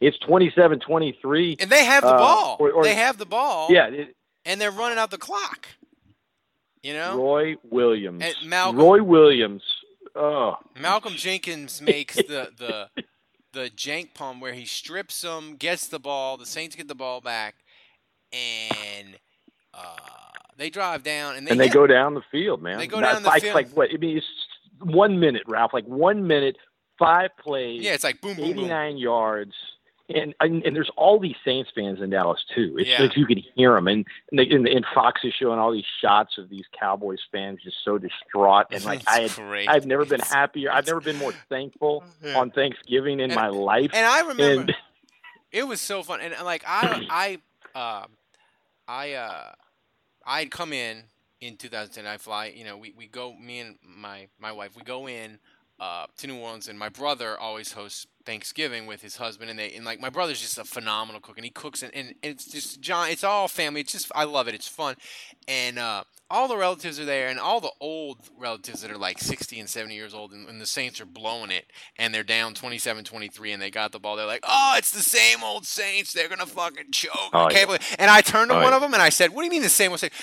it's 0.00 0.16
it's 0.16 0.18
27-23. 0.26 1.56
and 1.60 1.70
they 1.70 1.84
have 1.84 2.02
the 2.02 2.08
uh, 2.10 2.18
ball. 2.18 2.56
or- 2.60 2.72
or- 2.72 2.82
they 2.84 2.94
have 2.94 3.18
the 3.18 3.26
ball. 3.26 3.68
Yeah, 3.70 3.86
it, 3.86 4.16
and 4.44 4.60
they're 4.60 4.70
running 4.72 4.98
out 4.98 5.10
the 5.12 5.18
clock. 5.18 5.68
You 6.82 6.94
know, 6.94 7.16
Roy 7.16 7.56
Williams. 7.64 8.22
And 8.24 8.34
Malcolm- 8.48 8.76
Roy 8.78 9.02
Williams. 9.02 9.62
Oh, 10.16 10.56
Malcolm 10.80 11.14
Jenkins 11.14 11.80
makes 11.82 12.16
the 12.16 12.50
the 12.56 12.88
the 13.52 13.70
jank 13.70 14.14
palm 14.14 14.40
where 14.40 14.52
he 14.52 14.64
strips 14.64 15.20
them, 15.20 15.54
gets 15.56 15.86
the 15.86 15.98
ball. 16.00 16.36
The 16.36 16.46
Saints 16.46 16.74
get 16.76 16.88
the 16.88 16.94
ball 16.96 17.20
back, 17.20 17.56
and 18.32 19.18
uh, 19.74 19.96
they 20.56 20.70
drive 20.70 21.02
down 21.02 21.36
and 21.36 21.46
they, 21.46 21.50
and 21.52 21.60
they 21.60 21.68
go 21.68 21.86
down 21.86 22.14
the 22.14 22.22
field, 22.32 22.62
man. 22.62 22.78
They 22.78 22.86
go 22.86 23.00
down 23.00 23.22
the 23.22 23.28
like, 23.28 23.42
field. 23.42 23.54
Like 23.54 23.70
what? 23.70 23.90
I 23.92 23.96
mean, 23.96 24.16
it's 24.16 24.26
one 24.82 25.18
minute, 25.20 25.42
Ralph. 25.46 25.72
Like 25.72 25.86
one 25.86 26.26
minute, 26.26 26.56
five 26.98 27.30
plays. 27.38 27.82
Yeah, 27.82 27.92
it's 27.94 28.04
like 28.04 28.20
boom, 28.20 28.36
boom, 28.36 28.46
boom. 28.52 28.58
89 28.64 28.96
yards. 28.98 29.52
And, 30.10 30.34
and 30.40 30.62
and 30.64 30.74
there's 30.74 30.90
all 30.96 31.18
these 31.20 31.36
Saints 31.44 31.70
fans 31.74 32.00
in 32.00 32.08
Dallas 32.08 32.42
too. 32.54 32.76
It's 32.78 32.88
Yeah. 32.88 33.02
like 33.02 33.14
you 33.14 33.26
could 33.26 33.42
hear 33.54 33.74
them, 33.74 33.88
and 33.88 34.06
and, 34.30 34.38
they, 34.38 34.48
and 34.48 34.66
and 34.66 34.86
Fox 34.94 35.20
is 35.22 35.34
showing 35.38 35.58
all 35.58 35.70
these 35.70 35.84
shots 36.00 36.38
of 36.38 36.48
these 36.48 36.64
Cowboys 36.80 37.18
fans 37.30 37.58
just 37.62 37.76
so 37.84 37.98
distraught. 37.98 38.68
And 38.70 38.82
like 38.86 39.02
I 39.06 39.20
had, 39.20 39.32
great. 39.32 39.68
I've 39.68 39.84
never 39.84 40.06
been 40.06 40.20
happier. 40.20 40.72
I've 40.72 40.86
never 40.86 41.02
been 41.02 41.16
more 41.16 41.34
thankful 41.50 42.04
Yeah. 42.24 42.38
on 42.38 42.50
Thanksgiving 42.52 43.20
in 43.20 43.30
And- 43.30 43.34
my 43.34 43.48
life. 43.48 43.90
And 43.92 44.06
I 44.06 44.20
remember 44.20 44.60
And- 44.62 44.76
it 45.52 45.64
was 45.68 45.82
so 45.82 46.02
fun. 46.02 46.22
And 46.22 46.34
like 46.42 46.64
I 46.66 47.38
I 47.74 47.78
uh, 47.78 48.06
I 48.88 49.12
uh, 49.12 49.52
I'd 50.24 50.50
come 50.50 50.72
in 50.72 51.02
in 51.40 51.56
2010. 51.56 52.06
I 52.06 52.16
fly. 52.16 52.46
You 52.54 52.64
know, 52.64 52.76
we, 52.76 52.92
we 52.96 53.06
go. 53.06 53.34
Me 53.34 53.60
and 53.60 53.76
my 53.82 54.28
my 54.38 54.52
wife. 54.52 54.76
We 54.76 54.82
go 54.82 55.08
in 55.08 55.38
uh, 55.80 56.06
to 56.18 56.26
New 56.26 56.36
Orleans, 56.38 56.68
and 56.68 56.78
my 56.78 56.88
brother 56.88 57.38
always 57.38 57.72
hosts 57.72 58.06
Thanksgiving 58.24 58.86
with 58.86 59.02
his 59.02 59.16
husband, 59.16 59.50
and 59.50 59.58
they 59.58 59.72
and 59.72 59.84
like 59.84 60.00
my 60.00 60.10
brother's 60.10 60.40
just 60.40 60.58
a 60.58 60.64
phenomenal 60.64 61.20
cook, 61.20 61.36
and 61.38 61.44
he 61.44 61.50
cooks, 61.50 61.82
and, 61.82 61.94
and 61.94 62.14
it's 62.22 62.46
just 62.50 62.80
John. 62.80 63.08
It's 63.10 63.24
all 63.24 63.48
family. 63.48 63.80
It's 63.80 63.92
just 63.92 64.10
I 64.14 64.24
love 64.24 64.48
it. 64.48 64.54
It's 64.54 64.68
fun, 64.68 64.96
and 65.46 65.78
uh, 65.78 66.04
all 66.30 66.46
the 66.48 66.56
relatives 66.56 67.00
are 67.00 67.04
there, 67.06 67.28
and 67.28 67.38
all 67.38 67.60
the 67.60 67.70
old 67.80 68.18
relatives 68.36 68.82
that 68.82 68.90
are 68.90 68.98
like 68.98 69.18
60 69.18 69.60
and 69.60 69.68
70 69.68 69.94
years 69.94 70.12
old, 70.12 70.32
and, 70.32 70.46
and 70.46 70.60
the 70.60 70.66
Saints 70.66 71.00
are 71.00 71.06
blowing 71.06 71.50
it, 71.50 71.66
and 71.96 72.12
they're 72.12 72.22
down 72.22 72.52
27-23, 72.52 73.54
and 73.54 73.62
they 73.62 73.70
got 73.70 73.92
the 73.92 73.98
ball. 73.98 74.14
They're 74.16 74.26
like, 74.26 74.44
oh, 74.46 74.74
it's 74.76 74.90
the 74.90 75.00
same 75.00 75.42
old 75.42 75.64
Saints. 75.64 76.12
They're 76.12 76.28
gonna 76.28 76.44
fucking 76.44 76.90
choke. 76.90 77.12
Oh, 77.32 77.46
I 77.46 77.50
can't 77.52 77.60
yeah. 77.60 77.64
believe. 77.66 77.96
And 77.98 78.10
I 78.10 78.20
turned 78.20 78.50
to 78.50 78.56
Oh, 78.56 78.60
one 78.60 78.70
yeah. 78.72 78.76
of 78.76 78.82
them, 78.82 78.92
and 78.92 79.02
I 79.02 79.08
said, 79.08 79.30
what 79.30 79.40
do 79.40 79.44
you 79.46 79.50
mean 79.50 79.62
the 79.62 79.68
same 79.70 79.90
old 79.92 80.00
Saints? 80.00 80.16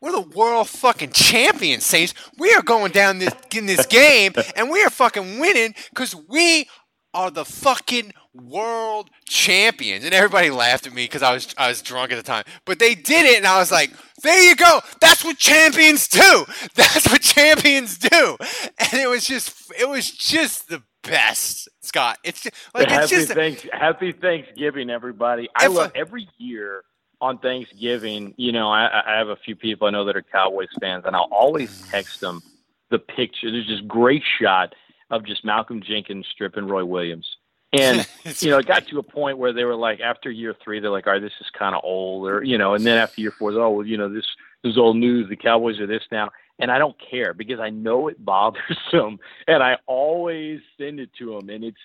We're 0.00 0.12
the 0.12 0.20
world 0.20 0.68
fucking 0.68 1.10
champions, 1.10 1.84
Saints. 1.84 2.14
We 2.38 2.52
are 2.54 2.62
going 2.62 2.92
down 2.92 3.18
this 3.18 3.34
in 3.54 3.66
this 3.66 3.84
game, 3.86 4.32
and 4.56 4.70
we 4.70 4.82
are 4.82 4.90
fucking 4.90 5.38
winning 5.38 5.74
because 5.90 6.14
we 6.28 6.66
are 7.12 7.30
the 7.30 7.44
fucking 7.44 8.12
world 8.32 9.10
champions. 9.28 10.04
And 10.04 10.14
everybody 10.14 10.50
laughed 10.50 10.86
at 10.86 10.94
me 10.94 11.04
because 11.04 11.22
I 11.22 11.32
was 11.34 11.54
I 11.58 11.68
was 11.68 11.82
drunk 11.82 12.12
at 12.12 12.16
the 12.16 12.22
time. 12.22 12.44
But 12.64 12.78
they 12.78 12.94
did 12.94 13.26
it, 13.26 13.36
and 13.36 13.46
I 13.46 13.58
was 13.58 13.70
like, 13.70 13.90
there 14.22 14.42
you 14.42 14.56
go. 14.56 14.80
That's 15.00 15.24
what 15.24 15.36
champions 15.36 16.08
do. 16.08 16.46
That's 16.74 17.10
what 17.10 17.20
champions 17.20 17.98
do. 17.98 18.36
And 18.78 18.94
it 18.94 19.08
was 19.08 19.26
just 19.26 19.70
it 19.78 19.88
was 19.88 20.10
just 20.10 20.68
the 20.68 20.82
best, 21.02 21.68
Scott. 21.82 22.18
It's 22.24 22.42
just 22.42 22.54
like 22.74 22.84
it's 22.84 22.92
happy, 22.92 23.08
just 23.08 23.32
thanks, 23.32 23.66
happy 23.72 24.12
Thanksgiving, 24.12 24.88
everybody. 24.90 25.48
I 25.56 25.66
love 25.66 25.92
a- 25.94 25.98
every 25.98 26.28
year 26.38 26.84
on 27.20 27.38
Thanksgiving. 27.38 28.34
You 28.36 28.52
know, 28.52 28.70
I, 28.70 29.02
I 29.06 29.18
have 29.18 29.28
a 29.28 29.36
few 29.36 29.56
people 29.56 29.86
I 29.86 29.90
know 29.90 30.04
that 30.04 30.16
are 30.16 30.22
Cowboys 30.22 30.68
fans, 30.80 31.04
and 31.06 31.14
I'll 31.14 31.28
always 31.30 31.82
text 31.90 32.20
them 32.20 32.42
the 32.90 32.98
picture. 32.98 33.50
There's 33.50 33.68
this 33.68 33.80
great 33.86 34.22
shot 34.40 34.74
of 35.10 35.24
just 35.24 35.44
Malcolm 35.44 35.82
Jenkins 35.82 36.26
stripping 36.30 36.66
Roy 36.66 36.84
Williams. 36.84 37.36
And 37.72 38.06
you 38.40 38.50
know, 38.50 38.58
it 38.58 38.66
got 38.66 38.86
to 38.88 38.98
a 38.98 39.02
point 39.02 39.38
where 39.38 39.52
they 39.52 39.64
were 39.64 39.76
like, 39.76 40.00
after 40.00 40.30
year 40.30 40.54
three, 40.62 40.80
they're 40.80 40.90
like, 40.90 41.06
"All 41.06 41.14
right, 41.14 41.22
this 41.22 41.32
is 41.40 41.46
kind 41.56 41.74
of 41.74 41.82
old," 41.84 42.28
or 42.28 42.42
you 42.42 42.58
know, 42.58 42.74
and 42.74 42.84
then 42.84 42.98
after 42.98 43.20
year 43.20 43.32
four, 43.32 43.52
oh, 43.52 43.70
well, 43.70 43.86
you 43.86 43.96
know, 43.96 44.12
this, 44.12 44.26
this 44.62 44.72
is 44.72 44.78
old 44.78 44.96
news. 44.96 45.28
The 45.28 45.36
Cowboys 45.36 45.78
are 45.78 45.86
this 45.86 46.02
now, 46.10 46.30
and 46.58 46.70
I 46.70 46.78
don't 46.78 46.96
care 46.98 47.34
because 47.34 47.60
I 47.60 47.70
know 47.70 48.08
it 48.08 48.24
bothers 48.24 48.78
them, 48.92 49.18
and 49.46 49.62
I 49.62 49.78
always 49.86 50.60
send 50.78 51.00
it 51.00 51.10
to 51.18 51.36
them. 51.36 51.48
And 51.50 51.64
it's, 51.64 51.80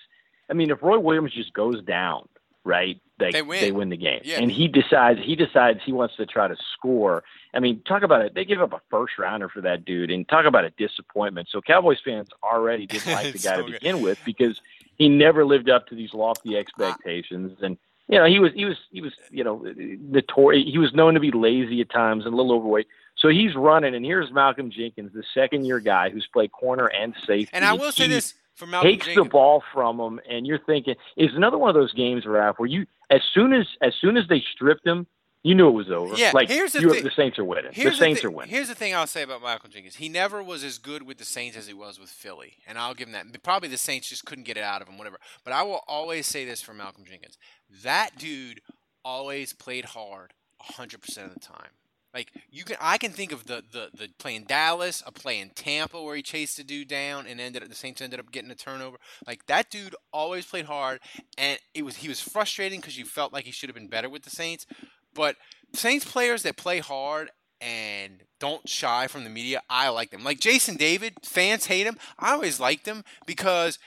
I 0.50 0.54
mean, 0.54 0.70
if 0.70 0.82
Roy 0.82 0.98
Williams 0.98 1.32
just 1.32 1.52
goes 1.52 1.82
down, 1.84 2.28
right, 2.66 3.00
they 3.18 3.30
They 3.30 3.42
win. 3.42 3.60
they 3.60 3.72
win 3.72 3.88
the 3.88 3.96
game, 3.96 4.20
Yeah. 4.24 4.40
and 4.40 4.50
he 4.52 4.68
decides 4.68 5.20
he 5.22 5.36
decides 5.36 5.80
he 5.84 5.92
wants 5.92 6.16
to 6.16 6.26
try 6.26 6.48
to 6.48 6.56
score. 6.74 7.24
I 7.54 7.60
mean, 7.60 7.80
talk 7.88 8.02
about 8.02 8.22
it. 8.26 8.34
They 8.34 8.44
give 8.44 8.60
up 8.60 8.72
a 8.74 8.80
first 8.90 9.18
rounder 9.18 9.48
for 9.48 9.62
that 9.62 9.84
dude, 9.86 10.10
and 10.10 10.28
talk 10.28 10.44
about 10.44 10.64
a 10.64 10.70
disappointment. 10.70 11.48
So 11.50 11.62
Cowboys 11.62 11.98
fans 12.04 12.28
already 12.42 12.86
didn't 12.86 13.06
like 13.12 13.32
the 13.32 13.38
guy 13.38 13.56
so 13.56 13.56
to 13.58 13.62
good. 13.62 13.72
begin 13.80 14.00
with 14.02 14.18
because 14.26 14.60
he 14.98 15.08
never 15.08 15.44
lived 15.46 15.70
up 15.70 15.86
to 15.88 15.94
these 15.94 16.12
lofty 16.12 16.56
expectations 16.58 17.58
and 17.62 17.78
you 18.08 18.18
know 18.18 18.24
he 18.26 18.38
was 18.38 18.52
he 18.54 18.64
was 18.64 18.76
he 18.92 19.00
was 19.00 19.12
you 19.30 19.42
know 19.44 19.62
notorious 20.00 20.64
he 20.70 20.78
was 20.78 20.92
known 20.94 21.14
to 21.14 21.20
be 21.20 21.30
lazy 21.30 21.80
at 21.80 21.90
times 21.90 22.24
and 22.24 22.32
a 22.32 22.36
little 22.36 22.52
overweight 22.52 22.86
so 23.16 23.28
he's 23.28 23.54
running 23.54 23.94
and 23.94 24.04
here's 24.04 24.30
malcolm 24.32 24.70
jenkins 24.70 25.12
the 25.12 25.24
second 25.34 25.64
year 25.64 25.80
guy 25.80 26.08
who's 26.08 26.26
played 26.32 26.50
corner 26.52 26.86
and 26.86 27.14
safety 27.26 27.50
and 27.52 27.64
I 27.64 27.72
will 27.72 27.92
say 27.92 28.06
this 28.06 28.34
for 28.56 28.66
Malcolm 28.66 28.90
takes 28.90 29.06
Jenkins. 29.06 29.24
the 29.26 29.30
ball 29.30 29.62
from 29.72 30.00
him 30.00 30.20
and 30.28 30.46
you're 30.46 30.58
thinking 30.58 30.96
it's 31.16 31.34
another 31.36 31.56
one 31.58 31.68
of 31.70 31.74
those 31.76 31.92
games 31.92 32.24
Raph, 32.24 32.54
where 32.56 32.68
you 32.68 32.86
as 33.10 33.20
soon 33.32 33.52
as 33.52 33.66
as 33.80 33.94
soon 34.00 34.16
as 34.16 34.24
they 34.28 34.42
stripped 34.54 34.84
him 34.86 35.06
you 35.42 35.54
knew 35.54 35.68
it 35.68 35.72
was 35.72 35.90
over 35.92 36.16
Yeah, 36.16 36.32
like 36.34 36.48
here's 36.48 36.72
the 36.72 36.80
you- 36.80 36.90
thing- 36.92 37.04
the 37.04 37.10
saints 37.14 37.38
are 37.38 37.44
winning 37.44 37.66
the 37.66 37.72
Here's 37.72 37.98
saints 37.98 38.20
thi- 38.22 38.26
are 38.26 38.30
winning 38.30 38.50
Here's 38.50 38.66
the 38.66 38.74
thing 38.74 38.92
I'll 38.96 39.06
say 39.06 39.22
about 39.22 39.42
Michael 39.42 39.68
Jenkins. 39.68 39.94
He 39.96 40.08
never 40.08 40.42
was 40.42 40.64
as 40.64 40.78
good 40.78 41.04
with 41.04 41.18
the 41.18 41.24
Saints 41.24 41.56
as 41.56 41.68
he 41.68 41.74
was 41.74 42.00
with 42.00 42.08
Philly, 42.10 42.54
and 42.66 42.76
I'll 42.78 42.94
give 42.94 43.06
him 43.06 43.12
that. 43.12 43.42
Probably 43.44 43.68
the 43.68 43.76
Saints 43.76 44.08
just 44.08 44.24
couldn't 44.24 44.42
get 44.44 44.56
it 44.56 44.64
out 44.64 44.82
of 44.82 44.88
him, 44.88 44.98
whatever. 44.98 45.20
But 45.44 45.52
I 45.52 45.62
will 45.62 45.82
always 45.86 46.26
say 46.26 46.44
this 46.44 46.62
for 46.62 46.74
Malcolm 46.74 47.04
Jenkins: 47.04 47.38
that 47.84 48.16
dude 48.18 48.60
always 49.04 49.52
played 49.52 49.84
hard 49.84 50.32
100 50.58 51.00
percent 51.00 51.28
of 51.28 51.34
the 51.34 51.38
time. 51.40 51.70
Like 52.16 52.32
you 52.50 52.64
can, 52.64 52.78
I 52.80 52.96
can 52.96 53.12
think 53.12 53.30
of 53.30 53.44
the, 53.44 53.62
the 53.70 53.90
the 53.94 54.08
play 54.18 54.34
in 54.34 54.44
Dallas, 54.44 55.02
a 55.06 55.12
play 55.12 55.38
in 55.38 55.50
Tampa 55.50 56.02
where 56.02 56.16
he 56.16 56.22
chased 56.22 56.58
a 56.58 56.64
dude 56.64 56.88
down 56.88 57.26
and 57.26 57.38
ended 57.38 57.62
up 57.62 57.68
the 57.68 57.74
Saints 57.74 58.00
ended 58.00 58.18
up 58.18 58.32
getting 58.32 58.50
a 58.50 58.54
turnover. 58.54 58.96
Like 59.26 59.44
that 59.48 59.68
dude 59.68 59.94
always 60.14 60.46
played 60.46 60.64
hard, 60.64 61.00
and 61.36 61.58
it 61.74 61.84
was 61.84 61.96
he 61.96 62.08
was 62.08 62.22
frustrating 62.22 62.80
because 62.80 62.96
you 62.96 63.04
felt 63.04 63.34
like 63.34 63.44
he 63.44 63.50
should 63.50 63.68
have 63.68 63.74
been 63.76 63.88
better 63.88 64.08
with 64.08 64.22
the 64.22 64.30
Saints. 64.30 64.64
But 65.12 65.36
Saints 65.74 66.10
players 66.10 66.42
that 66.44 66.56
play 66.56 66.78
hard 66.78 67.28
and 67.60 68.22
don't 68.40 68.66
shy 68.66 69.08
from 69.08 69.24
the 69.24 69.30
media, 69.30 69.60
I 69.68 69.90
like 69.90 70.10
them. 70.10 70.24
Like 70.24 70.40
Jason 70.40 70.76
David, 70.76 71.14
fans 71.22 71.66
hate 71.66 71.86
him. 71.86 71.98
I 72.18 72.32
always 72.32 72.58
liked 72.58 72.86
him 72.86 73.04
because 73.26 73.78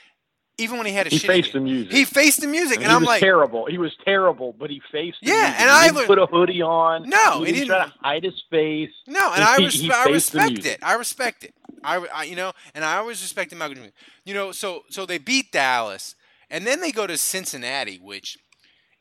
even 0.60 0.76
when 0.78 0.86
he 0.86 0.92
had 0.92 1.06
a 1.06 1.10
he 1.10 1.18
faced 1.18 1.52
game, 1.52 1.64
the 1.64 1.70
music 1.70 1.92
he 1.92 2.04
faced 2.04 2.40
the 2.40 2.46
music, 2.46 2.76
and, 2.78 2.86
he 2.86 2.92
I'm 2.92 3.02
like, 3.02 3.20
terrible. 3.20 3.66
He 3.66 3.78
was 3.78 3.92
terrible, 4.04 4.54
but 4.58 4.70
he 4.70 4.80
faced. 4.92 5.18
The 5.22 5.28
Yeah, 5.30 5.34
music. 5.42 5.60
and 5.60 5.70
he 5.70 5.76
I 5.76 5.90
learned- 5.90 6.06
put 6.06 6.18
a 6.18 6.26
hoodie 6.26 6.62
on. 6.62 7.08
No, 7.08 7.40
he 7.40 7.46
he 7.46 7.52
didn't 7.52 7.68
try 7.68 7.78
didn't- 7.84 7.92
to 7.94 7.98
hide 8.00 8.24
his 8.24 8.42
face. 8.50 8.90
No, 9.06 9.32
and 9.32 9.42
I, 9.42 9.56
He- 9.58 9.64
res- 9.64 9.90
I 9.90 10.04
respect 10.10 10.64
it. 10.66 10.78
I 10.82 10.94
respect 10.94 11.44
it. 11.44 11.54
I, 11.82 11.96
I- 12.14 12.24
you 12.24 12.36
know, 12.36 12.52
and 12.74 12.84
I 12.84 12.96
always 12.98 13.20
respected 13.22 13.56
Malcolm 13.58 13.76
Jenkins. 13.76 13.94
You 14.24 14.34
know, 14.34 14.52
so 14.52 14.84
so 14.90 15.06
they 15.06 15.18
beat 15.18 15.50
Dallas, 15.52 16.14
and 16.50 16.66
then 16.66 16.80
they 16.80 16.92
go 16.92 17.06
to 17.06 17.16
Cincinnati, 17.16 17.98
which, 17.98 18.36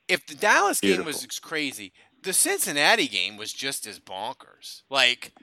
if 0.08 0.26
the 0.26 0.36
Dallas 0.36 0.80
game 0.80 1.04
was 1.06 1.26
crazy, 1.42 1.92
the 2.24 2.34
Cincinnati 2.34 3.08
game 3.08 3.38
was 3.38 3.54
just 3.54 3.86
as 3.88 4.00
bonkers. 4.00 4.82
Like, 4.90 5.34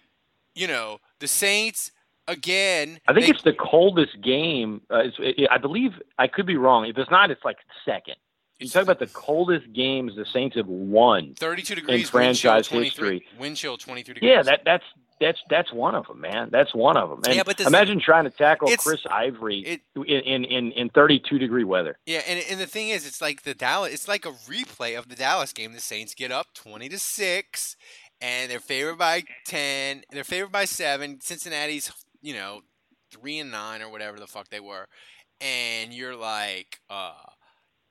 you 0.55 0.67
know, 0.67 0.99
the 1.21 1.29
Saints 1.29 1.91
again. 2.29 3.01
I 3.09 3.13
think 3.13 3.27
they- 3.27 3.33
it's 3.33 3.43
the 3.43 3.53
coldest 3.53 4.21
game. 4.23 4.83
Uh, 4.91 5.05
it, 5.19 5.49
I 5.51 5.59
believe 5.59 5.93
I 6.19 6.27
could 6.29 6.47
be 6.47 6.57
wrong. 6.57 6.87
If 6.87 6.97
it's 6.99 7.11
not, 7.11 7.31
it's 7.31 7.45
like 7.45 7.59
second. 7.85 8.17
You 8.59 8.69
talk 8.71 8.85
about 8.85 9.01
the 9.01 9.07
coldest 9.09 9.71
games 9.75 10.17
the 10.17 10.25
Saints 10.25 10.57
have 10.57 10.67
won. 10.67 11.35
32 11.39 11.75
degrees 11.75 12.01
in 12.03 12.07
franchise 12.07 12.71
wind 12.71 12.91
23, 12.93 13.15
history. 13.19 13.27
Wind 13.39 13.57
chill 13.59 13.77
23 13.77 14.15
degrees. 14.15 14.31
Yeah, 14.31 14.43
that 14.45 14.63
that's 14.65 14.85
that's 15.21 15.39
that's 15.51 15.73
one 15.75 15.95
of 15.95 16.07
them, 16.07 16.23
man. 16.23 16.49
That's 16.51 16.75
one 16.75 16.97
of 16.97 17.11
them. 17.11 17.21
And 17.27 17.35
Yeah, 17.37 17.43
but 17.45 17.59
this- 17.59 17.67
imagine 17.67 18.01
trying 18.01 18.25
to 18.25 18.31
tackle 18.31 18.69
Chris 18.79 19.03
Ivory 19.11 19.59
it- 19.61 19.81
in, 19.95 20.05
in 20.05 20.45
in 20.47 20.73
in 20.73 20.89
32 20.89 21.39
degree 21.39 21.65
weather. 21.65 21.99
Yeah, 22.07 22.23
and 22.27 22.43
and 22.51 22.59
the 22.59 22.67
thing 22.67 22.89
is, 22.89 23.07
it's 23.07 23.21
like 23.21 23.43
the 23.43 23.53
Dallas. 23.53 23.93
It's 23.93 24.09
like 24.09 24.25
a 24.25 24.33
replay 24.33 24.99
of 24.99 25.09
the 25.11 25.17
Dallas 25.17 25.53
game. 25.53 25.75
The 25.75 25.81
Saints 25.81 26.15
get 26.15 26.33
up 26.33 26.47
twenty 26.55 26.89
to 26.89 26.99
six, 26.99 27.77
and 28.23 28.51
they're 28.51 28.59
favored 28.59 28.97
by 28.97 29.25
ten. 29.45 30.03
They're 30.11 30.25
favored 30.25 30.53
by 30.53 30.65
seven. 30.65 31.21
Cincinnati's, 31.21 31.93
you 32.23 32.35
know, 32.35 32.61
three 33.13 33.39
and 33.39 33.51
nine 33.51 33.83
or 33.83 33.91
whatever 33.91 34.19
the 34.19 34.27
fuck 34.27 34.49
they 34.49 34.61
were, 34.61 34.87
and 35.41 35.93
you're 35.93 36.17
like, 36.17 36.81
uh, 36.91 37.13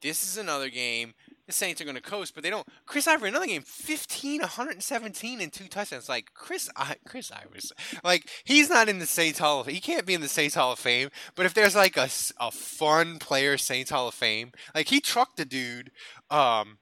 this 0.02 0.24
is 0.24 0.38
another 0.38 0.70
game. 0.70 1.14
The 1.48 1.54
Saints 1.54 1.80
are 1.80 1.84
going 1.84 1.96
to 1.96 2.02
coast, 2.02 2.34
but 2.34 2.44
they 2.44 2.50
don't. 2.50 2.68
Chris 2.86 3.08
Ivory, 3.08 3.30
another 3.30 3.48
game, 3.48 3.62
15, 3.62 4.42
117, 4.42 5.42
and 5.42 5.54
two 5.54 5.68
touchdowns. 5.68 6.10
Like 6.10 6.28
Chris, 6.34 6.70
I, 6.76 6.96
Chris 7.08 7.32
Ivory, 7.32 7.60
like 8.04 8.30
he's 8.44 8.70
not 8.70 8.90
in 8.90 9.00
the 9.00 9.06
Saints 9.06 9.40
Hall 9.40 9.62
of. 9.62 9.68
He 9.68 9.80
can't 9.80 10.06
be 10.06 10.14
in 10.14 10.22
the 10.22 10.28
Saints 10.28 10.56
Hall 10.56 10.72
of 10.72 10.80
Fame. 10.80 11.10
But 11.36 11.46
if 11.46 11.54
there's 11.54 11.76
like 11.76 11.98
a, 11.98 12.10
a 12.40 12.52
fun 12.52 13.20
player 13.20 13.58
Saints 13.58 13.92
Hall 13.92 14.08
of 14.08 14.14
Fame, 14.14 14.52
like 14.74 14.90
he 14.90 15.00
trucked 15.00 15.40
a 15.40 15.46
dude, 15.46 15.92
um, 16.30 16.78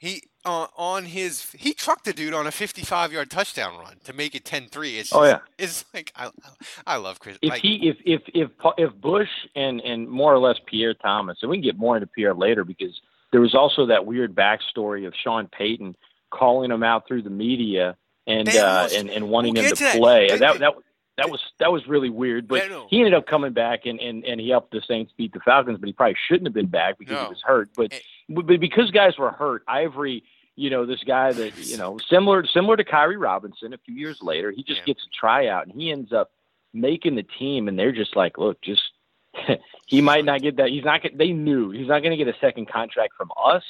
he 0.00 0.22
uh, 0.46 0.66
on 0.78 1.04
his 1.04 1.50
he 1.52 1.74
trucked 1.74 2.08
a 2.08 2.14
dude 2.14 2.32
on 2.32 2.46
a 2.46 2.50
55 2.50 3.12
yard 3.12 3.30
touchdown 3.30 3.78
run 3.78 3.96
to 4.04 4.14
make 4.14 4.34
it 4.34 4.44
10-3. 4.44 4.98
It's 4.98 5.12
Oh, 5.14 5.24
yeah. 5.24 5.40
it's 5.58 5.84
like 5.94 6.10
I, 6.16 6.30
I 6.86 6.96
love 6.96 7.20
Chris. 7.20 7.36
If 7.42 7.50
like, 7.50 7.60
he 7.60 7.86
if 7.90 7.98
if 8.06 8.22
if 8.34 8.56
Pa- 8.56 8.72
if 8.78 8.94
Bush 8.94 9.28
and 9.54 9.80
and 9.82 10.08
more 10.08 10.32
or 10.32 10.38
less 10.38 10.56
Pierre 10.66 10.94
Thomas, 10.94 11.36
and 11.42 11.50
we 11.50 11.58
can 11.58 11.62
get 11.64 11.76
more 11.78 11.96
into 11.96 12.06
Pierre 12.06 12.34
later 12.34 12.64
because 12.64 12.98
there 13.30 13.42
was 13.42 13.54
also 13.54 13.84
that 13.86 14.06
weird 14.06 14.34
backstory 14.34 15.06
of 15.06 15.12
Sean 15.22 15.46
Payton 15.48 15.94
calling 16.30 16.70
him 16.70 16.82
out 16.82 17.06
through 17.06 17.22
the 17.22 17.30
media 17.30 17.94
and 18.26 18.48
uh, 18.48 18.88
and 18.94 19.10
and 19.10 19.28
wanting 19.28 19.52
we'll 19.54 19.64
him 19.64 19.76
to 19.76 19.84
to 19.84 19.98
play. 19.98 20.28
They- 20.30 20.38
that 20.38 20.52
they- 20.54 20.58
that 20.60 20.72
that 21.20 21.30
was 21.30 21.40
that 21.58 21.70
was 21.72 21.86
really 21.86 22.10
weird. 22.10 22.48
But 22.48 22.62
he 22.88 22.98
ended 22.98 23.14
up 23.14 23.26
coming 23.26 23.52
back 23.52 23.86
and 23.86 24.00
and 24.00 24.24
and 24.24 24.40
he 24.40 24.48
helped 24.50 24.72
the 24.72 24.82
Saints 24.86 25.12
beat 25.16 25.32
the 25.32 25.40
Falcons. 25.40 25.78
But 25.78 25.86
he 25.86 25.92
probably 25.92 26.16
shouldn't 26.28 26.46
have 26.46 26.54
been 26.54 26.66
back 26.66 26.98
because 26.98 27.14
No. 27.14 27.22
he 27.24 27.28
was 27.28 27.42
hurt. 27.44 27.70
But 27.76 27.92
but 28.28 28.60
because 28.60 28.90
guys 28.90 29.16
were 29.18 29.30
hurt, 29.30 29.62
Ivory. 29.68 30.24
You 30.56 30.68
know 30.68 30.84
this 30.84 31.02
guy 31.04 31.32
that 31.32 31.56
you 31.58 31.76
know 31.78 31.98
similar 32.10 32.44
similar 32.46 32.76
to 32.76 32.84
Khiry 32.84 33.18
Robinson. 33.18 33.72
A 33.72 33.78
few 33.78 33.94
years 33.94 34.18
later, 34.20 34.50
he 34.50 34.62
just 34.62 34.80
Yeah. 34.80 34.86
gets 34.86 35.04
a 35.04 35.08
tryout 35.18 35.66
and 35.66 35.74
he 35.80 35.90
ends 35.90 36.12
up 36.12 36.32
making 36.74 37.14
the 37.14 37.22
team. 37.22 37.66
And 37.68 37.78
they're 37.78 37.92
just 37.92 38.14
like, 38.16 38.36
look, 38.36 38.60
just 38.60 38.82
he 39.86 40.00
might 40.00 40.24
not 40.24 40.42
get 40.42 40.56
that. 40.56 40.68
He's 40.68 40.84
not. 40.84 41.00
They 41.14 41.32
knew 41.32 41.70
he's 41.70 41.88
not 41.88 42.00
going 42.02 42.16
to 42.16 42.22
get 42.22 42.28
a 42.34 42.38
second 42.40 42.68
contract 42.68 43.14
from 43.16 43.30
us. 43.42 43.62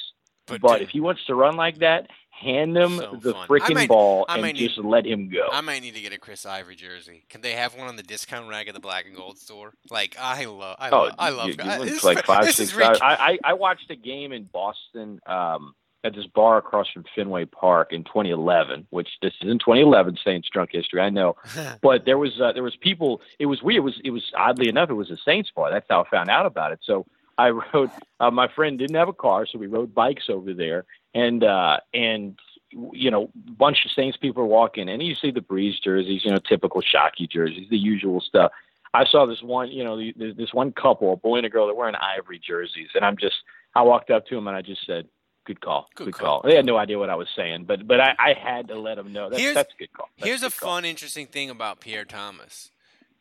But, 0.47 0.59
But, 0.59 0.81
if 0.81 0.89
he 0.89 0.99
wants 0.99 1.23
to 1.27 1.35
run 1.35 1.55
like 1.55 1.77
that, 1.79 2.09
hand 2.41 2.75
him 2.77 2.97
So 2.97 3.19
the 3.21 3.33
fun. 3.33 3.47
Freaking 3.47 3.87
ball 3.87 4.25
I 4.27 4.35
and 4.35 4.43
need- 4.43 4.55
just 4.57 4.77
let 4.77 5.05
him 5.05 5.29
go. 5.29 5.47
I 5.51 5.61
might 5.61 5.81
need 5.81 5.95
to 5.95 6.01
get 6.01 6.13
a 6.13 6.17
Chris 6.17 6.45
Ivory 6.45 6.75
jersey. 6.75 7.23
Can 7.29 7.41
they 7.41 7.53
have 7.53 7.75
one 7.75 7.87
on 7.87 7.95
the 7.95 8.03
discount 8.03 8.49
rack 8.49 8.67
at 8.67 8.73
the 8.73 8.79
Black 8.79 9.05
and 9.05 9.15
Gold 9.15 9.37
store? 9.37 9.73
Like 9.89 10.15
I 10.19 10.45
love, 10.45 10.75
I 10.79 10.89
oh, 10.89 10.97
love, 11.03 11.15
I 11.19 11.29
love. 11.29 11.47
you- 11.49 11.55
you 11.63 11.69
I- 11.71 11.79
went 11.79 11.91
this 11.91 12.03
like 12.03 12.17
is- 12.19 12.23
five, 12.25 12.43
this 12.45 12.55
six. 12.57 12.69
is 12.71 12.75
ridiculous. 12.75 13.01
I, 13.01 13.39
I 13.45 13.51
I 13.51 13.53
watched 13.53 13.89
a 13.91 13.95
game 13.95 14.31
in 14.31 14.43
Boston. 14.45 15.19
Um, 15.25 15.75
at 16.03 16.15
this 16.15 16.25
bar 16.25 16.57
across 16.57 16.89
from 16.89 17.05
Fenway 17.15 17.45
Park 17.45 17.93
in 17.93 18.03
2011, 18.03 18.87
which 18.89 19.07
this 19.21 19.33
is 19.39 19.51
in 19.51 19.59
2011 19.59 20.17
Saints 20.25 20.49
drunk 20.51 20.71
history, 20.71 20.99
I 20.99 21.11
know. 21.11 21.35
but 21.83 22.05
there 22.05 22.17
was 22.17 22.41
uh, 22.41 22.51
there 22.53 22.63
was 22.63 22.75
people. 22.75 23.21
It 23.37 23.45
was 23.45 23.61
weird. 23.61 23.77
It 23.77 23.81
was 23.81 24.01
it 24.03 24.09
was 24.09 24.23
oddly 24.35 24.67
enough, 24.67 24.89
it 24.89 24.95
was 24.95 25.11
a 25.11 25.17
Saints 25.17 25.51
bar. 25.55 25.69
That's 25.69 25.85
how 25.87 26.01
I 26.03 26.09
found 26.09 26.31
out 26.31 26.47
about 26.47 26.71
it. 26.71 26.79
So 26.81 27.05
I 27.37 27.49
rode. 27.73 27.91
Uh, 28.19 28.31
my 28.31 28.47
friend 28.47 28.79
didn't 28.79 28.95
have 28.95 29.09
a 29.09 29.13
car, 29.13 29.45
so 29.45 29.59
we 29.59 29.67
rode 29.67 29.93
bikes 29.93 30.23
over 30.27 30.55
there, 30.55 30.85
and 31.13 31.43
uh, 31.43 31.77
and 31.93 32.39
you 32.71 33.11
know, 33.11 33.29
a 33.47 33.51
bunch 33.51 33.85
of 33.85 33.91
Saints 33.91 34.17
people 34.17 34.41
are 34.43 34.47
walking, 34.47 34.89
and 34.89 35.03
you 35.03 35.15
see 35.15 35.31
the 35.31 35.41
Brees 35.41 35.81
jerseys, 35.83 36.23
you 36.23 36.31
know, 36.31 36.39
typical 36.39 36.81
Shockey 36.81 37.29
jerseys, 37.29 37.67
the 37.69 37.77
usual 37.77 38.21
stuff. 38.21 38.53
I 38.93 39.05
saw 39.05 39.25
this 39.25 39.41
one, 39.41 39.71
you 39.71 39.83
know, 39.83 39.99
this 40.15 40.53
one 40.53 40.71
couple, 40.73 41.13
a 41.13 41.15
boy 41.15 41.37
and 41.37 41.45
a 41.45 41.49
girl, 41.49 41.67
that 41.67 41.75
wearing 41.75 41.95
ivory 41.95 42.41
jerseys, 42.45 42.89
and 42.93 43.05
I'm 43.05 43.15
just, 43.17 43.35
I 43.75 43.83
walked 43.83 44.09
up 44.09 44.25
to 44.27 44.35
them 44.35 44.47
and 44.47 44.55
I 44.55 44.61
just 44.61 44.85
said, 44.85 45.07
"Good 45.45 45.61
call, 45.61 45.87
good, 45.95 46.05
good 46.05 46.13
call. 46.15 46.41
call." 46.41 46.49
They 46.49 46.57
had 46.57 46.65
no 46.65 46.77
idea 46.77 46.99
what 46.99 47.09
I 47.09 47.15
was 47.15 47.29
saying, 47.35 47.65
but 47.65 47.87
but 47.87 48.01
I, 48.01 48.15
I 48.17 48.33
had 48.33 48.67
to 48.69 48.77
let 48.77 48.95
them 48.95 49.13
know 49.13 49.29
that's, 49.29 49.41
here's, 49.41 49.55
that's 49.55 49.73
a 49.73 49.77
good 49.77 49.93
call. 49.93 50.09
That's 50.17 50.27
here's 50.27 50.43
a, 50.43 50.47
a 50.47 50.51
fun, 50.51 50.83
interesting 50.85 51.27
thing 51.27 51.49
about 51.49 51.79
Pierre 51.79 52.05
Thomas: 52.05 52.71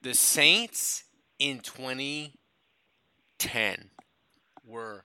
the 0.02 0.14
Saints 0.14 1.04
in 1.38 1.60
2010 1.60 3.90
were 4.64 5.04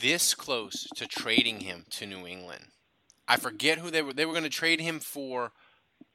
this 0.00 0.34
close 0.34 0.86
to 0.96 1.06
trading 1.06 1.60
him 1.60 1.84
to 1.90 2.06
New 2.06 2.26
England. 2.26 2.66
I 3.26 3.36
forget 3.36 3.78
who 3.78 3.90
they 3.90 4.02
were. 4.02 4.12
They 4.12 4.24
were 4.24 4.32
going 4.32 4.44
to 4.44 4.50
trade 4.50 4.80
him 4.80 5.00
for 5.00 5.52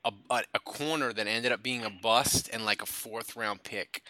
a, 0.03 0.11
a, 0.29 0.43
a 0.55 0.59
corner 0.59 1.13
that 1.13 1.27
ended 1.27 1.51
up 1.51 1.61
being 1.61 1.83
a 1.83 1.89
bust 1.89 2.49
and 2.51 2.65
like 2.65 2.81
a 2.81 2.87
fourth 2.87 3.35
round 3.35 3.63
pick. 3.63 4.01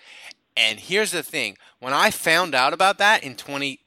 And 0.55 0.79
here's 0.79 1.11
the 1.11 1.23
thing: 1.23 1.57
when 1.79 1.93
I 1.93 2.11
found 2.11 2.55
out 2.55 2.73
about 2.73 2.97
that 2.99 3.23
in 3.23 3.35
20 3.35 3.79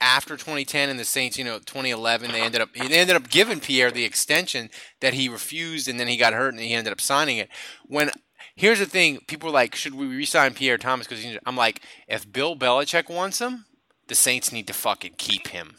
after 0.00 0.36
2010 0.36 0.88
and 0.88 0.98
the 0.98 1.04
Saints, 1.04 1.38
you 1.38 1.44
know, 1.44 1.58
2011, 1.58 2.32
they 2.32 2.40
ended 2.40 2.60
up 2.60 2.74
they 2.74 2.98
ended 2.98 3.16
up 3.16 3.28
giving 3.28 3.60
Pierre 3.60 3.90
the 3.90 4.04
extension 4.04 4.70
that 5.00 5.14
he 5.14 5.28
refused, 5.28 5.88
and 5.88 5.98
then 5.98 6.08
he 6.08 6.16
got 6.16 6.32
hurt 6.32 6.54
and 6.54 6.62
he 6.62 6.74
ended 6.74 6.92
up 6.92 7.00
signing 7.00 7.38
it. 7.38 7.48
When 7.86 8.10
here's 8.54 8.78
the 8.78 8.86
thing: 8.86 9.20
people 9.26 9.48
were 9.48 9.54
like, 9.54 9.74
"Should 9.74 9.94
we 9.94 10.06
resign 10.06 10.54
Pierre 10.54 10.78
Thomas?" 10.78 11.06
Because 11.06 11.24
I'm 11.46 11.56
like, 11.56 11.82
if 12.08 12.30
Bill 12.30 12.56
Belichick 12.56 13.08
wants 13.08 13.40
him, 13.40 13.64
the 14.12 14.16
Saints 14.16 14.52
need 14.52 14.66
to 14.66 14.74
fucking 14.74 15.14
keep 15.16 15.48
him. 15.48 15.76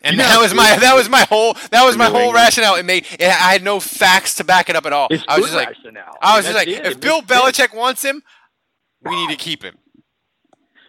And 0.00 0.18
that 0.18 0.40
was 0.40 0.54
my 0.54 0.78
that 0.78 0.94
was 0.94 1.10
my 1.10 1.20
whole 1.28 1.52
that 1.70 1.84
was 1.84 1.94
my 1.98 2.06
whole 2.06 2.32
rationale. 2.32 2.76
It 2.76 2.86
made 2.86 3.04
it, 3.12 3.28
I 3.28 3.52
had 3.52 3.62
no 3.62 3.78
facts 3.78 4.36
to 4.36 4.44
back 4.44 4.70
it 4.70 4.76
up 4.76 4.86
at 4.86 4.94
all. 4.94 5.08
It's 5.10 5.22
I 5.28 5.36
was 5.36 5.46
just 5.46 5.56
like, 5.56 5.68
rationale. 5.68 6.16
I 6.22 6.36
was 6.36 6.46
just 6.46 6.56
like, 6.56 6.68
if 6.68 6.98
Bill 6.98 7.20
Belichick 7.20 7.74
wants 7.74 8.02
him, 8.02 8.22
we 9.02 9.14
need 9.16 9.28
to 9.28 9.36
keep 9.36 9.62
him. 9.62 9.76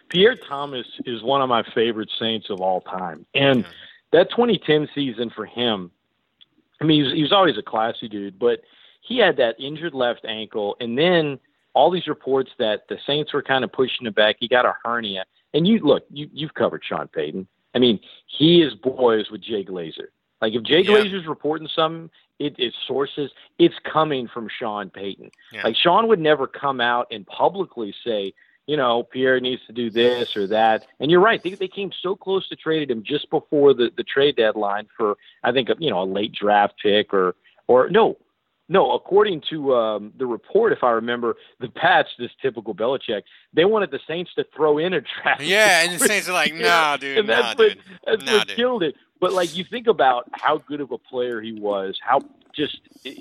Pierre 0.09 0.37
Thomas 0.47 0.87
is 1.05 1.21
one 1.21 1.41
of 1.41 1.49
my 1.49 1.63
favorite 1.75 2.09
Saints 2.17 2.49
of 2.49 2.61
all 2.61 2.79
time, 2.79 3.25
and 3.35 3.65
that 4.13 4.29
2010 4.29 4.87
season 4.95 5.29
for 5.35 5.45
him. 5.45 5.91
I 6.79 6.85
mean, 6.85 6.99
he 6.99 7.03
was, 7.03 7.13
he 7.13 7.21
was 7.23 7.33
always 7.33 7.57
a 7.57 7.63
classy 7.63 8.07
dude, 8.07 8.39
but 8.39 8.61
he 9.01 9.17
had 9.17 9.35
that 9.37 9.59
injured 9.59 9.93
left 9.93 10.23
ankle, 10.23 10.77
and 10.79 10.97
then 10.97 11.39
all 11.73 11.91
these 11.91 12.07
reports 12.07 12.51
that 12.59 12.87
the 12.87 12.97
Saints 13.05 13.33
were 13.33 13.43
kind 13.43 13.63
of 13.63 13.71
pushing 13.71 14.07
it 14.07 14.15
back. 14.15 14.37
He 14.39 14.47
got 14.47 14.65
a 14.65 14.73
hernia, 14.83 15.25
and 15.53 15.67
you 15.67 15.79
look, 15.79 16.03
you 16.11 16.29
you've 16.31 16.53
covered 16.53 16.83
Sean 16.83 17.07
Payton. 17.07 17.47
I 17.75 17.79
mean, 17.79 17.99
he 18.25 18.61
is 18.61 18.73
boys 18.73 19.29
with 19.29 19.41
Jay 19.41 19.63
Glazer. 19.63 20.07
Like 20.41 20.53
if 20.53 20.63
Jay 20.63 20.81
yeah. 20.81 20.91
Glazer's 20.91 21.27
reporting 21.27 21.67
something, 21.73 22.09
it 22.39 22.55
it 22.57 22.67
is 22.67 22.73
sources. 22.87 23.31
It's 23.57 23.75
coming 23.83 24.27
from 24.27 24.47
Sean 24.49 24.89
Payton. 24.89 25.31
Yeah. 25.51 25.63
Like 25.63 25.75
Sean 25.75 26.07
would 26.07 26.19
never 26.19 26.47
come 26.47 26.79
out 26.79 27.07
and 27.11 27.25
publicly 27.25 27.93
say, 28.03 28.33
you 28.67 28.77
know, 28.77 29.03
Pierre 29.03 29.39
needs 29.39 29.61
to 29.67 29.73
do 29.73 29.89
this 29.89 30.35
or 30.35 30.47
that. 30.47 30.85
And 30.99 31.09
you're 31.09 31.21
right; 31.21 31.41
they, 31.41 31.51
they 31.51 31.67
came 31.67 31.91
so 32.01 32.15
close 32.15 32.47
to 32.49 32.55
trading 32.55 32.95
him 32.95 33.03
just 33.03 33.29
before 33.29 33.73
the 33.73 33.91
the 33.95 34.03
trade 34.03 34.35
deadline 34.35 34.87
for, 34.95 35.17
I 35.43 35.51
think, 35.51 35.69
you 35.79 35.89
know, 35.89 36.01
a 36.01 36.05
late 36.05 36.33
draft 36.33 36.75
pick 36.81 37.13
or 37.13 37.35
or 37.67 37.89
no, 37.89 38.17
no, 38.69 38.91
according 38.91 39.41
to 39.49 39.75
um, 39.75 40.13
the 40.17 40.25
report, 40.25 40.73
if 40.73 40.83
I 40.83 40.91
remember, 40.91 41.35
the 41.59 41.69
Pats, 41.69 42.09
this 42.19 42.31
typical 42.41 42.75
Belichick, 42.75 43.23
they 43.53 43.63
wanted 43.63 43.91
the 43.91 43.99
Saints 44.07 44.31
to 44.35 44.45
throw 44.55 44.77
in 44.77 44.93
a 44.93 45.01
draft. 45.01 45.41
Yeah, 45.41 45.83
and 45.83 45.99
the 45.99 45.99
Saints 46.05 46.27
are 46.27 46.33
like, 46.33 46.53
"Nah, 46.53 46.97
dude, 46.97 47.19
and 47.19 47.29
that's 47.29 47.57
nah, 47.57 47.63
what, 47.63 47.73
dude. 47.73 47.83
That's 48.05 48.25
nah, 48.25 48.37
what 48.39 48.47
dude. 48.47 48.57
killed 48.57 48.83
it. 48.83 48.95
But 49.19 49.33
like, 49.33 49.55
you 49.55 49.63
think 49.63 49.87
about 49.87 50.29
how 50.33 50.57
good 50.57 50.81
of 50.81 50.91
a 50.91 50.97
player 50.97 51.41
he 51.41 51.53
was, 51.53 51.97
how 52.01 52.19
just 52.53 52.79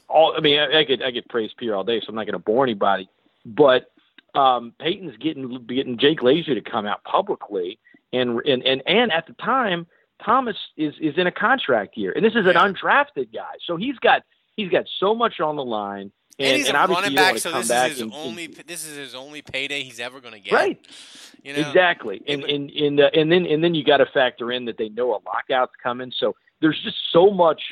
all. 0.09 0.35
I 0.37 0.41
mean, 0.41 0.59
I, 0.59 0.81
I 0.81 0.85
could 0.85 1.03
I 1.03 1.13
could 1.13 1.29
praise 1.29 1.53
Pierre 1.57 1.77
all 1.77 1.85
day, 1.85 2.01
so 2.01 2.07
I'm 2.09 2.17
not 2.17 2.25
going 2.25 2.33
to 2.33 2.39
bore 2.41 2.65
anybody. 2.65 3.09
But 3.45 3.91
um, 4.35 4.73
Payton's 4.81 5.17
getting 5.19 5.65
getting 5.67 5.97
Jake 5.97 6.19
Glazer 6.19 6.55
to 6.55 6.61
come 6.61 6.87
out 6.87 7.05
publicly, 7.05 7.79
and 8.13 8.41
and 8.41 8.65
and 8.65 8.83
and 8.87 9.13
at 9.13 9.29
the 9.29 9.33
time, 9.35 9.87
Thomas 10.25 10.57
is 10.77 10.95
is 11.01 11.17
in 11.17 11.29
a 11.29 11.33
contract 11.33 11.97
year, 11.97 12.13
and 12.13 12.25
this 12.25 12.35
is 12.35 12.47
an 12.47 12.55
undrafted 12.55 13.33
guy, 13.33 13.55
so 13.65 13.77
he's 13.77 13.99
got 13.99 14.23
he's 14.57 14.71
got 14.71 14.87
so 14.99 15.15
much 15.15 15.41
on 15.41 15.57
the 15.57 15.65
line. 15.65 16.13
And, 16.39 16.49
and 16.49 16.57
he's 16.59 16.69
and 16.69 16.77
a 16.77 16.87
running 16.87 17.15
back, 17.15 17.39
so 17.39 17.51
this 17.53 17.71
is 17.71 17.93
his 17.93 18.01
and, 18.03 18.13
only 18.13 18.47
this 18.49 18.87
is 18.87 18.97
his 18.97 19.15
only 19.15 19.41
payday 19.41 19.83
he's 19.83 20.01
ever 20.01 20.21
going 20.21 20.35
to 20.35 20.41
get. 20.41 20.53
Right. 20.53 20.87
You 21.43 21.55
know? 21.55 21.61
Exactly. 21.61 22.23
And 22.29 22.45
and 22.45 22.71
and, 22.71 23.01
uh, 23.01 23.11
and 23.15 23.33
then 23.33 23.47
and 23.47 23.65
then 23.65 23.75
you 23.75 23.83
got 23.83 23.99
to 23.99 24.07
factor 24.07 24.53
in 24.53 24.67
that 24.67 24.77
they 24.77 24.91
know 24.91 25.13
a 25.13 25.21
lockout's 25.25 25.73
coming. 25.83 26.13
So 26.15 26.37
there's 26.61 26.79
just 26.83 26.99
so 27.11 27.31
much. 27.31 27.63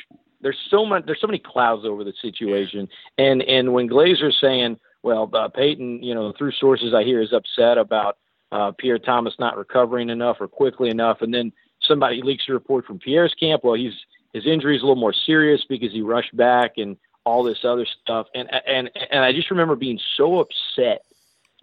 There's 0.41 0.57
so 0.69 0.83
much. 0.83 1.05
There's 1.05 1.21
so 1.21 1.27
many 1.27 1.37
clouds 1.37 1.85
over 1.85 2.03
the 2.03 2.13
situation. 2.19 2.87
And 3.19 3.43
and 3.43 3.71
when 3.71 3.87
Glazer's 3.87 4.37
saying, 4.41 4.79
well, 5.03 5.29
uh, 5.31 5.47
Payton, 5.49 6.01
you 6.01 6.15
know, 6.15 6.33
through 6.35 6.53
sources 6.53 6.93
I 6.95 7.03
hear 7.03 7.21
is 7.21 7.33
upset 7.33 7.77
about 7.77 8.17
uh, 8.51 8.71
Pierre 8.71 8.97
Thomas 8.97 9.35
not 9.37 9.57
recovering 9.57 10.09
enough 10.09 10.37
or 10.39 10.47
quickly 10.47 10.89
enough, 10.89 11.21
and 11.21 11.31
then 11.31 11.51
somebody 11.81 12.23
leaks 12.23 12.45
a 12.49 12.53
report 12.53 12.85
from 12.85 12.97
Pierre's 12.97 13.35
camp. 13.39 13.63
Well, 13.63 13.75
he's 13.75 13.93
his 14.35 14.45
injury 14.45 14.75
is 14.75 14.81
a 14.81 14.85
little 14.85 14.99
more 14.99 15.13
serious 15.13 15.63
because 15.67 15.93
he 15.93 16.01
rushed 16.01 16.35
back 16.35 16.73
and 16.77 16.97
all 17.23 17.41
this 17.41 17.63
other 17.63 17.85
stuff. 17.85 18.27
And 18.35 18.49
and 18.67 18.91
and 19.09 19.23
I 19.23 19.31
just 19.31 19.49
remember 19.49 19.77
being 19.77 19.97
so 20.17 20.39
upset 20.39 21.05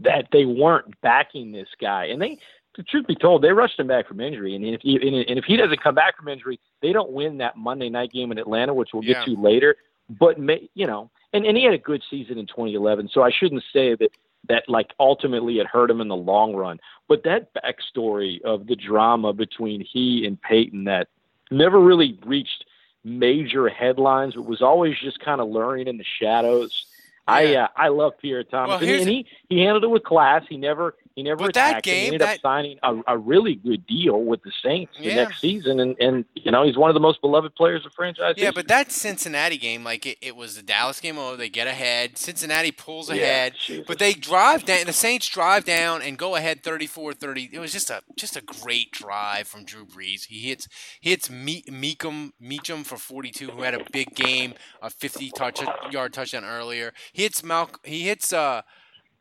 that 0.01 0.29
they 0.33 0.47
weren't 0.47 0.99
backing 1.03 1.53
this 1.53 1.69
guy. 1.79 2.07
And 2.07 2.21
they, 2.21 2.39
the 2.75 2.83
truth 2.83 3.07
be 3.07 3.15
told, 3.15 3.43
they 3.43 3.53
rushed 3.53 3.79
him 3.79 3.89
back 3.89 4.09
from 4.09 4.21
injury. 4.21 4.57
And 4.57 4.65
if 4.65 4.81
he 4.81 4.95
and 4.97 5.39
if 5.39 5.45
he 5.45 5.59
doesn't 5.59 5.83
come 5.83 5.95
back 5.95 6.17
from 6.17 6.29
injury, 6.29 6.59
they 6.81 6.95
don't 6.95 7.13
win 7.13 7.37
that 7.39 7.59
Monday 7.59 7.91
night 7.91 8.11
game 8.11 8.33
in 8.33 8.39
Atlanta, 8.39 8.73
which 8.73 8.89
we'll 8.95 9.05
Yeah. 9.05 9.15
get 9.17 9.27
to 9.27 9.37
later. 9.37 9.77
But 10.09 10.41
may, 10.41 10.67
you 10.75 10.87
know, 10.87 11.11
and 11.35 11.45
and 11.45 11.59
he 11.59 11.65
had 11.65 11.75
a 11.75 11.79
good 11.79 12.03
season 12.09 12.39
in 12.39 12.47
2011, 12.47 13.11
so 13.13 13.23
I 13.23 13.31
shouldn't 13.31 13.65
say 13.71 13.95
that 13.97 14.11
that 14.49 14.67
like 14.67 14.93
ultimately 14.99 15.59
it 15.59 15.67
hurt 15.67 15.91
him 15.91 16.01
in 16.01 16.09
the 16.09 16.17
long 16.17 16.57
run. 16.57 16.81
But 17.07 17.23
that 17.25 17.51
backstory 17.53 18.41
of 18.43 18.67
the 18.67 18.77
drama 18.77 19.35
between 19.35 19.83
he 19.83 20.25
and 20.27 20.41
Payton 20.41 20.85
that 20.85 21.09
never 21.53 21.81
really 21.81 22.19
reached 22.25 22.65
major 23.05 23.69
headlines, 23.69 24.35
but 24.35 24.47
was 24.47 24.63
always 24.63 24.95
just 25.03 25.21
kind 25.21 25.41
of 25.41 25.49
luring 25.49 25.89
in 25.89 25.99
the 25.99 26.05
shadows. 26.21 26.87
I 27.29 27.55
uh, 27.55 27.69
I 27.77 27.89
love 27.89 28.15
Pierre 28.21 28.43
Thomas, 28.45 28.81
Well, 28.81 28.91
and, 28.91 29.09
he 29.09 29.27
he 29.49 29.61
handled 29.61 29.85
it 29.85 29.91
with 29.91 30.03
class. 30.03 30.43
He 30.49 30.57
never 30.57 30.97
he 31.15 31.23
never 31.23 31.37
But 31.45 31.55
that 31.55 31.87
him. 31.87 31.95
He 31.95 32.05
ended 32.07 32.21
that- 32.23 32.37
up 32.37 32.41
signing 32.41 32.79
a, 32.83 32.97
a 33.07 33.19
really 33.19 33.55
good 33.55 33.87
deal 33.87 34.25
with 34.25 34.43
the 34.43 34.51
Saints 34.65 34.97
the 34.99 35.05
Yeah. 35.05 35.15
next 35.17 35.41
season, 35.41 35.79
and 35.79 35.95
and 36.01 36.25
you 36.35 36.51
know 36.51 36.65
he's 36.65 36.77
one 36.77 36.91
of 36.91 36.95
the 36.95 37.01
most 37.01 37.21
beloved 37.21 37.55
players 37.55 37.87
of 37.87 37.93
franchise. 37.93 38.35
Yeah, 38.37 38.47
history. 38.47 38.63
but 38.63 38.69
that 38.69 38.91
Cincinnati 38.91 39.57
game, 39.59 39.85
like 39.85 40.05
it, 40.07 40.19
it 40.21 40.35
was 40.35 40.57
the 40.57 40.63
Dallas 40.63 40.99
game. 41.01 41.17
Oh, 41.19 41.37
they 41.37 41.49
get 41.49 41.67
ahead. 41.69 42.19
Cincinnati 42.19 42.73
pulls 42.73 43.09
Yeah, 43.09 43.17
ahead, 43.23 43.55
Jesus. 43.59 43.85
but 43.87 43.99
they 44.01 44.15
drive 44.15 44.65
down. 44.65 44.87
The 44.87 44.93
Saints 44.93 45.29
drive 45.29 45.65
down 45.65 46.03
and 46.03 46.19
go 46.19 46.35
ahead 46.35 46.63
34-30. 46.65 47.51
It 47.53 47.59
was 47.61 47.73
just 47.73 47.91
a 47.91 48.03
just 48.17 48.37
a 48.37 48.41
great 48.41 48.91
drive 48.91 49.47
from 49.47 49.65
Drew 49.65 49.85
Brees. 49.87 50.25
He 50.27 50.41
hits 50.49 50.67
he 51.01 51.11
hits 51.11 51.31
Me- 51.31 51.63
Meekum 51.69 52.33
Meachem 52.43 52.85
for 52.85 52.97
42, 52.97 53.51
who 53.51 53.63
had 53.63 53.75
a 53.75 53.85
big 53.93 54.15
game, 54.17 54.55
a 54.81 54.91
50 54.91 55.31
touch 55.31 55.61
yard 55.91 56.13
touchdown 56.13 56.45
earlier. 56.45 56.93
He 57.13 57.23
hits 57.23 57.43
Mal- 57.43 57.71
He 57.85 58.03
hits 58.03 58.33
uh. 58.33 58.63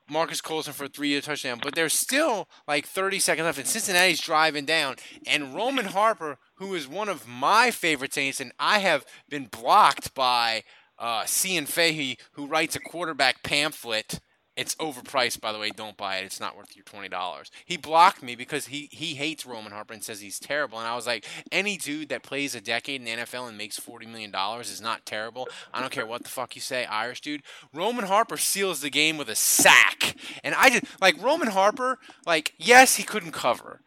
Marques 0.10 0.42
Colston 0.42 0.74
for 0.74 0.84
a 0.86 0.89
three-year 0.89 1.22
touchdown, 1.22 1.62
but 1.64 1.74
there's 1.74 1.94
still 1.94 2.50
like 2.68 2.86
30 2.86 3.18
seconds 3.20 3.46
left, 3.46 3.60
and 3.60 3.68
Cincinnati's 3.68 4.20
driving 4.20 4.66
down. 4.66 4.98
And 5.26 5.56
Roman 5.56 5.86
Harper, 5.86 6.38
who 6.56 6.76
is 6.76 6.86
one 6.86 7.08
of 7.08 7.30
my 7.30 7.72
favorite 7.72 8.14
Saints, 8.14 8.42
and 8.42 8.52
I 8.60 8.80
have 8.80 9.06
been 9.30 9.46
blocked 9.46 10.14
by 10.14 10.64
uh, 11.00 11.24
Cian 11.26 11.66
Fahey, 11.66 12.18
who 12.34 12.46
writes 12.46 12.76
a 12.76 12.82
quarterback 12.82 13.42
pamphlet. 13.42 14.20
It's 14.58 14.76
overpriced, 14.76 15.39
by 15.39 15.54
the 15.54 15.60
way. 15.60 15.70
Don't 15.70 15.95
buy 15.95 16.18
it. 16.18 16.26
It's 16.26 16.39
not 16.41 16.58
worth 16.58 16.76
your 16.76 16.84
twenty 16.84 17.08
dollars. 17.08 17.49
He 17.66 17.78
blocked 17.78 18.22
me 18.22 18.36
because 18.36 18.68
he 18.68 18.89
he 18.91 19.16
hates 19.16 19.45
Roman 19.45 19.72
Harper 19.72 19.93
and 19.93 20.04
says 20.04 20.20
he's 20.20 20.39
terrible. 20.39 20.78
And 20.78 20.88
I 20.88 20.93
was 20.95 21.08
like, 21.08 21.26
any 21.54 21.78
dude 21.78 22.10
that 22.10 22.22
plays 22.22 22.54
a 22.54 22.60
decade 22.62 22.99
in 23.02 23.06
the 23.06 23.24
NFL 23.24 23.47
and 23.47 23.58
makes 23.58 23.80
forty 23.80 24.06
million 24.06 24.30
dollars 24.30 24.70
is 24.70 24.82
not 24.82 25.06
terrible. 25.06 25.47
I 25.74 25.80
don't 25.80 25.91
care 25.91 26.06
what 26.06 26.24
the 26.24 26.30
fuck 26.30 26.54
you 26.56 26.62
say, 26.62 26.84
Irish 26.86 27.22
dude. 27.22 27.43
Roman 27.74 28.06
Harper 28.06 28.36
seals 28.36 28.82
the 28.82 28.89
game 28.89 29.18
with 29.18 29.30
a 29.30 29.36
sack, 29.36 30.16
and 30.43 30.54
I 30.56 30.70
just 30.70 30.84
like 31.02 31.22
Roman 31.24 31.47
Harper. 31.47 31.99
Like, 32.26 32.54
yes, 32.58 32.97
he 32.97 33.04
couldn't 33.04 33.32
cover, 33.32 33.80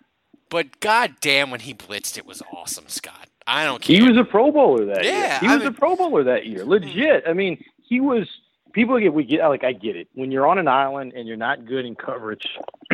but 0.49 0.81
god 0.81 1.17
damn, 1.21 1.51
when 1.51 1.61
he 1.61 1.75
blitzed, 1.75 2.17
it 2.17 2.25
was 2.25 2.43
awesome, 2.53 2.89
Scott. 2.89 3.29
I 3.47 3.65
don't 3.67 3.83
care. 3.83 3.97
He 3.97 4.03
was 4.03 4.17
a 4.17 4.25
Pro 4.25 4.51
Bowler 4.51 4.87
that 4.87 5.05
Yeah, 5.05 5.13
year. 5.13 5.39
He 5.41 5.47
I 5.49 5.55
was 5.57 5.59
mean- 5.65 5.69
a 5.69 5.73
Pro 5.73 5.95
Bowler 5.95 6.25
that 6.25 6.47
year. 6.47 6.65
Legit. 6.65 7.25
I 7.29 7.35
mean, 7.35 7.63
he 7.83 8.01
was. 8.01 8.27
People 8.75 8.99
get 8.99 9.15
we 9.15 9.25
get 9.25 9.41
like 9.49 9.65
I 9.65 9.73
get 9.73 9.97
it. 9.97 10.09
When 10.15 10.31
you're 10.31 10.47
on 10.47 10.59
an 10.59 10.69
island 10.69 11.13
and 11.15 11.27
you're 11.27 11.37
not 11.37 11.65
good 11.65 11.87
in 11.87 11.95
coverage, 11.95 12.47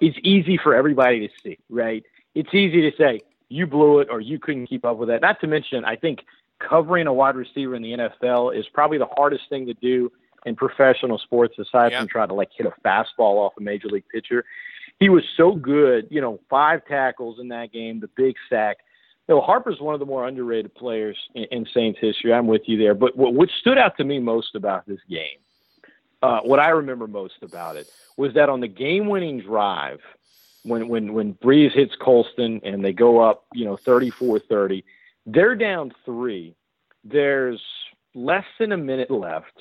it's 0.00 0.18
easy 0.22 0.58
for 0.62 0.74
everybody 0.74 1.26
to 1.26 1.34
see, 1.42 1.58
right? 1.68 2.04
It's 2.34 2.52
easy 2.54 2.88
to 2.88 2.96
say, 2.96 3.22
you 3.48 3.66
blew 3.66 4.00
it 4.00 4.08
or 4.10 4.20
you 4.20 4.38
couldn't 4.38 4.66
keep 4.66 4.84
up 4.84 4.98
with 4.98 5.08
that. 5.08 5.22
Not 5.22 5.40
to 5.40 5.46
mention, 5.46 5.84
I 5.84 5.96
think 5.96 6.20
covering 6.58 7.06
a 7.06 7.12
wide 7.12 7.36
receiver 7.36 7.74
in 7.74 7.82
the 7.82 7.92
NFL 7.92 8.56
is 8.56 8.66
probably 8.72 8.98
the 8.98 9.08
hardest 9.16 9.44
thing 9.48 9.66
to 9.66 9.74
do 9.74 10.10
in 10.44 10.54
professional 10.54 11.18
sports 11.18 11.58
aside 11.58 11.92
from 11.92 12.08
trying 12.08 12.28
to 12.28 12.34
like 12.34 12.50
hit 12.56 12.66
a 12.66 12.72
fastball 12.86 13.38
off 13.38 13.52
a 13.58 13.60
major 13.60 13.88
league 13.88 14.08
pitcher. 14.12 14.44
He 14.98 15.08
was 15.08 15.24
so 15.36 15.52
good, 15.52 16.08
you 16.10 16.20
know, 16.20 16.40
five 16.48 16.84
tackles 16.86 17.38
in 17.40 17.48
that 17.48 17.72
game, 17.72 18.00
the 18.00 18.08
big 18.16 18.36
sack. 18.48 18.78
You 19.28 19.34
know, 19.34 19.40
Harper's 19.40 19.80
one 19.80 19.94
of 19.94 20.00
the 20.00 20.06
more 20.06 20.26
underrated 20.26 20.74
players 20.74 21.16
in, 21.34 21.44
in 21.50 21.66
Saints 21.74 21.98
history. 22.00 22.32
I'm 22.32 22.46
with 22.46 22.62
you 22.66 22.78
there. 22.78 22.94
But 22.94 23.16
what, 23.16 23.34
what 23.34 23.48
stood 23.60 23.78
out 23.78 23.96
to 23.96 24.04
me 24.04 24.20
most 24.20 24.54
about 24.54 24.86
this 24.86 25.00
game, 25.08 25.38
uh, 26.22 26.40
what 26.40 26.60
I 26.60 26.70
remember 26.70 27.06
most 27.06 27.42
about 27.42 27.76
it, 27.76 27.90
was 28.16 28.34
that 28.34 28.48
on 28.48 28.60
the 28.60 28.68
game-winning 28.68 29.40
drive, 29.40 30.00
when 30.62 30.88
when 30.88 31.12
when 31.12 31.34
Brees 31.34 31.72
hits 31.72 31.94
Colston 32.00 32.60
and 32.64 32.84
they 32.84 32.92
go 32.92 33.20
up, 33.20 33.46
you 33.54 33.64
know, 33.64 33.76
34-30, 33.76 34.82
they're 35.24 35.54
down 35.54 35.92
three. 36.04 36.54
There's 37.04 37.62
less 38.14 38.44
than 38.58 38.72
a 38.72 38.76
minute 38.76 39.10
left. 39.10 39.52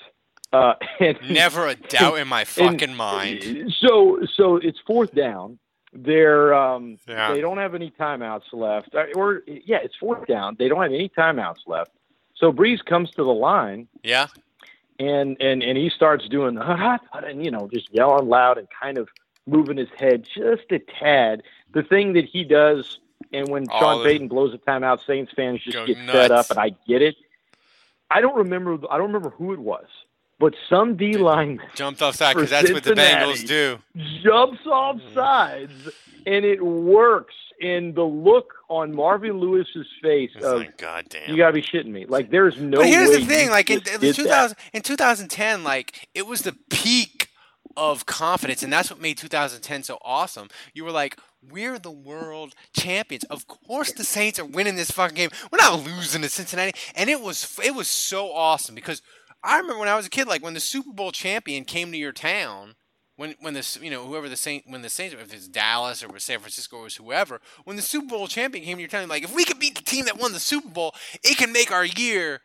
Uh, 0.52 0.74
and 1.00 1.18
Never 1.30 1.68
a 1.68 1.76
doubt 1.76 2.18
in 2.18 2.28
my 2.28 2.44
fucking 2.44 2.96
mind. 2.96 3.74
so 3.80 4.20
so 4.36 4.58
it's 4.58 4.80
fourth 4.86 5.14
down. 5.14 5.60
They're 5.98 6.54
um 6.54 6.98
Yeah. 7.08 7.34
they 7.34 7.40
don't 7.42 7.58
have 7.58 7.74
any 7.74 7.90
timeouts 7.92 8.52
left. 8.54 8.94
Uh, 8.94 9.06
Or 9.16 9.44
yeah, 9.48 9.78
it's 9.82 9.96
fourth 9.96 10.28
down. 10.28 10.56
They 10.60 10.68
don't 10.68 10.82
have 10.82 10.92
any 10.92 11.10
timeouts 11.10 11.66
left. 11.68 11.92
So 12.36 12.52
Brees 12.52 12.84
comes 12.84 13.12
to 13.12 13.24
the 13.24 13.34
line 13.34 13.88
Yeah. 14.04 14.28
and 15.00 15.38
and 15.40 15.64
and 15.64 15.78
he 15.78 15.90
starts 15.90 16.28
doing 16.28 16.56
the 16.56 17.00
and 17.14 17.44
you 17.46 17.50
know 17.52 17.70
just 17.74 17.94
yelling 17.94 18.28
loud 18.28 18.58
and 18.58 18.68
kind 18.82 18.98
of 18.98 19.08
moving 19.48 19.78
his 19.78 19.90
head 19.98 20.26
just 20.26 20.70
a 20.72 20.80
tad. 20.80 21.44
The 21.72 21.84
thing 21.84 22.14
that 22.14 22.26
he 22.26 22.44
does, 22.44 23.00
and 23.32 23.48
when 23.48 23.70
All 23.70 23.80
Sean 23.80 24.04
Payton 24.04 24.28
blows 24.28 24.54
a 24.54 24.58
timeout, 24.58 25.06
Saints 25.06 25.32
fans 25.36 25.62
just 25.62 25.86
get 25.88 25.98
set 26.12 26.32
up, 26.32 26.50
and 26.50 26.60
I 26.60 26.70
get 26.88 27.02
it. 27.02 27.16
I 28.12 28.22
don't 28.22 28.36
remember. 28.36 28.78
I 28.90 28.98
don't 28.98 29.08
remember 29.08 29.30
who 29.30 29.54
it 29.54 29.60
was, 29.60 29.86
but 30.40 30.54
some 30.70 30.98
D 30.98 31.18
lineman 31.18 31.66
Jumped 31.76 32.02
offside 32.02 32.36
because 32.36 32.50
that's 32.50 32.72
what 32.72 32.84
the 32.84 32.94
Bengals 32.94 33.46
do. 33.48 33.80
jumps 34.24 34.66
off 34.66 34.98
mm. 34.98 35.14
sides, 35.14 35.90
and 36.26 36.46
it 36.46 36.64
works. 36.64 37.34
And 37.62 37.96
the 37.96 38.04
look 38.04 38.54
on 38.68 38.94
Marvin 38.94 39.40
Lewis's 39.40 39.88
face 40.04 40.32
It's 40.36 40.44
of 40.46 40.60
like, 40.60 40.78
God 40.78 41.06
damn. 41.08 41.32
you 41.32 41.38
got 41.38 41.48
to 41.48 41.54
be 41.54 41.62
shitting 41.62 41.88
me. 41.88 42.06
Like 42.06 42.30
there's 42.30 42.60
no. 42.60 42.80
but 42.80 42.88
here's 42.88 43.12
the 43.12 43.26
thing, 43.26 43.50
like 43.50 43.70
in, 43.70 43.82
in 43.94 44.02
did 44.02 44.14
2000, 44.14 44.58
in 44.74 44.82
2010, 44.82 45.64
like 45.64 46.10
it 46.14 46.28
was 46.28 46.42
the 46.42 46.52
peak 46.70 47.30
of 47.78 48.06
confidence, 48.06 48.62
and 48.62 48.74
that's 48.74 48.90
what 48.90 49.00
made 49.00 49.18
2010 49.18 49.84
so 49.84 49.98
awesome. 50.04 50.50
You 50.74 50.84
were 50.84 50.92
like, 50.92 51.18
we're 51.50 51.80
the 51.80 51.92
world 51.92 52.56
champions. 52.74 53.24
Of 53.26 53.48
course, 53.48 53.92
the 53.92 54.04
Saints 54.04 54.40
are 54.40 54.46
winning 54.46 54.76
this 54.76 54.92
fucking 54.92 55.16
game. 55.16 55.30
We're 55.52 55.58
not 55.58 55.86
losing 55.86 56.22
to 56.24 56.30
Cincinnati, 56.30 56.78
and 56.96 57.10
it 57.10 57.22
was 57.22 57.58
it 57.64 57.76
was 57.76 57.88
so 57.88 58.32
awesome 58.34 58.76
because 58.76 59.02
I 59.46 59.58
remember 59.58 59.80
when 59.80 59.90
I 59.90 59.96
was 59.96 60.08
a 60.08 60.10
kid, 60.10 60.28
like 60.28 60.44
when 60.44 60.54
the 60.54 60.60
Super 60.60 60.92
Bowl 60.92 61.12
champion 61.12 61.66
came 61.66 61.92
to 61.92 61.98
your 61.98 62.12
town. 62.12 62.76
When, 63.18 63.34
when 63.40 63.54
the 63.54 63.80
you 63.82 63.90
know 63.90 64.06
whoever 64.06 64.28
the 64.28 64.36
Saint 64.36 64.66
when 64.68 64.82
the 64.82 64.90
Saints 64.90 65.16
if 65.18 65.34
it's 65.34 65.48
Dallas 65.48 66.04
or 66.04 66.20
San 66.20 66.40
Francisco 66.40 66.80
or 66.80 66.90
whoever 66.90 67.40
when 67.64 67.78
the 67.78 67.82
Super 67.82 68.08
Bowl 68.08 68.28
champion 68.28 68.66
came 68.66 68.76
to 68.76 68.82
your 68.82 68.90
town 68.90 69.08
like 69.08 69.24
if 69.24 69.34
we 69.34 69.46
could 69.46 69.58
beat 69.58 69.76
the 69.76 69.86
team 69.86 70.04
that 70.04 70.20
won 70.20 70.34
the 70.34 70.40
Super 70.40 70.68
Bowl 70.68 70.94
it 71.24 71.38
can 71.38 71.54
make 71.54 71.72
our 71.72 71.86
year 71.86 72.42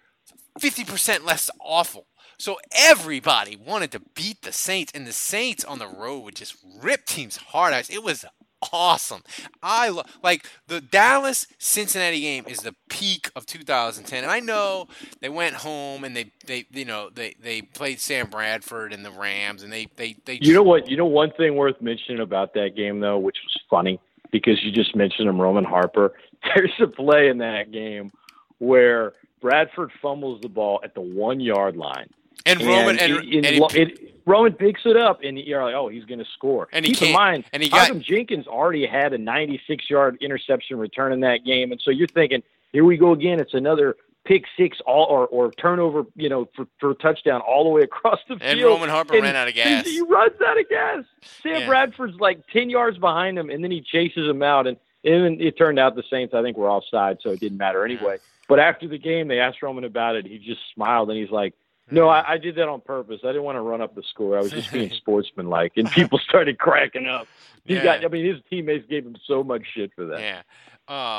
50% 0.59 1.24
less 1.24 1.51
awful. 1.61 2.07
So 2.38 2.59
everybody 2.72 3.57
wanted 3.57 3.92
to 3.92 4.03
beat 4.14 4.42
the 4.42 4.53
Saints, 4.53 4.92
and 4.94 5.07
the 5.07 5.12
Saints 5.12 5.64
on 5.64 5.78
the 5.78 5.86
road 5.86 6.20
would 6.20 6.36
just 6.36 6.57
rip 6.80 7.05
teams 7.05 7.36
hard. 7.36 7.74
It 7.90 8.03
was 8.03 8.24
awesome. 8.72 9.22
I 9.62 9.88
lo- 9.88 10.02
like 10.22 10.46
the 10.66 10.80
Dallas 10.80 11.46
Cincinnati 11.58 12.20
game 12.20 12.44
is 12.46 12.58
the 12.58 12.74
peak 12.88 13.30
of 13.34 13.46
2010, 13.46 14.22
and 14.22 14.30
I 14.30 14.40
know 14.40 14.88
they 15.20 15.28
went 15.28 15.56
home 15.56 16.04
and 16.04 16.16
they 16.16 16.32
they 16.46 16.66
you 16.70 16.84
know 16.84 17.11
they 17.12 17.34
they 17.40 17.62
played 17.62 18.00
Sam 18.00 18.28
Bradford 18.28 18.92
and 18.92 19.04
the 19.04 19.11
Rams, 19.11 19.62
and 19.62 19.72
they 19.72 19.86
they 19.96 20.16
they 20.24 20.38
You 20.40 20.54
know 20.54 20.62
what? 20.62 20.88
You 20.90 20.96
know 20.96 21.06
one 21.06 21.32
thing 21.32 21.56
worth 21.56 21.80
mentioning 21.80 22.20
about 22.20 22.54
that 22.54 22.76
game 22.76 23.00
though, 23.00 23.18
which 23.18 23.38
was 23.44 23.62
funny 23.68 24.00
because 24.30 24.62
you 24.62 24.70
just 24.70 24.94
mentioned 24.94 25.28
him, 25.28 25.40
Roman 25.40 25.64
Harper. 25.64 26.12
There's 26.54 26.72
a 26.80 26.86
play 26.86 27.28
in 27.28 27.38
that 27.38 27.70
game 27.72 28.12
where 28.58 29.14
Bradford 29.40 29.90
fumbles 30.00 30.40
the 30.40 30.48
ball 30.48 30.80
at 30.84 30.94
the 30.94 31.00
one 31.00 31.40
yard 31.40 31.76
line, 31.76 32.08
and 32.47 32.61
Roman 32.62 32.99
and, 32.99 33.12
it- 33.12 33.24
it- 33.28 33.47
and 33.47 33.72
he- 33.72 33.80
it- 33.80 34.07
Roman 34.26 34.53
picks 34.53 34.82
it 34.84 34.97
up, 34.97 35.20
and 35.24 35.38
you're 35.38 35.64
like, 35.64 35.74
oh, 35.74 35.88
he's 35.88 36.05
going 36.05 36.18
to 36.18 36.26
score. 36.34 36.68
And 36.72 36.84
he 36.84 36.93
Keep 36.95 37.09
in 37.09 37.14
mind, 37.14 37.45
and 37.53 37.62
he 37.62 37.68
got- 37.68 37.99
Jenkins 37.99 38.47
already 38.47 38.86
had 38.86 39.12
a 39.12 39.18
96 39.18 39.88
yard 39.91 40.18
interception 40.20 40.78
return 40.78 41.12
in 41.12 41.20
that 41.20 41.45
game, 41.45 41.72
and 41.72 41.80
so 41.80 41.91
you're 41.91 42.07
thinking, 42.07 42.43
here 42.72 42.84
we 42.84 42.97
go 42.97 43.12
again. 43.12 43.41
It's 43.41 43.55
another 43.55 43.97
pick 44.24 44.45
six 44.57 44.78
all 44.86 45.07
or, 45.07 45.26
or 45.28 45.51
turnover, 45.53 46.05
you 46.14 46.28
know, 46.28 46.49
for, 46.55 46.66
for 46.78 46.91
a 46.91 46.95
touchdown 46.95 47.41
all 47.41 47.64
the 47.64 47.70
way 47.70 47.80
across 47.82 48.20
the 48.28 48.34
And 48.34 48.43
field. 48.43 48.53
And 48.59 48.64
Roman 48.64 48.88
Harper 48.91 49.14
And 49.14 49.22
ran 49.24 49.34
out 49.34 49.49
of 49.49 49.55
gas. 49.55 49.86
He 49.86 50.01
runs 50.03 50.41
out 50.47 50.61
of 50.61 50.68
gas. 50.68 51.05
Sam 51.43 51.62
Yeah. 51.62 51.66
Bradford's 51.66 52.20
like 52.20 52.47
10 52.49 52.68
yards 52.70 52.99
behind 52.99 53.38
him, 53.38 53.49
and 53.51 53.64
then 53.64 53.70
he 53.70 53.80
chases 53.80 54.28
him 54.28 54.43
out. 54.43 54.66
And, 54.66 54.76
and 55.03 55.41
it 55.41 55.57
turned 55.57 55.78
out 55.78 55.97
the 55.97 56.05
Saints, 56.11 56.34
I 56.34 56.43
think, 56.43 56.57
were 56.59 56.70
offside, 56.70 57.18
so 57.22 57.30
it 57.30 57.41
didn't 57.41 57.59
matter 57.59 57.84
anyway. 57.84 58.18
But 58.49 58.61
after 58.61 58.86
the 58.86 58.99
game, 58.99 59.26
they 59.28 59.41
asked 59.41 59.62
Roman 59.62 59.84
about 59.84 60.14
it. 60.16 60.26
He 60.26 60.38
just 60.38 60.61
smiled, 60.74 61.09
and 61.11 61.18
he's 61.18 61.30
like, 61.30 61.55
no, 61.91 62.09
I, 62.09 62.32
I 62.32 62.38
did 62.38 62.55
that 62.57 62.68
on 62.68 62.80
purpose. 62.80 63.20
I 63.24 63.28
didn't 63.28 63.43
want 63.45 63.57
to 63.57 63.62
run 63.62 63.80
up 63.80 63.95
the 63.95 64.03
score. 64.11 64.36
I 64.38 64.43
was 64.43 64.51
just 64.53 64.72
being 64.72 64.91
sportsmanlike, 64.97 65.72
and 65.76 65.91
people 65.91 66.18
started 66.28 66.59
cracking 66.59 67.07
up. 67.07 67.26
He 67.64 67.74
Yeah. 67.74 67.84
got. 67.84 68.05
I 68.05 68.09
mean, 68.09 68.24
his 68.26 68.43
teammates 68.49 68.86
gave 68.88 69.05
him 69.05 69.16
so 69.26 69.43
much 69.45 69.62
shit 69.74 69.93
for 69.95 70.07
that. 70.07 70.20
Yeah. 70.20 70.43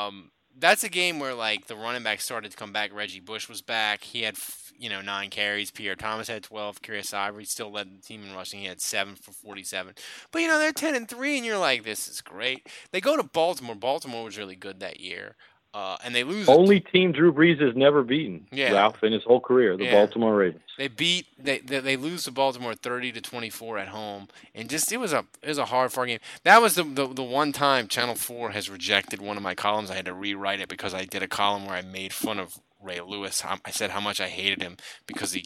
Um, 0.06 0.30
that's 0.58 0.84
a 0.84 0.88
game 0.90 1.18
where 1.18 1.34
like 1.34 1.66
the 1.66 1.76
running 1.76 2.02
back 2.02 2.20
started 2.20 2.50
to 2.50 2.56
come 2.56 2.72
back. 2.72 2.92
Reggie 2.92 3.20
Bush 3.20 3.48
was 3.48 3.62
back. 3.62 4.04
He 4.04 4.22
had 4.22 4.36
you 4.78 4.90
know 4.90 5.00
nine 5.00 5.30
carries. 5.30 5.70
Pierre 5.70 5.96
Thomas 5.96 6.28
had 6.28 6.42
twelve. 6.42 6.82
Chris 6.82 7.14
Ivory 7.14 7.44
still 7.46 7.70
led 7.70 7.88
the 7.96 8.02
team 8.02 8.22
in 8.22 8.34
rushing. 8.34 8.60
He 8.60 8.66
had 8.66 8.80
seven 8.82 9.14
for 9.14 9.32
forty-seven. 9.32 9.94
But 10.30 10.42
you 10.42 10.48
know 10.48 10.58
they're 10.58 10.72
ten 10.72 10.94
and 10.94 11.08
three, 11.08 11.36
and 11.38 11.46
you're 11.46 11.56
like, 11.58 11.84
this 11.84 12.06
is 12.06 12.20
great. 12.20 12.68
They 12.90 13.00
go 13.00 13.16
to 13.16 13.22
Baltimore. 13.22 13.74
Baltimore 13.74 14.24
was 14.24 14.36
really 14.36 14.56
good 14.56 14.80
that 14.80 15.00
year, 15.00 15.36
uh, 15.74 15.96
and 16.04 16.14
they 16.14 16.22
lose. 16.24 16.48
Only 16.48 16.80
team 16.80 17.12
Drew 17.12 17.32
Brees 17.32 17.60
has 17.60 17.74
never 17.74 18.02
beaten, 18.02 18.46
Yeah. 18.52 18.72
Ralph, 18.72 19.02
in 19.02 19.12
his 19.12 19.22
whole 19.24 19.40
career, 19.40 19.76
the 19.76 19.84
Yeah. 19.84 19.92
Baltimore 19.92 20.34
Ravens. 20.36 20.62
They 20.78 20.88
beat 20.88 21.26
they, 21.38 21.58
they 21.58 21.80
they 21.80 21.96
lose 21.96 22.24
to 22.24 22.30
Baltimore 22.30 22.74
thirty 22.74 23.12
to 23.12 23.20
twenty 23.20 23.50
four 23.50 23.78
at 23.78 23.88
home, 23.88 24.28
and 24.54 24.68
just 24.68 24.90
it 24.92 24.98
was 24.98 25.12
a 25.12 25.24
it 25.42 25.48
was 25.48 25.58
a 25.58 25.66
hard 25.66 25.92
fought 25.92 26.06
game. 26.06 26.18
That 26.44 26.60
was 26.60 26.74
the, 26.74 26.84
the 26.84 27.06
the 27.06 27.22
one 27.22 27.52
time 27.52 27.88
Channel 27.88 28.14
Four 28.16 28.50
has 28.50 28.68
rejected 28.70 29.20
one 29.20 29.36
of 29.36 29.42
my 29.42 29.54
columns. 29.54 29.90
I 29.90 29.94
had 29.96 30.06
to 30.06 30.14
rewrite 30.14 30.60
it 30.60 30.68
because 30.68 30.94
I 30.94 31.04
did 31.04 31.22
a 31.22 31.28
column 31.28 31.66
where 31.66 31.76
I 31.76 31.82
made 31.82 32.12
fun 32.12 32.38
of 32.38 32.58
Ray 32.82 33.00
Lewis. 33.00 33.44
I 33.44 33.58
I 33.64 33.70
said 33.70 33.90
how 33.90 34.00
much 34.00 34.20
I 34.20 34.28
hated 34.28 34.62
him 34.62 34.76
because 35.06 35.32
he, 35.32 35.44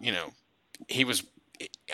you 0.00 0.12
know, 0.12 0.32
he 0.88 1.04
was. 1.04 1.22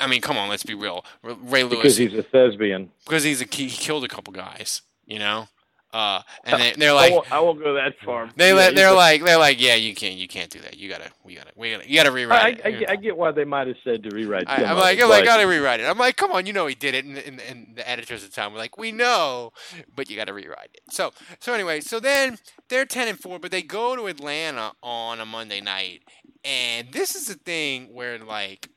I 0.01 0.09
mean, 0.09 0.21
come 0.23 0.37
on, 0.37 0.49
let's 0.49 0.65
be 0.65 0.75
real. 0.75 1.05
Ray 1.23 1.63
Lewis 1.63 1.77
Because 1.79 1.97
he's 1.97 2.15
a 2.15 2.23
thespian. 2.25 2.91
because 3.05 3.23
he's 3.23 3.41
a 3.41 3.45
he 3.45 3.69
killed 3.71 4.03
a 4.03 4.09
couple 4.09 4.33
guys, 4.33 4.83
you 5.07 5.19
know. 5.21 5.47
Uh, 5.93 6.23
and 6.45 6.61
they, 6.61 6.73
they're 6.77 6.91
I 6.93 6.95
like, 6.95 7.13
won't, 7.13 7.33
I 7.33 7.41
won't 7.41 7.63
go 7.63 7.75
that 7.75 7.95
far. 8.05 8.31
They 8.37 8.49
yeah, 8.49 8.55
let, 8.55 8.75
they're 8.75 8.93
like, 8.95 9.25
they're 9.25 9.39
like, 9.39 9.61
yeah, 9.61 9.75
you 9.75 9.95
can't, 9.95 10.15
you 10.15 10.27
can't 10.27 10.51
do 10.51 10.61
that. 10.61 10.79
You 10.79 10.89
gotta, 10.89 11.11
we 11.23 11.35
gotta, 11.35 11.51
we 11.55 11.73
gotta, 11.73 11.89
you 11.89 11.97
gotta 11.97 12.13
rewrite 12.13 12.65
I, 12.65 12.69
it. 12.69 12.79
get- 12.81 12.91
I 12.91 12.97
get 12.97 13.17
why 13.17 13.31
they 13.33 13.45
might 13.45 13.67
have 13.67 13.77
said 13.85 14.03
to 14.05 14.11
rewrite. 14.11 14.45
I, 14.49 14.65
I'm 14.65 14.77
like, 14.79 15.01
I'm 15.03 15.09
like, 15.11 15.25
gotta 15.25 15.47
rewrite 15.47 15.81
it. 15.81 15.85
I'm 15.85 15.99
like, 15.99 16.17
come 16.17 16.33
on, 16.33 16.47
you 16.47 16.53
know 16.53 16.67
he 16.67 16.75
did 16.75 16.95
it, 16.95 17.05
and, 17.05 17.19
and, 17.19 17.41
and 17.41 17.77
the 17.77 17.89
editors 17.89 18.25
at 18.25 18.31
the 18.31 18.35
time 18.35 18.53
were 18.53 18.59
like, 18.59 18.79
we 18.79 18.91
know, 18.93 19.53
but 19.95 20.09
you 20.09 20.17
gotta 20.17 20.33
rewrite 20.33 20.71
it. 20.75 20.81
So, 20.91 21.13
so 21.41 21.53
anyway, 21.53 21.81
so 21.81 22.01
then 22.01 22.39
they're 22.69 22.87
ten 22.87 23.09
and 23.09 23.19
four, 23.19 23.39
but 23.39 23.51
they 23.51 23.63
go 23.63 23.95
to 23.97 24.07
Atlanta 24.07 24.73
on 24.83 25.21
a 25.21 25.27
Monday 25.27 25.61
night, 25.61 26.03
and 26.45 26.91
this 26.93 27.15
is 27.15 27.27
the 27.27 27.35
thing 27.35 27.93
where 27.93 28.19
like 28.19 28.71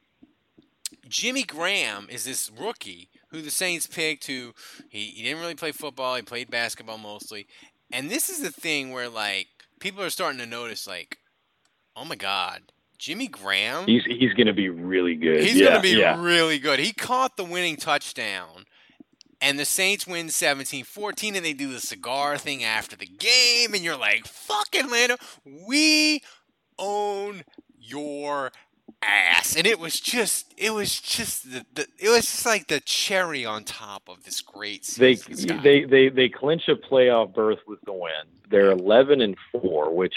Jimmy 1.07 1.43
Graham 1.43 2.07
is 2.09 2.25
this 2.25 2.51
rookie 2.59 3.09
who 3.29 3.41
the 3.41 3.51
Saints 3.51 3.87
picked. 3.87 4.27
Who 4.27 4.53
he, 4.89 5.05
he 5.07 5.23
didn't 5.23 5.41
really 5.41 5.55
play 5.55 5.71
football. 5.71 6.15
He 6.15 6.21
played 6.21 6.49
basketball 6.49 6.97
mostly. 6.97 7.47
And 7.91 8.09
this 8.09 8.29
is 8.29 8.41
the 8.41 8.51
thing 8.51 8.91
where 8.91 9.09
like 9.09 9.47
people 9.79 10.03
are 10.03 10.09
starting 10.09 10.39
to 10.39 10.45
notice 10.45 10.87
like, 10.87 11.17
oh 11.95 12.05
my 12.05 12.15
God, 12.15 12.71
Jimmy 12.97 13.27
Graham. 13.27 13.85
He's 13.85 14.03
he's 14.05 14.33
going 14.33 14.47
to 14.47 14.53
be 14.53 14.69
really 14.69 15.15
good. 15.15 15.41
He's 15.41 15.55
yeah, 15.55 15.65
going 15.67 15.75
to 15.75 15.81
be 15.81 15.99
yeah. 15.99 16.21
really 16.21 16.59
good. 16.59 16.79
He 16.79 16.93
caught 16.93 17.37
the 17.37 17.43
winning 17.43 17.75
touchdown. 17.75 18.65
And 19.41 19.59
the 19.59 19.65
Saints 19.65 20.07
win 20.07 20.27
17-14 20.27 21.35
and 21.35 21.45
they 21.45 21.53
do 21.53 21.71
the 21.71 21.81
cigar 21.81 22.37
thing 22.37 22.63
after 22.63 22.95
the 22.95 23.05
game 23.05 23.73
and 23.73 23.83
you're 23.83 23.97
like, 23.97 24.25
"Fuck 24.25 24.73
Atlanta, 24.73 25.17
we 25.43 26.21
own 26.79 27.43
your 27.77 28.51
ass." 29.01 29.55
And 29.55 29.65
it 29.65 29.79
was 29.79 29.99
just 29.99 30.53
it 30.57 30.73
was 30.73 30.99
just 30.99 31.51
the, 31.51 31.65
the 31.73 31.87
it 31.99 32.09
was 32.09 32.21
just 32.21 32.45
like 32.45 32.67
the 32.67 32.79
cherry 32.79 33.45
on 33.45 33.63
top 33.63 34.09
of 34.09 34.23
this 34.23 34.41
great 34.41 34.83
They 34.97 35.15
season. 35.15 35.49
Scott. 35.49 35.63
they 35.63 35.83
they 35.85 36.09
they 36.09 36.29
clinch 36.29 36.67
a 36.67 36.75
playoff 36.75 37.33
berth 37.33 37.59
with 37.67 37.79
the 37.85 37.93
win. 37.93 38.11
They're 38.49 38.71
eleven 38.71 39.21
and 39.21 39.35
four, 39.51 39.93
which 39.93 40.15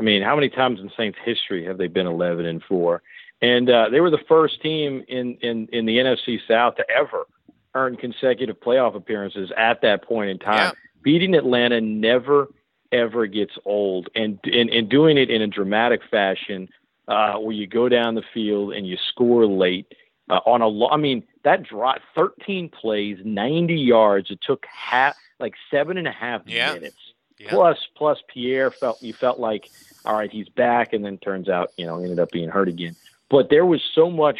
I 0.00 0.02
mean, 0.02 0.22
how 0.22 0.34
many 0.34 0.48
times 0.48 0.80
in 0.80 0.90
Saints 0.96 1.18
history 1.24 1.64
have 1.66 1.78
they 1.78 1.86
been 1.88 2.06
eleven 2.06 2.46
and 2.46 2.62
four? 2.62 3.02
And 3.42 3.68
uh, 3.68 3.88
they 3.90 4.00
were 4.00 4.10
the 4.10 4.24
first 4.26 4.62
team 4.62 5.04
in, 5.06 5.34
in, 5.42 5.68
in 5.70 5.84
the 5.84 5.98
NFC 5.98 6.38
South 6.48 6.76
to 6.76 6.84
ever 6.90 7.26
earn 7.74 7.96
consecutive 7.96 8.58
playoff 8.58 8.94
appearances 8.94 9.52
at 9.56 9.82
that 9.82 10.02
point 10.04 10.30
in 10.30 10.38
time. 10.38 10.72
beating 11.02 11.34
Atlanta 11.34 11.80
never 11.80 12.48
ever 12.92 13.26
gets 13.26 13.52
old, 13.64 14.08
and 14.14 14.38
and, 14.44 14.70
and 14.70 14.88
doing 14.88 15.18
it 15.18 15.30
in 15.30 15.42
a 15.42 15.46
dramatic 15.46 16.00
fashion 16.10 16.68
uh, 17.08 17.34
where 17.34 17.54
you 17.54 17.66
go 17.66 17.88
down 17.88 18.14
the 18.14 18.22
field 18.32 18.72
and 18.72 18.86
you 18.86 18.96
score 19.10 19.46
late 19.46 19.92
uh, 20.30 20.40
on 20.46 20.62
a. 20.62 20.66
Lo- 20.66 20.88
I 20.90 20.96
mean, 20.96 21.24
that 21.44 21.62
drop, 21.62 22.00
13 22.14 22.68
plays, 22.70 23.18
90 23.24 23.74
yards. 23.74 24.30
It 24.30 24.40
took 24.42 24.64
half, 24.66 25.16
like 25.38 25.54
seven 25.70 25.96
and 25.98 26.08
a 26.08 26.12
half 26.12 26.42
Yeah. 26.46 26.74
minutes. 26.74 26.96
Yeah. 27.38 27.50
Plus, 27.50 27.78
plus 27.96 28.18
Pierre 28.32 28.70
felt 28.70 29.02
you 29.02 29.12
felt 29.12 29.40
like, 29.40 29.68
all 30.04 30.14
right, 30.14 30.30
he's 30.30 30.48
back, 30.48 30.92
and 30.92 31.04
then 31.04 31.18
turns 31.18 31.48
out, 31.48 31.72
you 31.76 31.84
know, 31.84 31.98
ended 31.98 32.20
up 32.20 32.30
being 32.30 32.48
hurt 32.48 32.68
again. 32.68 32.94
But 33.28 33.50
there 33.50 33.66
was 33.66 33.82
so 33.94 34.08
much 34.10 34.38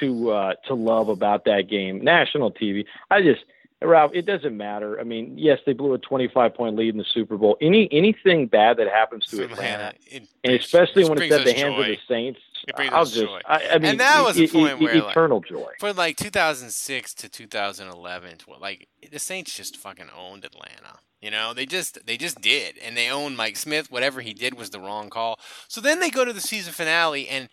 to 0.00 0.30
uh, 0.30 0.54
to 0.66 0.74
love 0.74 1.08
about 1.08 1.44
that 1.46 1.68
game. 1.68 2.02
National 2.02 2.50
TV. 2.52 2.86
I 3.10 3.22
just 3.22 3.44
Ralph, 3.86 4.12
it 4.14 4.26
doesn't 4.26 4.56
matter. 4.56 4.98
I 5.00 5.04
mean, 5.04 5.36
yes, 5.38 5.58
they 5.66 5.72
blew 5.72 5.94
a 5.94 5.98
25 5.98 6.54
point 6.54 6.76
lead 6.76 6.90
in 6.90 6.98
the 6.98 7.04
Super 7.12 7.36
Bowl. 7.36 7.56
Any 7.60 7.88
anything 7.92 8.46
bad 8.46 8.76
that 8.78 8.88
happens 8.88 9.26
to 9.26 9.42
Atlanta, 9.44 9.62
Atlanta, 9.62 9.94
it 10.06 10.28
and 10.44 10.52
especially 10.54 11.02
it 11.02 11.08
when 11.08 11.22
it's 11.22 11.34
at 11.34 11.44
the 11.44 11.52
hands 11.52 11.78
of 11.78 11.86
the 11.86 11.98
Saints, 12.08 12.40
It 12.68 12.92
I'll 12.92 13.04
just, 13.04 13.16
joy. 13.16 13.40
I, 13.46 13.68
I 13.72 13.78
mean, 13.78 13.90
and 13.92 14.00
that 14.00 14.22
was 14.24 14.36
the 14.36 14.44
e- 14.44 14.48
point 14.48 14.80
where, 14.80 14.94
like, 14.94 15.10
eternal 15.10 15.40
joy. 15.40 15.70
for 15.80 15.92
like 15.92 16.16
2006 16.16 17.14
to 17.14 17.28
2011 17.28 18.38
like 18.60 18.88
the 19.10 19.18
saints 19.18 19.56
just 19.56 19.76
fucking 19.76 20.06
owned 20.16 20.44
atlanta 20.44 20.98
you 21.20 21.30
know 21.30 21.52
they 21.52 21.66
just 21.66 22.06
they 22.06 22.16
just 22.16 22.40
did 22.40 22.78
and 22.78 22.96
they 22.96 23.08
owned 23.10 23.36
mike 23.36 23.56
smith 23.56 23.90
whatever 23.90 24.20
he 24.20 24.32
did 24.32 24.54
was 24.54 24.70
the 24.70 24.78
wrong 24.78 25.10
call 25.10 25.38
so 25.68 25.80
then 25.80 25.98
they 26.00 26.08
go 26.10 26.24
to 26.24 26.32
the 26.32 26.40
season 26.40 26.72
finale 26.72 27.28
and 27.28 27.48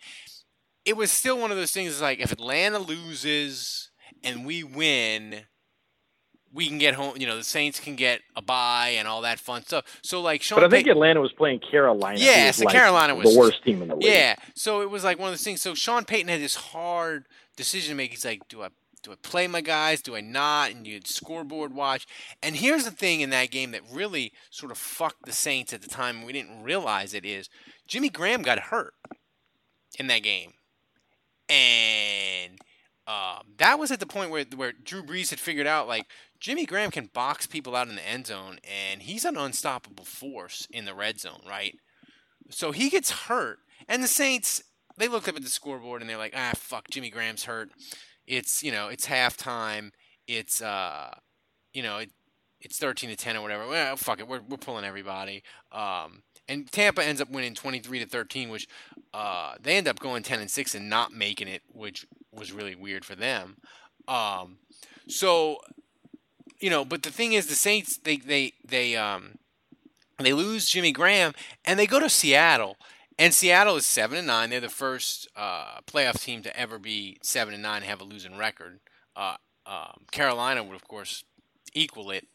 it 0.84 0.96
was 0.96 1.10
still 1.10 1.38
one 1.38 1.50
of 1.50 1.56
those 1.56 1.72
things 1.72 2.00
like 2.00 2.20
if 2.20 2.30
atlanta 2.32 2.78
loses 2.78 3.90
and 4.22 4.46
we 4.46 4.62
win 4.62 5.42
we 6.52 6.66
can 6.66 6.78
get 6.78 6.94
home 6.94 7.14
you 7.16 7.26
know 7.26 7.36
the 7.36 7.44
saints 7.44 7.78
can 7.78 7.94
get 7.96 8.20
a 8.36 8.42
bye 8.42 8.94
and 8.98 9.06
all 9.06 9.20
that 9.22 9.38
fun 9.38 9.62
stuff 9.62 9.84
so 10.02 10.20
like 10.20 10.42
Sean 10.42 10.56
But 10.58 10.64
I 10.64 10.68
think 10.68 10.86
Payton- 10.86 10.96
Atlanta 10.96 11.20
was 11.20 11.32
playing 11.32 11.60
Carolina. 11.60 12.18
yeah, 12.18 12.50
so 12.50 12.64
like 12.64 12.74
Carolina 12.74 13.14
was 13.14 13.32
the 13.32 13.38
worst 13.38 13.62
team 13.64 13.82
in 13.82 13.88
the 13.88 13.94
league. 13.96 14.04
Yeah, 14.12 14.34
so 14.54 14.80
it 14.82 14.90
was 14.90 15.04
like 15.04 15.18
one 15.18 15.28
of 15.28 15.32
those 15.32 15.44
things. 15.44 15.62
So 15.62 15.74
Sean 15.74 16.04
Payton 16.04 16.28
had 16.28 16.40
this 16.40 16.56
hard 16.56 17.26
decision 17.56 17.90
to 17.90 17.96
make. 17.96 18.10
He's 18.10 18.24
like, 18.24 18.42
do 18.48 18.62
I 18.62 18.68
do 19.02 19.12
I 19.12 19.14
play 19.22 19.46
my 19.46 19.60
guys? 19.62 20.02
Do 20.02 20.14
I 20.16 20.20
not? 20.20 20.72
And 20.72 20.86
you 20.86 20.94
had 20.94 21.06
scoreboard 21.06 21.72
watch. 21.72 22.06
And 22.42 22.56
here's 22.56 22.84
the 22.84 22.90
thing 22.90 23.20
in 23.22 23.30
that 23.30 23.50
game 23.50 23.70
that 23.70 23.80
really 23.90 24.32
sort 24.50 24.70
of 24.72 24.76
fucked 24.76 25.24
the 25.24 25.32
Saints 25.32 25.72
at 25.72 25.80
the 25.80 25.88
time. 25.88 26.24
We 26.24 26.32
didn't 26.34 26.62
realize 26.62 27.14
it 27.14 27.24
is 27.24 27.48
Jimmy 27.88 28.10
Graham 28.10 28.42
got 28.42 28.58
hurt 28.58 28.92
in 29.98 30.06
that 30.08 30.22
game, 30.22 30.52
and 31.48 32.58
um, 33.06 33.42
that 33.58 33.78
was 33.78 33.90
at 33.90 34.00
the 34.00 34.06
point 34.06 34.30
where 34.30 34.44
where 34.56 34.72
Drew 34.72 35.02
Brees 35.02 35.30
had 35.30 35.40
figured 35.40 35.66
out 35.66 35.88
like 35.88 36.06
Jimmy 36.40 36.64
Graham 36.64 36.90
can 36.90 37.06
box 37.06 37.46
people 37.46 37.76
out 37.76 37.88
in 37.88 37.96
the 37.96 38.08
end 38.08 38.26
zone, 38.26 38.58
and 38.64 39.02
he's 39.02 39.24
an 39.24 39.36
unstoppable 39.36 40.04
force 40.04 40.66
in 40.70 40.86
the 40.86 40.94
red 40.94 41.20
zone, 41.20 41.42
right? 41.46 41.78
So 42.48 42.72
he 42.72 42.88
gets 42.88 43.10
hurt, 43.10 43.58
and 43.88 44.02
the 44.02 44.08
Saints 44.08 44.62
they 44.96 45.08
looked 45.08 45.28
up 45.28 45.36
at 45.36 45.42
the 45.42 45.48
scoreboard 45.48 46.02
and 46.02 46.10
they're 46.10 46.18
like, 46.18 46.34
ah, 46.36 46.52
fuck, 46.54 46.90
Jimmy 46.90 47.10
Graham's 47.10 47.44
hurt. 47.44 47.70
It's 48.26 48.62
you 48.62 48.70
know 48.70 48.88
it's 48.88 49.06
halftime. 49.06 49.90
It's 50.26 50.62
uh, 50.62 51.10
you 51.72 51.82
know 51.82 51.98
it, 51.98 52.10
it's 52.60 52.78
thirteen 52.78 53.10
to 53.10 53.16
ten 53.16 53.36
or 53.36 53.42
whatever. 53.42 53.66
Well, 53.66 53.96
fuck 53.96 54.20
it, 54.20 54.28
we're 54.28 54.42
we're 54.48 54.56
pulling 54.56 54.84
everybody. 54.84 55.42
Um, 55.72 56.22
and 56.48 56.70
Tampa 56.70 57.04
ends 57.04 57.20
up 57.20 57.30
winning 57.30 57.54
twenty 57.54 57.80
three 57.80 57.98
to 57.98 58.06
thirteen, 58.06 58.50
which 58.50 58.68
uh, 59.12 59.54
they 59.60 59.76
end 59.76 59.88
up 59.88 59.98
going 59.98 60.22
ten 60.22 60.40
and 60.40 60.50
six 60.50 60.74
and 60.74 60.88
not 60.88 61.12
making 61.12 61.48
it, 61.48 61.62
which 61.68 62.06
was 62.32 62.52
really 62.52 62.74
weird 62.74 63.04
for 63.04 63.14
them. 63.14 63.56
Um, 64.06 64.58
so 65.08 65.58
you 66.60 66.70
know, 66.70 66.84
but 66.84 67.02
the 67.02 67.10
thing 67.10 67.32
is, 67.32 67.46
the 67.46 67.54
Saints 67.54 67.98
they 67.98 68.16
they 68.16 68.52
they 68.64 68.96
um 68.96 69.38
they 70.18 70.32
lose 70.32 70.68
Jimmy 70.68 70.92
Graham 70.92 71.32
and 71.64 71.78
they 71.78 71.86
go 71.86 71.98
to 71.98 72.08
Seattle. 72.08 72.76
And 73.18 73.34
Seattle 73.34 73.76
is 73.76 73.84
seven 73.84 74.16
and 74.16 74.26
nine. 74.26 74.48
They're 74.48 74.60
the 74.60 74.70
first 74.70 75.28
uh, 75.36 75.80
playoff 75.86 76.22
team 76.22 76.42
to 76.42 76.58
ever 76.58 76.78
be 76.78 77.18
seven 77.22 77.52
and 77.52 77.62
nine 77.62 77.78
and 77.78 77.84
have 77.84 78.00
a 78.00 78.04
losing 78.04 78.38
record. 78.38 78.80
Uh, 79.14 79.36
um, 79.66 80.06
Carolina 80.10 80.64
would, 80.64 80.74
of 80.74 80.88
course, 80.88 81.24
equal 81.74 82.10
it, 82.10 82.26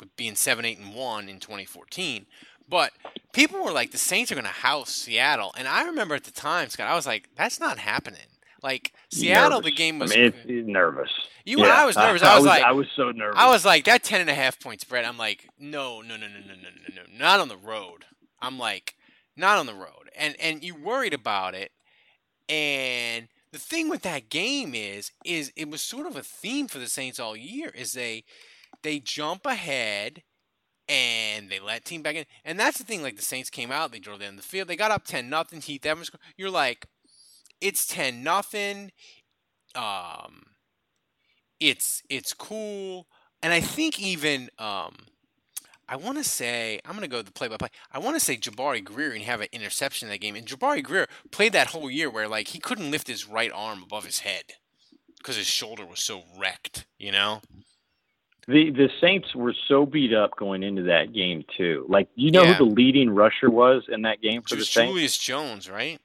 with 0.00 0.16
being 0.16 0.34
seven, 0.34 0.64
eight, 0.64 0.78
and 0.78 0.92
one 0.92 1.28
in 1.28 1.38
2014. 1.38 2.26
But 2.68 2.92
people 3.32 3.62
were 3.62 3.70
like, 3.70 3.92
the 3.92 3.98
Saints 3.98 4.32
are 4.32 4.34
going 4.34 4.44
to 4.44 4.50
house 4.50 4.90
Seattle, 4.90 5.54
and 5.56 5.68
I 5.68 5.84
remember 5.84 6.16
at 6.16 6.24
the 6.24 6.32
time, 6.32 6.68
Scott, 6.68 6.88
I 6.88 6.96
was 6.96 7.06
like, 7.06 7.28
that's 7.36 7.60
not 7.60 7.78
happening. 7.78 8.26
Like 8.64 8.92
Seattle, 9.12 9.58
Nervous. 9.60 9.64
the 9.66 9.76
game 9.76 9.98
was. 9.98 10.12
I 10.12 10.16
mean, 10.16 10.24
it's, 10.46 10.66
nervous. 10.68 11.10
You- 11.44 11.58
and 11.62 11.70
I 11.70 11.84
was 11.84 11.96
nervous. 11.96 12.22
I 12.22 12.34
was 12.36 12.46
like- 12.46 12.62
I 12.64 12.72
was 12.72 12.86
so 12.96 13.10
nervous. 13.10 13.36
I 13.38 13.50
was 13.50 13.62
like 13.64 13.84
that 13.84 14.02
ten 14.02 14.22
and 14.22 14.30
a 14.30 14.34
half 14.34 14.58
point 14.58 14.80
spread. 14.80 15.04
I'm 15.04 15.18
like, 15.18 15.46
no, 15.58 16.00
no, 16.00 16.16
no, 16.16 16.26
no, 16.26 16.40
no, 16.40 16.54
no, 16.54 16.70
no, 16.88 17.02
no, 17.02 17.02
not 17.18 17.40
on 17.40 17.48
the 17.48 17.58
road. 17.58 18.06
I'm 18.40 18.58
like, 18.58 18.94
not 19.36 19.58
on 19.58 19.66
the 19.66 19.74
road. 19.74 20.10
And 20.16 20.34
and 20.40 20.64
you 20.64 20.74
worried 20.74 21.12
about 21.12 21.54
it. 21.54 21.72
And 22.48 23.28
the 23.52 23.58
thing 23.58 23.88
with 23.90 24.02
that 24.02 24.30
game 24.30 24.74
is, 24.74 25.12
is 25.24 25.52
it 25.56 25.70
was 25.70 25.82
sort 25.82 26.06
of 26.06 26.16
a 26.16 26.22
theme 26.22 26.66
for 26.66 26.78
the 26.78 26.88
Saints 26.88 27.20
all 27.20 27.36
year. 27.36 27.68
Is 27.74 27.92
they 27.92 28.24
they 28.82 28.98
jump 28.98 29.44
ahead 29.46 30.22
and 30.88 31.50
they 31.50 31.60
let 31.60 31.84
team 31.84 32.02
back 32.02 32.16
in. 32.16 32.24
And 32.46 32.58
that's 32.58 32.78
the 32.78 32.84
thing. 32.84 33.02
Like 33.02 33.16
the 33.16 33.22
Saints 33.22 33.50
came 33.50 33.70
out, 33.70 33.92
they 33.92 33.98
drove 33.98 34.20
down 34.20 34.36
the 34.36 34.42
field, 34.42 34.68
they 34.68 34.76
got 34.76 34.90
up 34.90 35.04
ten 35.04 35.28
nothing. 35.28 35.60
Heath 35.60 35.84
Evans, 35.84 36.10
you're 36.36 36.50
like, 36.50 36.86
it's 37.64 37.86
ten 37.86 38.22
nothing. 38.22 38.92
Um, 39.74 40.42
it's 41.58 42.02
it's 42.10 42.32
cool, 42.34 43.06
and 43.42 43.52
I 43.52 43.60
think 43.60 43.98
even 44.00 44.50
um, 44.58 44.94
I 45.88 45.96
want 45.96 46.18
to 46.18 46.24
say 46.24 46.80
I'm 46.84 46.94
gonna 46.94 47.08
go 47.08 47.22
the 47.22 47.32
play 47.32 47.48
by 47.48 47.56
play. 47.56 47.68
I 47.90 47.98
want 47.98 48.16
to 48.16 48.20
say 48.20 48.36
Jabari 48.36 48.84
Greer 48.84 49.12
and 49.12 49.22
have 49.22 49.40
an 49.40 49.48
interception 49.52 50.08
in 50.08 50.12
that 50.12 50.20
game, 50.20 50.36
and 50.36 50.46
Jabari 50.46 50.82
Greer 50.82 51.06
played 51.30 51.52
that 51.52 51.68
whole 51.68 51.90
year 51.90 52.10
where 52.10 52.28
like 52.28 52.48
he 52.48 52.58
couldn't 52.58 52.90
lift 52.90 53.08
his 53.08 53.26
right 53.28 53.50
arm 53.54 53.82
above 53.82 54.04
his 54.04 54.20
head 54.20 54.44
because 55.18 55.36
his 55.36 55.46
shoulder 55.46 55.86
was 55.86 56.00
so 56.00 56.22
wrecked, 56.38 56.86
you 56.98 57.10
know. 57.12 57.40
The 58.46 58.70
the 58.70 58.90
Saints 59.00 59.34
were 59.34 59.54
so 59.68 59.86
beat 59.86 60.12
up 60.12 60.36
going 60.36 60.62
into 60.62 60.82
that 60.82 61.14
game 61.14 61.44
too. 61.56 61.86
Like 61.88 62.08
you 62.14 62.30
know 62.30 62.42
Yeah. 62.42 62.54
who 62.54 62.66
the 62.66 62.70
leading 62.74 63.10
rusher 63.10 63.48
was 63.50 63.84
in 63.88 64.02
that 64.02 64.20
game 64.20 64.42
for 64.42 64.56
the 64.56 64.64
Saints? 64.66 64.90
Julius 64.92 65.16
Jones, 65.16 65.70
right? 65.70 65.98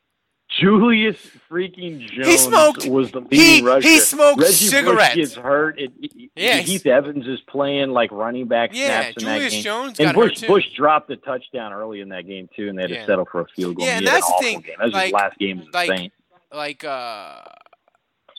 Julius 0.60 1.18
freaking 1.50 2.00
Jones 2.10 2.42
smoked- 2.42 2.86
was 2.88 3.12
the 3.12 3.22
leading 3.22 3.40
he- 3.40 3.62
rusher. 3.62 3.88
he 3.88 4.00
smoked 4.00 4.42
Reggie 4.42 4.54
cigarettes. 4.54 5.16
Bush 5.16 5.16
gets 5.16 5.36
hurt. 5.36 5.80
It, 5.80 5.92
it- 6.02 6.32
Yeah, 6.36 6.58
Heath 6.58 6.86
Evans 6.86 7.28
is 7.28 7.40
playing 7.48 7.90
like 7.92 8.12
running 8.12 8.48
back 8.48 8.72
Yeah, 8.74 9.02
snaps 9.02 9.18
in 9.18 9.26
that 9.26 9.34
Julius 9.36 9.54
game. 9.54 9.64
Jones 9.64 10.00
and 10.00 10.08
got 10.08 10.16
Bush 10.16 10.32
hurt 10.32 10.36
too. 10.38 10.48
Bush 10.48 10.66
dropped 10.76 11.08
the 11.08 11.16
touchdown 11.18 11.74
early 11.74 12.02
in 12.02 12.10
that 12.10 12.28
game 12.28 12.50
too, 12.56 12.70
and 12.70 12.78
they 12.78 12.84
had 12.84 12.92
Yeah. 12.92 13.00
to 13.02 13.06
settle 13.06 13.26
for 13.26 13.42
a 13.42 13.46
field 13.56 13.76
goal. 13.78 13.86
Yeah, 13.86 13.98
and 13.98 14.08
that's 14.08 14.28
the 14.28 14.38
thing, 14.40 14.62
Game. 14.62 14.76
That 14.78 14.86
was 14.86 14.94
like- 14.94 15.04
his 15.06 15.14
last 15.14 15.38
game 15.40 15.60
a 15.62 15.78
like- 15.78 15.90
Saint. 15.98 16.14
like 16.52 16.84
uh 16.84 17.42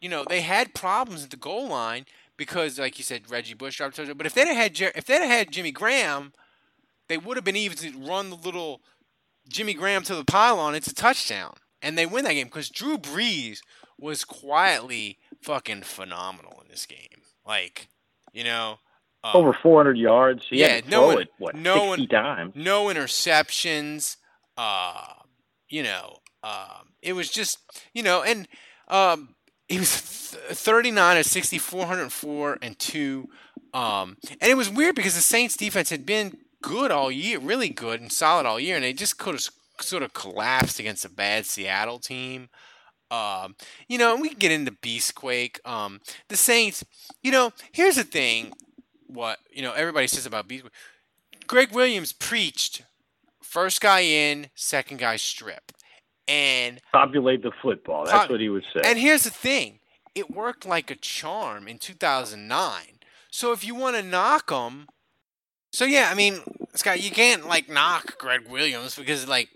you 0.03 0.09
know 0.09 0.25
they 0.29 0.41
had 0.41 0.75
problems 0.75 1.25
at 1.25 1.31
the 1.31 1.37
goal 1.37 1.69
line 1.69 2.05
because 2.37 2.79
like 2.79 2.99
you 2.99 3.05
said 3.05 3.31
Reggie 3.31 3.55
Bush 3.55 3.77
dropped 3.77 3.95
a 3.95 3.97
touchdown. 3.99 4.17
but 4.17 4.27
if 4.27 4.35
they'd 4.35 4.47
have 4.49 4.57
had 4.57 4.75
Jer- 4.75 4.93
if 4.95 5.05
they'd 5.05 5.21
have 5.21 5.29
had 5.31 5.51
Jimmy 5.53 5.71
Graham 5.73 6.33
they 7.09 7.19
would 7.19 7.37
have 7.37 7.45
been 7.45 7.57
even 7.57 7.77
to 7.79 7.91
run 7.99 8.31
the 8.31 8.37
little 8.37 8.81
Jimmy 9.49 9.75
Graham 9.75 10.03
to 10.05 10.15
the 10.15 10.25
pylon 10.25 10.75
it's 10.75 10.89
a 10.89 10.95
touchdown 10.95 11.55
and 11.83 11.97
they 11.97 12.07
win 12.07 12.25
that 12.25 12.33
game 12.35 12.47
because 12.47 12.69
Drew 12.69 12.99
Brees 12.99 13.59
was 13.99 14.25
quietly 14.25 15.19
fucking 15.43 15.83
phenomenal 15.83 16.61
in 16.63 16.69
this 16.71 16.87
game 16.87 17.23
like 17.47 17.89
you 18.33 18.45
know 18.45 18.79
um, 19.23 19.33
Over 19.37 19.53
400 19.53 19.99
yards. 19.99 20.47
He 20.49 20.61
yeah, 20.61 20.81
no 20.89 21.07
one- 21.09 21.23
it 21.23 21.29
what 21.39 21.55
no 21.55 21.75
60 21.75 21.89
one- 21.89 22.07
times. 22.09 22.53
no 22.57 22.87
interceptions. 22.87 24.17
Uh, 24.57 25.05
you 25.69 25.83
know, 25.83 26.17
um, 26.43 26.95
it 27.03 27.13
was 27.13 27.31
just, 27.31 27.59
you 27.95 28.03
know, 28.03 28.23
and 28.23 28.49
um, 28.89 29.35
he 29.69 29.79
was 29.79 30.31
th- 30.33 30.43
39 30.57 31.19
of 31.19 31.27
60, 31.27 31.59
404 31.59 32.59
and 32.63 32.79
two. 32.79 33.29
Um, 33.73 34.17
and 34.41 34.51
it 34.51 34.57
was 34.57 34.69
weird 34.71 34.97
because 34.97 35.15
the 35.15 35.21
Saints 35.21 35.57
defense 35.57 35.91
had 35.91 36.05
been 36.05 36.39
good 36.63 36.91
all 36.91 37.11
year, 37.11 37.39
really 37.39 37.69
good 37.69 38.01
and 38.01 38.11
solid 38.11 38.47
all 38.47 38.59
year, 38.59 38.75
and 38.77 38.85
they 38.85 38.93
just 38.93 39.17
could 39.19 39.35
have 39.35 39.49
sort 39.83 40.03
of 40.03 40.13
collapsed 40.13 40.79
against 40.79 41.05
a 41.05 41.11
bad 41.11 41.47
Seattle 41.47 41.99
team. 41.99 42.49
Um, 43.11 43.57
you 43.89 43.99
know, 43.99 44.13
and 44.13 44.23
we 44.23 44.29
can 44.29 44.39
get 44.39 44.53
into 44.53 44.71
Beastquake. 44.71 45.59
Um, 45.67 46.01
the 46.29 46.37
Saints, 46.37 46.85
you 47.23 47.33
know, 47.33 47.53
here's 47.73 47.97
the 47.97 48.05
thing. 48.05 48.53
What 49.07 49.39
you 49.53 49.63
know, 49.63 49.73
everybody 49.73 50.07
says 50.07 50.27
about 50.27 50.47
Beastquake. 50.49 50.71
Gregg 51.47 51.73
Williams 51.73 52.13
preached 52.13 52.83
first 53.43 53.81
guy 53.81 54.01
in, 54.01 54.47
second 54.55 54.99
guy 54.99 55.17
strip. 55.17 55.73
And 56.29 56.81
Populate 56.93 57.43
the 57.43 57.51
football. 57.61 58.05
That's 58.05 58.17
Pop- 58.17 58.31
what 58.31 58.41
he 58.41 58.49
would 58.49 58.65
say. 58.73 58.83
and 58.85 58.97
here's 58.99 59.25
the 59.25 59.31
thing, 59.31 59.81
it 60.15 60.31
worked 60.31 60.65
like 60.65 60.91
a 60.91 60.95
charm 60.95 61.67
in 61.67 61.79
2009. 61.79 62.83
So 63.33 63.51
if 63.51 63.65
you 63.65 63.75
want 63.75 63.97
to 63.97 64.03
knock 64.03 64.51
him, 64.51 64.87
so 65.73 65.85
yeah, 65.85 66.09
I 66.11 66.15
mean, 66.15 66.39
Scott, 66.75 67.03
you 67.03 67.11
can't 67.11 67.49
like 67.49 67.69
knock 67.69 68.19
Gregg 68.19 68.49
Williams 68.49 68.95
because 68.97 69.27
like 69.27 69.49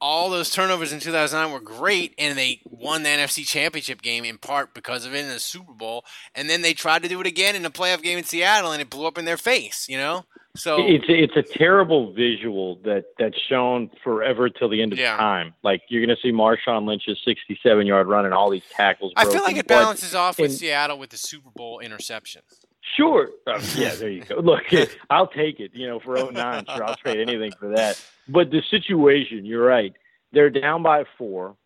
all 0.00 0.30
those 0.30 0.50
turnovers 0.50 0.92
in 0.92 1.00
2009 1.00 1.52
were 1.52 1.60
great, 1.60 2.14
and 2.18 2.36
they 2.38 2.60
won 2.64 3.02
the 3.02 3.08
NFC 3.08 3.46
Championship 3.46 4.02
game 4.02 4.24
in 4.24 4.38
part 4.38 4.74
because 4.74 5.04
of 5.04 5.14
it 5.14 5.24
in 5.24 5.28
the 5.28 5.40
Super 5.40 5.72
Bowl. 5.72 6.04
And 6.34 6.48
then 6.48 6.62
they 6.62 6.74
tried 6.74 7.02
to 7.02 7.08
do 7.08 7.20
it 7.20 7.26
again 7.26 7.56
in 7.56 7.62
the 7.62 7.70
playoff 7.70 8.02
game 8.02 8.18
in 8.18 8.24
Seattle, 8.24 8.72
and 8.72 8.80
it 8.82 8.90
blew 8.90 9.06
up 9.06 9.18
in 9.18 9.24
their 9.24 9.36
face. 9.36 9.86
You 9.88 9.98
know, 9.98 10.24
So 10.56 10.76
it's 10.86 11.04
it's 11.08 11.36
a 11.36 11.42
terrible 11.58 12.12
visual 12.12 12.76
that 12.84 13.04
that's 13.18 13.38
shown 13.48 13.90
forever 14.04 14.48
till 14.48 14.68
the 14.68 14.82
end 14.82 14.92
of 14.92 14.98
Yeah. 14.98 15.16
time. 15.16 15.54
Like 15.62 15.82
you're 15.88 16.04
going 16.04 16.16
to 16.16 16.20
see 16.22 16.32
Marshawn 16.32 16.86
Lynch's 16.86 17.20
67 17.24 17.86
yard 17.86 18.06
run 18.06 18.24
and 18.24 18.34
all 18.34 18.50
these 18.50 18.62
tackles. 18.70 19.12
I 19.16 19.24
feel 19.24 19.42
like 19.42 19.56
it 19.56 19.66
but- 19.66 19.74
balances 19.80 20.14
off 20.14 20.38
with 20.38 20.50
and- 20.50 20.58
Seattle 20.58 20.98
with 20.98 21.10
the 21.10 21.16
Super 21.18 21.50
Bowl 21.50 21.80
interception. 21.80 22.42
Sure. 22.96 23.30
Uh, 23.46 23.60
yeah, 23.76 23.94
there 23.94 24.08
you 24.08 24.22
go. 24.22 24.36
Look, 24.36 24.64
I'll 25.10 25.26
take 25.26 25.60
it. 25.60 25.72
You 25.74 25.86
know, 25.88 26.00
for 26.00 26.14
09, 26.16 26.64
sure, 26.66 26.84
I'll 26.84 26.96
trade 26.96 27.20
anything 27.20 27.52
for 27.58 27.74
that. 27.74 28.02
But 28.28 28.50
the 28.50 28.62
situation, 28.70 29.44
you're 29.44 29.64
right. 29.64 29.94
They're 30.32 30.50
down 30.50 30.82
by 30.82 31.04
four. 31.16 31.56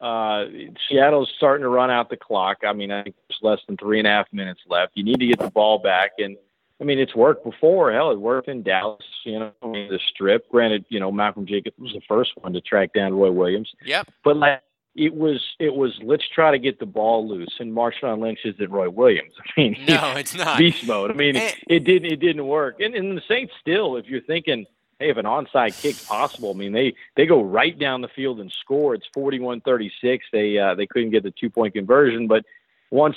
Uh, 0.00 0.46
Seattle's 0.88 1.30
starting 1.36 1.62
to 1.62 1.68
run 1.68 1.90
out 1.90 2.08
the 2.08 2.16
clock. 2.16 2.58
I 2.66 2.72
mean, 2.72 2.90
I 2.90 3.02
think 3.02 3.16
there's 3.28 3.38
less 3.42 3.60
than 3.66 3.76
three 3.76 3.98
and 3.98 4.06
a 4.06 4.10
half 4.10 4.26
minutes 4.32 4.60
left. 4.66 4.92
You 4.94 5.04
need 5.04 5.20
to 5.20 5.26
get 5.26 5.38
the 5.38 5.50
ball 5.50 5.78
back. 5.78 6.12
And, 6.18 6.36
I 6.80 6.84
mean, 6.84 6.98
it's 6.98 7.14
worked 7.14 7.44
before. 7.44 7.92
Hell, 7.92 8.10
it 8.10 8.18
worked 8.18 8.48
in 8.48 8.62
Dallas, 8.62 9.04
you 9.24 9.38
know, 9.38 9.52
I 9.62 9.88
the 9.90 10.00
strip. 10.06 10.48
Granted, 10.50 10.86
you 10.88 11.00
know, 11.00 11.12
Malcolm 11.12 11.46
Jacobs 11.46 11.78
was 11.78 11.92
the 11.92 12.00
first 12.08 12.32
one 12.36 12.54
to 12.54 12.62
track 12.62 12.94
down 12.94 13.12
Roy 13.12 13.30
Williams. 13.30 13.72
Yep. 13.84 14.08
But 14.24 14.38
like 14.38 14.62
it 14.94 15.14
was, 15.14 15.40
it 15.58 15.74
was 15.74 15.98
let's 16.02 16.26
try 16.28 16.50
to 16.50 16.58
get 16.58 16.78
the 16.80 16.86
ball 16.86 17.26
loose. 17.28 17.54
And 17.60 17.72
Marshawn 17.72 18.20
Lynch 18.20 18.40
isn't 18.44 18.70
Roy 18.70 18.90
Williams. 18.90 19.32
I 19.56 19.60
mean, 19.60 19.76
No, 19.86 20.12
it's 20.16 20.34
not. 20.34 20.58
beast 20.58 20.86
mode. 20.86 21.10
I 21.10 21.14
mean, 21.14 21.36
it, 21.36 21.56
it 21.68 21.80
didn't, 21.84 22.10
it 22.12 22.16
didn't 22.20 22.46
work. 22.46 22.80
And, 22.80 22.94
and 22.94 23.16
the 23.16 23.22
Saints 23.28 23.52
still, 23.60 23.96
if 23.96 24.06
you're 24.06 24.20
thinking, 24.20 24.66
hey, 24.98 25.10
if 25.10 25.16
an 25.16 25.24
onside 25.26 25.80
kick's 25.80 26.04
possible, 26.04 26.50
I 26.50 26.54
mean, 26.54 26.72
they 26.72 26.94
they 27.16 27.24
go 27.26 27.40
right 27.42 27.78
down 27.78 28.00
the 28.02 28.08
field 28.08 28.40
and 28.40 28.52
score. 28.60 28.94
It's 28.94 29.06
41-36. 29.16 30.20
They 30.32 30.58
uh, 30.58 30.74
they 30.74 30.86
couldn't 30.86 31.10
get 31.10 31.22
the 31.22 31.30
two 31.30 31.50
point 31.50 31.72
conversion, 31.74 32.26
but 32.26 32.44
once 32.90 33.16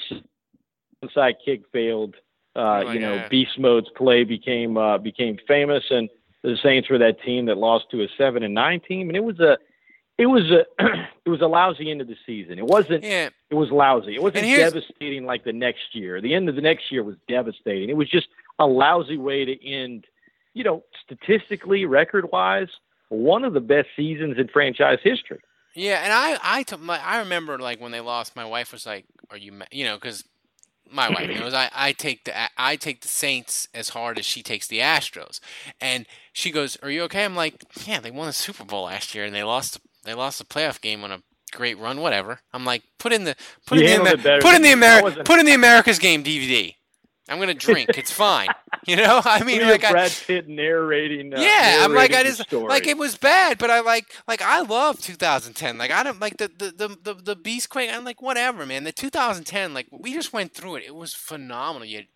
onside 1.03 1.33
kick 1.43 1.61
failed, 1.71 2.15
uh, 2.55 2.83
Oh, 2.85 2.91
you 2.91 2.99
know, 2.99 3.15
yeah. 3.15 3.27
beast 3.29 3.57
mode's 3.59 3.89
play 3.95 4.23
became 4.23 4.77
uh, 4.77 4.97
became 4.97 5.37
famous, 5.47 5.83
and 5.89 6.09
the 6.43 6.57
Saints 6.61 6.89
were 6.89 6.99
that 6.99 7.21
team 7.21 7.45
that 7.47 7.57
lost 7.57 7.85
to 7.91 8.03
a 8.03 8.07
seven 8.17 8.43
and 8.43 8.53
nine 8.53 8.79
team, 8.79 9.09
and 9.09 9.17
it 9.17 9.23
was 9.23 9.39
a 9.39 9.57
it 10.17 10.27
was 10.27 10.51
a 10.51 10.65
it 11.25 11.29
was 11.29 11.41
a 11.41 11.47
lousy 11.47 11.89
end 11.91 12.01
of 12.01 12.07
the 12.07 12.17
season. 12.25 12.59
It 12.59 12.65
wasn't 12.65 13.03
Yeah. 13.03 13.29
it 13.49 13.55
was 13.55 13.71
lousy. 13.71 14.15
It 14.15 14.21
wasn't 14.21 14.45
devastating 14.45 15.25
like 15.25 15.43
the 15.43 15.53
next 15.53 15.93
year. 15.95 16.21
The 16.21 16.33
end 16.33 16.49
of 16.49 16.55
the 16.55 16.61
next 16.61 16.91
year 16.91 17.03
was 17.03 17.15
devastating. 17.27 17.89
It 17.89 17.97
was 17.97 18.09
just 18.09 18.27
a 18.59 18.65
lousy 18.67 19.17
way 19.17 19.45
to 19.45 19.65
end, 19.67 20.05
you 20.53 20.63
know, 20.63 20.83
statistically, 21.03 21.85
record 21.85 22.31
wise, 22.31 22.69
one 23.09 23.43
of 23.43 23.53
the 23.53 23.59
best 23.61 23.87
seasons 23.95 24.37
in 24.37 24.47
franchise 24.47 24.99
history. 25.03 25.39
Yeah, 25.75 26.01
and 26.03 26.13
I 26.13 26.37
I 26.43 26.63
took 26.63 26.79
my 26.79 26.99
I 27.03 27.17
remember 27.17 27.57
like 27.57 27.81
when 27.81 27.91
they 27.91 27.99
lost, 28.01 28.35
my 28.35 28.45
wife 28.45 28.71
was 28.71 28.85
like, 28.85 29.05
"Are 29.31 29.37
you?" 29.37 29.51
ma-" 29.51 29.65
You 29.71 29.85
know, 29.85 29.95
because 29.95 30.23
my 30.91 31.09
wife 31.09 31.27
knows 31.39 31.55
I 31.55 31.71
I 31.73 31.91
take 31.93 32.25
the 32.25 32.33
I 32.55 32.75
take 32.75 33.01
the 33.01 33.07
Saints 33.07 33.67
as 33.73 33.89
hard 33.89 34.19
as 34.19 34.25
she 34.25 34.43
takes 34.43 34.67
the 34.67 34.79
Astros, 34.79 35.39
and 35.81 36.05
she 36.31 36.51
goes, 36.51 36.77
"Are 36.83 36.91
you 36.91 37.01
okay?" 37.03 37.25
I'm 37.25 37.35
like, 37.35 37.55
"Yeah, 37.85 37.99
they 37.99 38.11
won 38.11 38.27
the 38.27 38.33
Super 38.33 38.63
Bowl 38.63 38.83
last 38.83 39.15
year 39.15 39.25
and 39.25 39.33
they 39.33 39.43
lost 39.43 39.79
they 40.03 40.13
lost 40.13 40.39
the 40.39 40.45
playoff 40.45 40.81
game 40.81 41.03
on 41.03 41.11
a 41.11 41.21
great 41.51 41.77
run, 41.77 41.99
whatever." 42.01 42.39
I'm 42.53 42.65
like, 42.65 42.83
"Put 42.99 43.13
in 43.13 43.23
the 43.23 43.35
put 43.65 43.79
You 43.79 43.85
in 43.85 44.03
the 44.03 44.11
Amer- 44.19 44.41
put 44.41 44.55
in 44.55 44.61
the 44.61 44.75
me. 44.75 44.81
Ameri- 44.87 45.25
put 45.25 45.39
in 45.39 45.45
the 45.45 45.53
America's 45.53 45.99
Game 45.99 46.23
DVD. 46.23 46.75
I'm 47.29 47.39
gonna 47.39 47.53
drink. 47.53 47.91
It's 47.97 48.11
fine. 48.25 48.49
You 48.85 48.97
know, 48.97 49.21
I 49.23 49.43
mean, 49.45 49.59
Look 49.61 49.67
at 49.67 49.71
like 49.71 49.85
I, 49.85 49.91
Brad 49.91 50.11
Pitt 50.27 50.49
narrating. 50.49 51.33
Uh, 51.33 51.39
yeah, 51.39 51.77
I'm 51.81 51.93
like 51.93 52.13
I 52.13 52.23
just 52.23 52.41
story. 52.41 52.67
like 52.67 52.85
it 52.85 52.97
was 52.97 53.15
bad, 53.17 53.57
but 53.57 53.71
I 53.71 53.79
like 53.79 54.13
like 54.27 54.41
I 54.41 54.59
love 54.59 54.99
2010. 54.99 55.77
Like 55.77 55.89
I 55.91 56.03
don't 56.03 56.19
like 56.19 56.35
the 56.37 56.49
the 56.49 56.71
the 56.71 57.13
the, 57.13 57.21
the 57.21 57.35
Beast 57.37 57.69
Quake. 57.69 57.89
I'm 57.93 58.03
like 58.03 58.21
whatever, 58.21 58.65
man. 58.65 58.83
The 58.83 58.91
2010, 58.91 59.73
like 59.73 59.87
we 59.91 60.13
just 60.13 60.33
went 60.33 60.53
through 60.53 60.75
it. 60.75 60.83
It 60.85 60.95
was 60.95 61.13
phenomenal. 61.13 61.87
You 61.87 61.97
had 61.99 62.07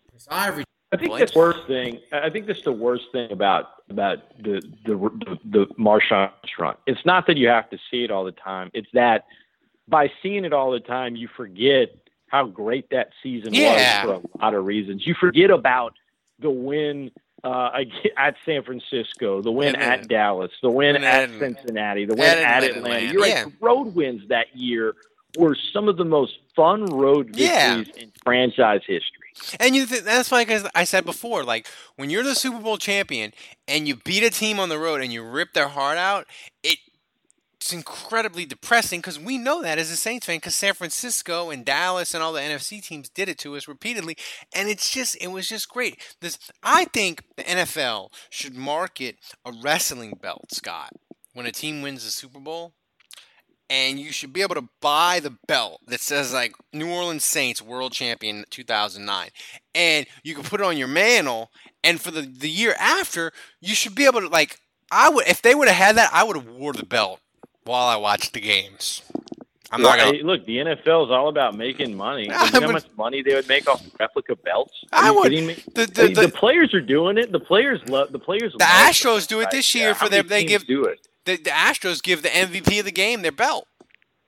I 0.90 0.96
think 0.96 1.18
that's 1.18 1.32
the 1.32 1.38
worst 1.38 1.66
thing. 1.66 2.00
I 2.12 2.30
think 2.30 2.46
that's 2.46 2.62
the 2.62 2.72
worst 2.72 3.04
thing 3.12 3.30
about 3.30 3.66
about 3.90 4.18
the 4.42 4.62
the 4.86 4.94
the, 4.96 5.38
the 5.44 5.66
Marshawn 5.78 6.30
run. 6.58 6.76
It's 6.86 7.04
not 7.04 7.26
that 7.26 7.36
you 7.36 7.48
have 7.48 7.68
to 7.70 7.78
see 7.90 8.04
it 8.04 8.10
all 8.10 8.24
the 8.24 8.32
time. 8.32 8.70
It's 8.72 8.88
that 8.94 9.26
by 9.86 10.10
seeing 10.22 10.44
it 10.44 10.52
all 10.52 10.70
the 10.70 10.80
time, 10.80 11.16
you 11.16 11.28
forget 11.36 11.90
how 12.28 12.46
great 12.46 12.90
that 12.90 13.10
season 13.22 13.54
Yeah. 13.54 14.04
was 14.06 14.20
for 14.22 14.28
a 14.38 14.42
lot 14.44 14.54
of 14.54 14.64
reasons. 14.66 15.06
You 15.06 15.14
forget 15.14 15.50
about 15.50 15.94
the 16.38 16.50
win 16.50 17.10
uh, 17.44 17.70
at 18.16 18.34
San 18.44 18.62
Francisco, 18.62 19.40
the 19.42 19.52
win 19.52 19.76
at 19.76 20.08
Dallas, 20.08 20.50
the 20.62 20.70
win 20.70 20.96
at 20.96 21.30
Cincinnati, 21.38 22.04
the 22.04 22.14
win 22.14 22.24
at 22.24 22.38
at 22.38 22.64
Atlanta, 22.64 22.78
Atlanta. 22.78 23.12
You're 23.12 23.26
yeah. 23.26 23.42
right. 23.44 23.52
The 23.60 23.64
road 23.66 23.94
wins 23.94 24.28
that 24.28 24.54
year 24.56 24.94
were 25.36 25.56
some 25.72 25.88
of 25.88 25.96
the 25.96 26.04
most 26.04 26.38
fun 26.56 26.86
road 26.86 27.36
Yeah. 27.36 27.76
victories 27.78 28.04
in 28.04 28.12
franchise 28.24 28.80
history. 28.86 29.27
And 29.60 29.74
you 29.74 29.86
th- 29.86 30.02
that's 30.02 30.32
like 30.32 30.50
I 30.74 30.84
said 30.84 31.04
before, 31.04 31.44
like 31.44 31.66
when 31.96 32.10
you're 32.10 32.22
the 32.22 32.34
Super 32.34 32.60
Bowl 32.60 32.78
champion 32.78 33.32
and 33.66 33.86
you 33.88 33.96
beat 33.96 34.22
a 34.22 34.30
team 34.30 34.58
on 34.60 34.68
the 34.68 34.78
road 34.78 35.00
and 35.00 35.12
you 35.12 35.22
rip 35.22 35.52
their 35.52 35.68
heart 35.68 35.98
out, 35.98 36.26
it 36.62 36.78
it's 37.60 37.72
incredibly 37.72 38.46
depressing 38.46 39.00
because 39.00 39.18
we 39.18 39.36
know 39.36 39.62
that 39.62 39.78
as 39.78 39.90
a 39.90 39.96
Saints 39.96 40.26
fan 40.26 40.36
because 40.36 40.54
San 40.54 40.74
Francisco 40.74 41.50
and 41.50 41.64
Dallas 41.64 42.14
and 42.14 42.22
all 42.22 42.32
the 42.32 42.40
NFC 42.40 42.82
teams 42.82 43.08
did 43.08 43.28
it 43.28 43.36
to 43.38 43.56
us 43.56 43.66
repeatedly, 43.66 44.16
and 44.54 44.68
it's 44.68 44.90
just 44.90 45.16
it 45.20 45.28
was 45.28 45.48
just 45.48 45.68
great. 45.68 46.00
This 46.20 46.38
I 46.62 46.84
think 46.86 47.24
the 47.36 47.42
NFL 47.42 48.10
should 48.30 48.54
market 48.54 49.16
a 49.44 49.52
wrestling 49.62 50.18
belt, 50.20 50.46
Scott, 50.52 50.90
when 51.34 51.46
a 51.46 51.52
team 51.52 51.82
wins 51.82 52.04
the 52.04 52.10
Super 52.10 52.38
Bowl 52.40 52.74
and 53.70 53.98
you 53.98 54.12
should 54.12 54.32
be 54.32 54.42
able 54.42 54.54
to 54.54 54.68
buy 54.80 55.20
the 55.20 55.36
belt 55.46 55.80
that 55.86 56.00
says 56.00 56.32
like 56.32 56.54
New 56.72 56.90
Orleans 56.90 57.24
Saints 57.24 57.60
World 57.60 57.92
Champion 57.92 58.44
2009 58.50 59.28
and 59.74 60.06
you 60.22 60.34
can 60.34 60.44
put 60.44 60.60
it 60.60 60.64
on 60.66 60.76
your 60.76 60.88
mantle 60.88 61.50
and 61.84 62.00
for 62.00 62.10
the 62.10 62.22
the 62.22 62.48
year 62.50 62.74
after 62.78 63.32
you 63.60 63.74
should 63.74 63.94
be 63.94 64.06
able 64.06 64.20
to 64.20 64.28
like 64.28 64.58
I 64.90 65.08
would 65.10 65.26
if 65.28 65.42
they 65.42 65.54
would 65.54 65.68
have 65.68 65.76
had 65.76 65.96
that 65.96 66.10
I 66.12 66.24
would 66.24 66.36
have 66.36 66.48
wore 66.48 66.72
the 66.72 66.86
belt 66.86 67.20
while 67.64 67.86
I 67.86 67.96
watched 67.96 68.32
the 68.32 68.40
games. 68.40 69.02
I'm 69.70 69.82
not 69.82 69.98
gonna 69.98 70.12
hey, 70.16 70.22
look. 70.22 70.46
The 70.46 70.56
NFL 70.56 71.04
is 71.04 71.10
all 71.10 71.28
about 71.28 71.54
making 71.54 71.94
money. 71.94 72.30
I 72.32 72.46
you 72.46 72.52
know 72.52 72.66
how 72.68 72.72
much 72.72 72.86
money 72.96 73.22
they 73.22 73.34
would 73.34 73.48
make 73.48 73.68
off 73.68 73.82
replica 74.00 74.34
belts? 74.36 74.72
Are 74.92 75.04
I 75.04 75.10
would- 75.10 75.30
the- 75.30 75.54
The, 75.74 75.86
the- 75.86 76.20
the- 76.22 76.28
players 76.30 76.72
are 76.72 76.80
doing 76.80 77.18
it. 77.18 77.32
The 77.32 77.40
players 77.40 77.86
love. 77.86 78.10
The 78.10 78.18
players. 78.18 78.54
The 78.54 78.64
Astros 78.64 79.26
do 79.26 79.40
it 79.40 79.50
this 79.50 79.74
year 79.74 79.94
for 79.94 80.08
their 80.08 80.22
they 80.22 80.44
give 80.44 80.66
do 80.66 80.84
it. 80.84 81.06
The, 81.28 81.36
the 81.36 81.50
Astros 81.50 82.02
give 82.02 82.22
the 82.22 82.30
MVP 82.30 82.78
of 82.78 82.84
the 82.86 82.92
game 82.92 83.22
their 83.22 83.32
belt. 83.32 83.66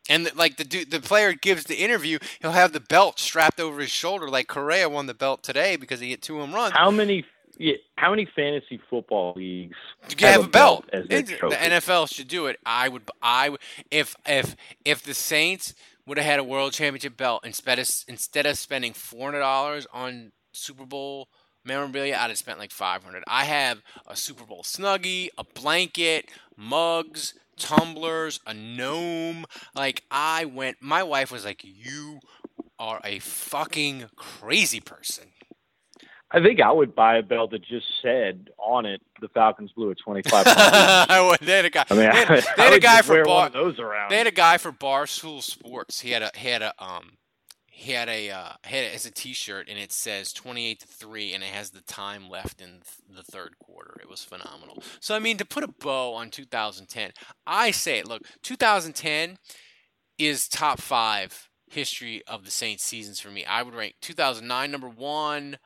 And 0.08 0.26
the, 0.26 0.34
like 0.34 0.56
the 0.56 0.64
dude, 0.64 0.90
the 0.90 1.00
player 1.00 1.32
gives 1.32 1.64
the 1.64 1.76
interview, 1.76 2.18
he'll 2.40 2.52
have 2.52 2.72
the 2.72 2.80
belt 2.80 3.18
strapped 3.18 3.60
over 3.60 3.80
his 3.80 3.90
shoulder, 3.90 4.28
like 4.28 4.48
Correa 4.48 4.88
won 4.88 5.06
the 5.06 5.14
belt 5.14 5.42
today 5.42 5.76
because 5.76 6.00
he 6.00 6.10
hit 6.10 6.20
two 6.20 6.38
home 6.38 6.52
runs. 6.54 6.72
How 6.74 6.90
many? 6.90 7.24
Yeah, 7.58 7.74
how 7.96 8.10
many 8.10 8.26
fantasy 8.34 8.80
football 8.88 9.34
leagues 9.36 9.76
You 10.18 10.26
have 10.26 10.44
a 10.46 10.48
belt. 10.48 10.88
as 10.92 11.06
their 11.08 11.22
trophy? 11.22 11.56
The 11.56 11.62
NFL 11.62 12.12
should 12.12 12.28
do 12.28 12.46
it. 12.46 12.58
I 12.64 12.88
would. 12.88 13.02
I 13.22 13.50
would. 13.50 13.60
If 13.90 14.16
if 14.26 14.56
if 14.84 15.02
the 15.02 15.14
Saints 15.14 15.74
would 16.06 16.16
have 16.18 16.26
had 16.26 16.40
a 16.40 16.44
World 16.44 16.72
Championship 16.72 17.16
belt 17.16 17.44
instead 17.44 17.78
of 17.78 17.88
instead 18.08 18.46
of 18.46 18.58
spending 18.58 18.94
four 18.94 19.26
hundred 19.26 19.40
dollars 19.40 19.86
on 19.92 20.32
Super 20.52 20.86
Bowl 20.86 21.28
memorabilia, 21.64 22.16
I'd 22.18 22.28
have 22.28 22.38
spent 22.38 22.58
like 22.58 22.70
five 22.70 23.04
hundred. 23.04 23.24
I 23.26 23.44
have 23.44 23.82
a 24.06 24.16
Super 24.16 24.44
Bowl 24.44 24.62
snuggie, 24.62 25.28
a 25.38 25.44
blanket, 25.44 26.30
mugs, 26.56 27.34
tumblers, 27.56 28.40
a 28.46 28.54
gnome. 28.54 29.44
Like 29.74 30.04
I 30.10 30.44
went. 30.44 30.78
My 30.80 31.02
wife 31.02 31.30
was 31.30 31.44
like, 31.44 31.62
"You 31.64 32.20
are 32.78 33.00
a 33.04 33.18
fucking 33.18 34.06
crazy 34.16 34.80
person." 34.80 35.28
I 36.32 36.40
think 36.40 36.60
I 36.60 36.70
would 36.70 36.94
buy 36.94 37.16
a 37.16 37.22
belt 37.22 37.50
that 37.50 37.62
just 37.64 37.86
said 38.02 38.50
on 38.58 38.86
it, 38.86 39.02
"The 39.20 39.28
Falcons 39.28 39.72
blew 39.72 39.90
a 39.90 39.94
25." 39.96 40.44
I 40.46 41.20
would. 41.28 41.40
They 41.40 41.56
had 41.56 41.64
a 41.64 41.70
guy. 41.70 41.84
I 41.90 41.94
mean, 41.94 42.10
they 42.10 42.16
had, 42.16 42.30
I, 42.30 42.54
they 42.56 42.62
had 42.62 42.72
a 42.74 42.80
guy 42.80 43.02
for 43.02 43.24
bar. 43.24 43.50
those 43.50 43.78
around. 43.78 44.10
They 44.10 44.18
had 44.18 44.28
a 44.28 44.32
guy 44.32 44.58
for 44.58 44.70
Barstool 44.72 45.42
Sports. 45.42 46.00
He 46.00 46.12
had 46.12 46.22
a 46.22 46.30
he 46.36 46.48
had 46.48 46.62
a 46.62 46.72
um 46.82 47.12
he 47.80 47.92
had 47.92 48.10
a 48.10 48.30
uh 48.30 48.52
had 48.64 48.84
it 48.84 48.94
as 48.94 49.06
a 49.06 49.10
T-shirt 49.10 49.66
and 49.66 49.78
it 49.78 49.90
says 49.90 50.34
twenty 50.34 50.66
eight 50.66 50.80
to 50.80 50.86
three 50.86 51.32
and 51.32 51.42
it 51.42 51.48
has 51.48 51.70
the 51.70 51.80
time 51.80 52.28
left 52.28 52.60
in 52.60 52.68
th- 52.68 53.16
the 53.16 53.22
third 53.22 53.54
quarter. 53.58 53.96
It 54.02 54.08
was 54.08 54.22
phenomenal. 54.22 54.82
So 55.00 55.16
I 55.16 55.18
mean 55.18 55.38
to 55.38 55.46
put 55.46 55.64
a 55.64 55.68
bow 55.68 56.12
on 56.12 56.28
2010, 56.28 57.12
I 57.46 57.70
say 57.70 57.98
it. 57.98 58.06
Look, 58.06 58.22
2010 58.42 59.38
is 60.18 60.46
top 60.46 60.78
five 60.78 61.48
history 61.70 62.22
of 62.26 62.44
the 62.44 62.50
Saints 62.50 62.84
seasons 62.84 63.18
for 63.18 63.30
me. 63.30 63.46
I 63.46 63.62
would 63.62 63.74
rank 63.74 63.94
2009 64.02 64.70
number 64.70 64.88
one, 64.88 65.56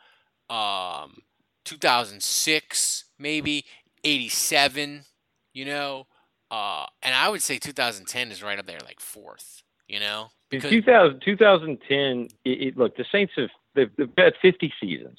um, 0.49 1.23
2006 1.65 3.07
maybe, 3.19 3.65
87. 4.05 5.05
You 5.53 5.65
know, 5.65 6.07
uh, 6.49 6.87
and 7.03 7.13
I 7.13 7.29
would 7.29 7.43
say 7.43 7.59
2010 7.59 8.31
is 8.31 8.41
right 8.41 8.59
up 8.59 8.67
there, 8.67 8.79
like 8.85 9.01
fourth. 9.01 9.63
You 9.89 9.99
know, 9.99 10.29
In 10.55 10.61
2000, 10.61 11.21
2010, 11.21 12.29
it, 12.45 12.49
it, 12.49 12.77
look, 12.77 12.97
the 12.97 13.05
Saints 13.11 13.33
have 13.37 13.51
they've, 13.75 13.91
they've 13.97 14.11
had 14.17 14.35
50 14.41 14.73
seasons, 14.81 15.19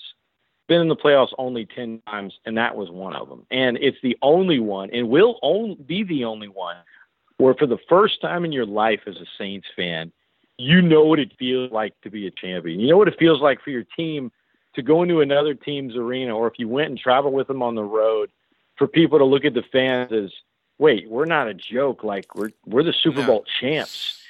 been 0.67 0.81
in 0.81 0.88
the 0.88 0.95
playoffs 0.95 1.33
only 1.38 1.65
10 1.65 2.01
times, 2.07 2.39
and 2.45 2.57
that 2.57 2.75
was 2.75 2.89
one 2.89 3.15
of 3.15 3.29
them. 3.29 3.45
And 3.51 3.77
it's 3.77 3.97
the 4.01 4.17
only 4.21 4.59
one, 4.59 4.89
and 4.91 5.09
will 5.09 5.39
only 5.41 5.75
be 5.75 6.03
the 6.03 6.25
only 6.25 6.47
one, 6.47 6.77
where 7.38 7.53
for 7.53 7.67
the 7.67 7.77
first 7.89 8.21
time 8.21 8.45
in 8.45 8.51
your 8.51 8.65
life 8.65 9.01
as 9.07 9.17
a 9.17 9.25
Saints 9.38 9.67
fan, 9.75 10.11
you 10.57 10.81
know 10.81 11.03
what 11.03 11.19
it 11.19 11.33
feels 11.38 11.71
like 11.71 11.99
to 12.01 12.09
be 12.09 12.27
a 12.27 12.31
champion. 12.31 12.79
You 12.79 12.88
know 12.88 12.97
what 12.97 13.07
it 13.07 13.19
feels 13.19 13.41
like 13.41 13.61
for 13.61 13.71
your 13.71 13.83
team 13.83 14.31
to 14.75 14.81
go 14.81 15.03
into 15.03 15.21
another 15.21 15.53
team's 15.53 15.95
arena, 15.95 16.36
or 16.36 16.47
if 16.47 16.53
you 16.57 16.67
went 16.67 16.89
and 16.89 16.99
traveled 16.99 17.33
with 17.33 17.47
them 17.47 17.61
on 17.61 17.75
the 17.75 17.83
road, 17.83 18.29
for 18.77 18.88
people 18.88 19.19
to 19.19 19.25
look 19.25 19.45
at 19.45 19.53
the 19.53 19.63
fans 19.71 20.11
as, 20.11 20.31
wait, 20.77 21.09
we're 21.09 21.25
not 21.25 21.47
a 21.47 21.53
joke. 21.53 22.03
Like 22.03 22.36
we're 22.36 22.51
we're 22.65 22.83
the 22.83 22.93
Super 22.93 23.21
No. 23.21 23.27
Bowl 23.27 23.45
champs. 23.59 24.21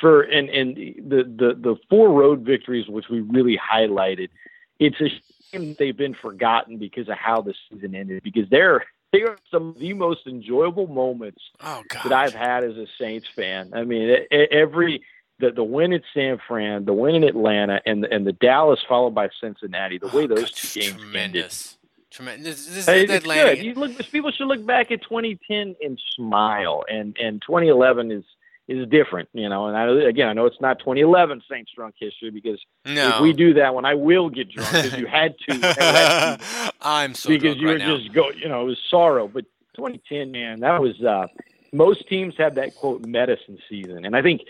For 0.00 0.22
and 0.22 0.48
and 0.50 0.76
the 0.76 1.22
the 1.24 1.54
the 1.54 1.76
four 1.88 2.10
road 2.10 2.40
victories, 2.40 2.88
which 2.88 3.08
we 3.08 3.20
really 3.20 3.58
highlighted, 3.58 4.28
it's 4.78 5.00
a 5.00 5.08
shame 5.52 5.76
they've 5.78 5.96
been 5.96 6.14
forgotten 6.14 6.78
because 6.78 7.08
of 7.08 7.16
how 7.16 7.42
the 7.42 7.54
season 7.68 7.94
ended. 7.94 8.22
Because 8.22 8.48
they're 8.50 8.84
they 9.12 9.22
are 9.22 9.38
some 9.50 9.68
of 9.68 9.78
the 9.78 9.92
most 9.92 10.26
enjoyable 10.26 10.86
moments 10.88 11.40
Oh 11.62 11.82
that 12.02 12.12
I've 12.12 12.34
had 12.34 12.64
as 12.64 12.76
a 12.76 12.86
Saints 12.98 13.28
fan. 13.34 13.70
I 13.74 13.84
mean, 13.84 14.16
every 14.30 15.02
the 15.38 15.50
the 15.50 15.64
win 15.64 15.92
at 15.92 16.02
San 16.12 16.38
Fran, 16.46 16.84
the 16.84 16.92
win 16.92 17.14
in 17.14 17.24
Atlanta, 17.24 17.80
and 17.86 18.04
and 18.04 18.26
the 18.26 18.32
Dallas 18.32 18.80
followed 18.88 19.14
by 19.14 19.28
Cincinnati. 19.40 19.98
The 19.98 20.10
oh, 20.10 20.16
way 20.16 20.24
Oh, 20.24 20.28
those 20.28 20.50
God, 20.50 20.52
two 20.54 20.80
games 20.80 20.92
ended. 20.94 21.00
tremendous. 21.02 21.78
Tremendous. 22.10 22.66
This, 22.66 22.86
this 22.86 22.88
is 22.88 23.10
Atlanta. 23.10 23.56
good. 23.56 23.64
You 23.64 23.74
look, 23.74 23.98
people 24.12 24.30
should 24.30 24.46
look 24.46 24.64
back 24.64 24.92
at 24.92 25.02
2010 25.02 25.74
and 25.82 26.00
smile, 26.14 26.84
and 26.88 27.16
and 27.18 27.42
2011 27.42 28.12
is 28.12 28.24
is 28.66 28.88
different, 28.88 29.28
you 29.34 29.48
know. 29.48 29.66
And 29.66 29.76
I, 29.76 29.86
again, 30.08 30.28
I 30.28 30.32
know 30.32 30.46
it's 30.46 30.60
not 30.60 30.78
2011 30.78 31.42
Saints 31.50 31.70
drunk 31.74 31.94
history 31.98 32.30
because 32.30 32.58
No. 32.86 33.08
if 33.16 33.20
we 33.20 33.32
do 33.32 33.54
that 33.54 33.74
one, 33.74 33.84
I 33.84 33.94
will 33.94 34.30
get 34.30 34.48
drunk 34.50 34.70
because 34.72 34.98
you 34.98 35.06
had 35.06 35.34
to. 35.48 36.38
I'm 36.80 37.14
so 37.14 37.28
because 37.30 37.56
you 37.58 37.66
right 37.68 37.72
were 37.74 37.78
now. 37.78 37.96
just 37.98 38.12
go 38.12 38.30
you 38.30 38.48
know 38.48 38.62
it 38.62 38.64
was 38.64 38.78
sorrow 38.90 39.26
but 39.28 39.44
2010 39.76 40.30
man 40.30 40.60
that 40.60 40.80
was 40.80 41.02
uh 41.02 41.26
most 41.72 42.06
teams 42.08 42.34
have 42.36 42.54
that 42.56 42.74
quote 42.76 43.04
medicine 43.06 43.58
season 43.68 44.04
and 44.04 44.14
i 44.14 44.22
think 44.22 44.42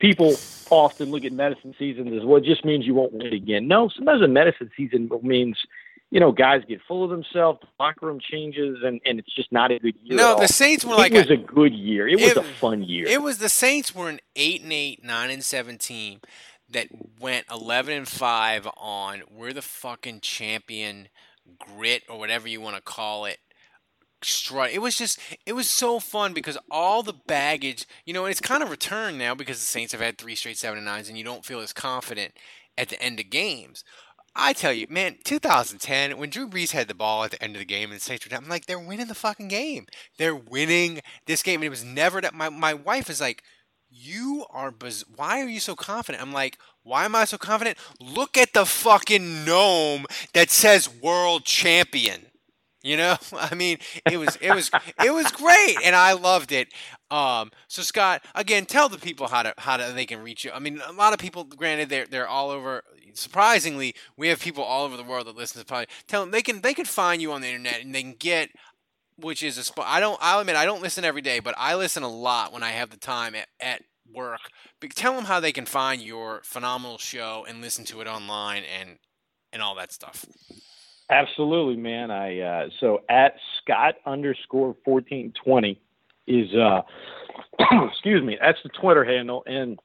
people 0.00 0.34
often 0.70 1.10
look 1.10 1.24
at 1.24 1.32
medicine 1.32 1.74
seasons 1.78 2.12
as 2.12 2.24
well 2.24 2.38
it 2.38 2.44
just 2.44 2.64
means 2.64 2.84
you 2.86 2.94
won't 2.94 3.12
win 3.12 3.32
again 3.32 3.68
no 3.68 3.88
sometimes 3.88 4.22
a 4.22 4.28
medicine 4.28 4.70
season 4.76 5.08
means 5.22 5.58
you 6.14 6.20
know 6.20 6.32
guys 6.32 6.62
get 6.66 6.80
full 6.88 7.04
of 7.04 7.10
themselves 7.10 7.58
the 7.60 7.66
locker 7.78 8.06
room 8.06 8.20
changes 8.20 8.78
and 8.82 9.00
and 9.04 9.18
it's 9.18 9.34
just 9.34 9.50
not 9.52 9.70
a 9.70 9.78
good 9.80 9.96
year 10.02 10.16
No, 10.16 10.38
the 10.38 10.48
Saints 10.48 10.84
were 10.84 10.94
it 10.94 10.98
like 10.98 11.12
it 11.12 11.18
was 11.18 11.30
a- 11.30 11.34
a, 11.34 11.36
good 11.36 11.74
year 11.74 12.08
it 12.08 12.18
was 12.18 12.36
a 12.36 12.42
fun 12.44 12.82
year 12.84 13.04
It 13.06 13.20
was 13.20 13.38
the 13.38 13.48
Saints 13.48 13.94
were 13.94 14.08
an 14.08 14.20
eight 14.36 14.62
and 14.62 14.72
eight, 14.72 15.04
nine 15.04 15.30
and 15.30 15.44
seven 15.44 15.76
team 15.76 16.20
that 16.70 16.86
went 17.20 17.44
eleven 17.50 17.92
and 17.94 18.08
five 18.08 18.66
on 18.76 19.22
we're 19.30 19.52
the 19.52 19.60
fucking 19.60 20.20
champion 20.20 21.08
grit 21.58 22.04
or 22.08 22.18
whatever 22.18 22.48
you 22.48 22.60
want 22.60 22.76
to 22.76 22.82
call 22.82 23.26
it. 23.26 23.38
Strut. 24.22 24.70
It 24.70 24.78
was 24.80 24.96
just 24.96 25.18
it 25.44 25.52
was 25.52 25.68
so 25.68 26.00
fun 26.00 26.32
because 26.32 26.56
all 26.70 27.02
the 27.02 27.12
baggage, 27.26 27.86
you 28.06 28.14
know, 28.14 28.24
it's 28.24 28.40
kind 28.40 28.62
of 28.62 28.70
returned 28.70 29.18
now 29.18 29.34
because 29.34 29.58
the 29.58 29.66
Saints 29.66 29.92
have 29.92 30.00
had 30.00 30.16
three 30.16 30.34
straight 30.34 30.56
seven 30.56 30.78
and 30.78 30.86
nines 30.86 31.10
and 31.10 31.18
you 31.18 31.24
don't 31.24 31.44
feel 31.44 31.60
as 31.60 31.74
confident 31.74 32.32
at 32.78 32.88
the 32.88 33.00
end 33.02 33.20
of 33.20 33.28
games. 33.28 33.84
I 34.36 34.52
tell 34.52 34.72
you, 34.72 34.86
man, 34.90 35.16
2010, 35.22 36.18
when 36.18 36.30
Drew 36.30 36.48
Brees 36.48 36.72
had 36.72 36.88
the 36.88 36.94
ball 36.94 37.22
at 37.24 37.30
the 37.30 37.42
end 37.42 37.54
of 37.54 37.60
the 37.60 37.66
game 37.66 37.90
and 37.90 38.00
the 38.00 38.04
Saints 38.04 38.24
were 38.24 38.30
down, 38.30 38.42
I'm 38.44 38.48
like, 38.50 38.66
they're 38.66 38.78
winning 38.78 39.06
the 39.06 39.14
fucking 39.14 39.48
game. 39.48 39.86
They're 40.18 40.34
winning 40.34 41.00
this 41.26 41.42
game. 41.42 41.60
And 41.60 41.66
it 41.66 41.70
was 41.70 41.84
never 41.84 42.20
that. 42.20 42.34
My, 42.34 42.48
my 42.48 42.74
wife 42.74 43.08
is 43.08 43.20
like, 43.20 43.42
you 43.90 44.44
are, 44.50 44.72
biz- 44.72 45.04
why 45.14 45.40
are 45.40 45.48
you 45.48 45.60
so 45.60 45.76
confident? 45.76 46.20
I'm 46.20 46.32
like, 46.32 46.58
why 46.82 47.04
am 47.04 47.14
I 47.14 47.26
so 47.26 47.38
confident? 47.38 47.78
Look 48.00 48.36
at 48.36 48.52
the 48.54 48.66
fucking 48.66 49.44
gnome 49.44 50.06
that 50.32 50.50
says 50.50 50.88
world 50.92 51.44
champion. 51.44 52.26
You 52.84 52.98
know, 52.98 53.16
I 53.32 53.54
mean, 53.54 53.78
it 54.08 54.18
was 54.18 54.36
it 54.36 54.54
was 54.54 54.70
it 55.02 55.12
was 55.12 55.32
great, 55.32 55.76
and 55.82 55.96
I 55.96 56.12
loved 56.12 56.52
it. 56.52 56.68
Um, 57.10 57.50
so 57.66 57.82
Scott, 57.82 58.22
again, 58.34 58.66
tell 58.66 58.88
the 58.88 58.98
people 58.98 59.26
how 59.26 59.42
to 59.42 59.54
how 59.58 59.78
to 59.78 59.92
they 59.92 60.06
can 60.06 60.22
reach 60.22 60.44
you. 60.44 60.52
I 60.52 60.58
mean, 60.58 60.80
a 60.86 60.92
lot 60.92 61.14
of 61.14 61.18
people, 61.18 61.44
granted, 61.44 61.88
they're 61.88 62.06
they're 62.06 62.28
all 62.28 62.50
over. 62.50 62.84
Surprisingly, 63.14 63.94
we 64.16 64.28
have 64.28 64.40
people 64.40 64.62
all 64.62 64.84
over 64.84 64.96
the 64.96 65.02
world 65.02 65.26
that 65.26 65.36
listen 65.36 65.64
to 65.64 65.66
podcast. 65.66 65.88
Tell 66.06 66.20
them 66.20 66.30
they 66.30 66.42
can 66.42 66.60
they 66.60 66.74
can 66.74 66.84
find 66.84 67.22
you 67.22 67.32
on 67.32 67.40
the 67.40 67.48
internet 67.48 67.80
and 67.80 67.94
they 67.94 68.02
can 68.02 68.16
get, 68.18 68.50
which 69.16 69.42
is 69.42 69.56
a 69.56 69.64
spot. 69.64 69.86
I 69.88 69.98
don't. 69.98 70.18
I'll 70.20 70.40
admit 70.40 70.56
I 70.56 70.66
don't 70.66 70.82
listen 70.82 71.04
every 71.04 71.22
day, 71.22 71.40
but 71.40 71.54
I 71.56 71.76
listen 71.76 72.02
a 72.02 72.08
lot 72.08 72.52
when 72.52 72.62
I 72.62 72.70
have 72.70 72.90
the 72.90 72.98
time 72.98 73.34
at 73.34 73.48
at 73.60 73.82
work. 74.12 74.40
But 74.80 74.94
tell 74.94 75.14
them 75.14 75.24
how 75.24 75.40
they 75.40 75.52
can 75.52 75.64
find 75.64 76.02
your 76.02 76.42
phenomenal 76.44 76.98
show 76.98 77.46
and 77.48 77.62
listen 77.62 77.86
to 77.86 78.02
it 78.02 78.06
online 78.06 78.64
and 78.64 78.98
and 79.54 79.62
all 79.62 79.74
that 79.76 79.92
stuff. 79.92 80.26
Absolutely, 81.10 81.76
man. 81.76 82.10
I 82.10 82.40
uh, 82.40 82.68
so 82.80 83.02
at 83.08 83.34
Scott 83.60 83.96
underscore 84.06 84.74
fourteen 84.84 85.32
twenty 85.44 85.80
is 86.26 86.52
uh, 86.54 86.82
excuse 87.90 88.22
me. 88.22 88.38
That's 88.40 88.58
the 88.62 88.70
Twitter 88.70 89.04
handle, 89.04 89.42
and 89.46 89.78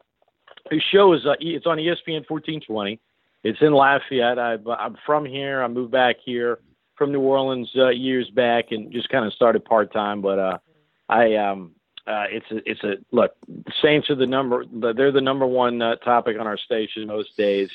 the 0.70 0.80
show 0.92 1.14
is 1.14 1.26
uh, 1.26 1.34
it's 1.40 1.66
on 1.66 1.78
ESPN 1.78 2.26
fourteen 2.26 2.62
twenty. 2.62 3.00
It's 3.44 3.60
in 3.62 3.74
Lafayette. 3.74 4.40
I, 4.40 4.58
I'm 4.78 4.98
from 5.06 5.26
here. 5.26 5.64
I 5.64 5.68
moved 5.68 5.92
back 5.92 6.18
here 6.24 6.60
from 6.98 7.12
New 7.12 7.22
Orleans 7.22 7.70
uh, 7.76 7.90
years 7.90 8.30
back, 8.30 8.72
and 8.72 8.92
just 8.92 9.10
kind 9.10 9.26
of 9.26 9.34
started 9.34 9.66
part 9.66 9.92
time. 9.92 10.22
But 10.22 10.40
uh, 10.40 10.58
I 11.10 11.36
um, 11.36 11.72
uh, 12.08 12.26
it's 12.30 12.50
a 12.52 12.70
it's 12.70 12.84
a 12.84 12.94
look. 13.12 13.32
Saints 13.82 14.10
are 14.10 14.16
the 14.16 14.26
number. 14.26 14.66
They're 14.72 15.12
the 15.12 15.22
number 15.22 15.46
one 15.46 15.82
uh, 15.82 15.96
topic 15.98 16.38
on 16.40 16.48
our 16.48 16.58
station 16.58 17.08
most 17.08 17.36
days. 17.38 17.70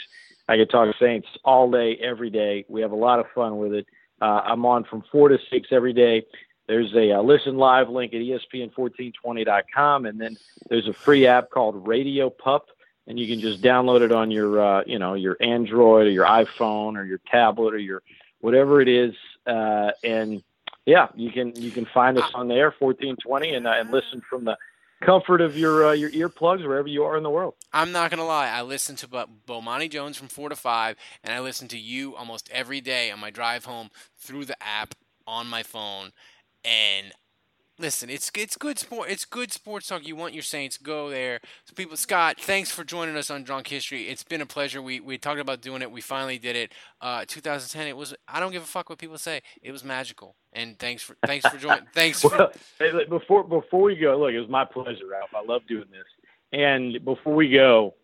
I 0.49 0.57
could 0.57 0.71
talk 0.71 0.95
Saints 1.01 1.29
all 1.45 1.71
day, 1.71 1.97
every 1.97 2.31
day. 2.31 2.65
We 2.69 2.83
have 2.83 2.93
a 2.93 2.97
lot 2.97 3.19
of 3.19 3.27
fun 3.35 3.59
with 3.59 3.73
it. 3.73 3.87
Uh, 4.21 4.41
I'm 4.45 4.65
on 4.67 4.85
from 4.85 5.03
four 5.11 5.29
to 5.29 5.39
six 5.51 5.69
every 5.71 5.93
day. 5.93 6.25
There's 6.67 6.95
a 6.95 7.13
uh, 7.19 7.23
listen 7.23 7.57
live 7.57 7.89
link 7.89 8.15
at 8.15 8.21
E 8.21 8.39
ESPN1420.com, 8.53 10.07
and 10.07 10.21
then 10.21 10.37
there's 10.69 10.89
a 10.89 10.93
free 10.93 11.27
app 11.27 11.51
called 11.51 11.87
Radio 11.87 12.31
Pup, 12.31 12.69
and 13.07 13.19
you 13.19 13.27
can 13.27 13.41
just 13.41 13.63
download 13.63 14.01
it 14.01 14.13
on 14.13 14.31
your, 14.31 14.61
uh, 14.61 14.83
you 14.87 14.99
know, 14.99 15.15
your 15.15 15.37
Android 15.41 16.07
or 16.07 16.11
your 16.11 16.27
iPhone 16.27 16.97
or 16.97 17.05
your 17.05 17.21
tablet 17.31 17.75
or 17.75 17.79
your 17.79 18.03
whatever 18.41 18.81
it 18.81 18.89
is, 18.89 19.15
uh, 19.47 19.91
and 20.03 20.43
yeah, 20.87 21.09
you 21.15 21.31
can 21.31 21.55
you 21.57 21.71
can 21.71 21.87
find 21.87 22.19
us 22.19 22.31
on 22.35 22.49
there 22.49 22.75
1420 22.79 23.55
and 23.55 23.67
uh, 23.67 23.71
and 23.71 23.91
listen 23.91 24.23
from 24.29 24.45
the 24.45 24.57
comfort 25.05 25.41
of 25.41 25.57
your 25.57 25.89
uh, 25.89 25.93
your 25.93 26.11
earplugs 26.11 26.67
wherever 26.67 26.89
you 26.89 27.05
are 27.05 27.17
in 27.17 27.23
the 27.23 27.31
world. 27.31 27.55
I'm 27.73 27.93
not 27.93 28.11
gonna 28.11 28.25
lie. 28.27 28.49
I 28.49 28.63
listen 28.63 28.97
to 28.97 29.09
Bo- 29.09 29.27
Bomani 29.47 29.91
Jones 29.91 30.17
from 30.17 30.29
four 30.29 30.49
to 30.49 30.57
five, 30.57 30.97
and 31.23 31.33
I 31.33 31.41
listen 31.41 31.69
to 31.69 31.79
you 31.79 32.17
almost 32.17 32.49
every 32.53 32.81
day 32.81 33.11
on 33.11 33.21
my 33.21 33.31
drive 33.31 33.65
home 33.65 33.91
through 34.19 34.45
the 34.47 34.57
app 34.63 34.95
on 35.27 35.47
my 35.47 35.63
phone. 35.63 36.13
And 36.65 37.13
listen, 37.79 38.11
it's 38.11 38.31
it's 38.37 38.57
good 38.57 38.79
sport. 38.79 39.11
It's 39.11 39.25
good 39.25 39.53
sports 39.53 39.89
talk. 39.89 40.07
You 40.07 40.17
want 40.17 40.35
your 40.35 40.43
Saints? 40.43 40.79
Go 40.79 41.11
there. 41.11 41.41
So 41.65 41.75
people, 41.75 41.97
Scott, 41.97 42.41
thanks 42.41 42.71
for 42.71 42.85
joining 42.85 43.17
us 43.17 43.31
on 43.31 43.45
Drunk 43.45 43.69
History. 43.69 44.09
It's 44.09 44.23
been 44.23 44.41
a 44.41 44.47
pleasure. 44.47 44.81
We 44.81 45.01
we 45.01 45.19
talked 45.19 45.41
about 45.41 45.61
doing 45.61 45.83
it. 45.83 45.91
We 45.91 46.01
finally 46.01 46.39
did 46.39 46.57
it. 46.57 46.73
Uh, 47.01 47.25
2010. 47.27 47.87
It 47.87 47.97
was. 47.97 48.15
I 48.29 48.41
don't 48.41 48.53
give 48.53 48.63
a 48.63 48.67
fuck 48.67 48.89
what 48.89 48.99
people 48.99 49.19
say. 49.19 49.43
It 49.63 49.73
was 49.73 49.85
magical. 49.85 50.37
And 50.53 50.79
thanks 50.79 51.03
for 51.03 51.17
thanks 51.27 51.49
for 51.49 51.57
joining. 51.57 51.87
Thanks. 51.95 52.21
For, 52.21 52.31
Well, 52.31 52.53
hey, 52.79 53.05
before 53.09 53.45
before 53.45 53.83
we 53.83 53.97
go, 53.97 54.19
look, 54.19 54.33
it 54.33 54.41
was 54.41 54.49
my 54.49 54.65
pleasure, 54.65 55.07
Ralph. 55.11 55.31
I 55.35 55.45
love 55.45 55.63
doing 55.69 55.87
this. 55.91 56.05
And 56.53 57.05
before 57.05 57.35
we 57.35 57.51
go, 57.51 57.95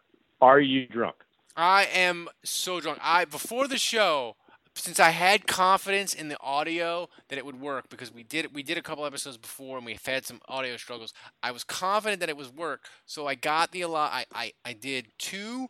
are 0.41 0.61
you 0.61 0.87
drunk? 0.89 1.16
I 1.57 1.85
am 1.93 2.29
so 2.45 2.81
drunk. 2.81 2.99
I 3.03 3.25
before 3.25 3.68
the 3.68 3.79
show, 3.79 4.37
since 4.81 4.99
I 5.01 5.11
had 5.11 5.47
confidence 5.47 6.14
in 6.14 6.28
the 6.28 6.41
audio 6.41 7.09
that 7.28 7.39
it 7.39 7.45
would 7.45 7.61
work 7.61 7.89
because 7.89 8.12
we 8.12 8.22
did 8.22 8.55
we 8.55 8.62
did 8.62 8.78
a 8.78 8.83
couple 8.83 9.07
episodes 9.07 9.37
before 9.37 9.76
and 9.76 9.87
we've 9.87 10.05
had 10.05 10.26
some 10.26 10.41
audio 10.49 10.76
struggles. 10.76 11.12
I 11.43 11.51
was 11.51 11.64
confident 11.64 12.20
that 12.20 12.28
it 12.28 12.37
was 12.37 12.53
work, 12.53 12.85
so 13.07 13.26
I 13.26 13.35
got 13.35 13.72
the 13.72 13.83
a 13.83 13.89
lot. 13.89 14.12
I 14.12 14.24
I, 14.35 14.53
I 14.64 14.72
did 14.72 15.09
two 15.18 15.66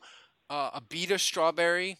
uh, 0.48 0.80
Abita 0.80 1.18
strawberry 1.18 1.96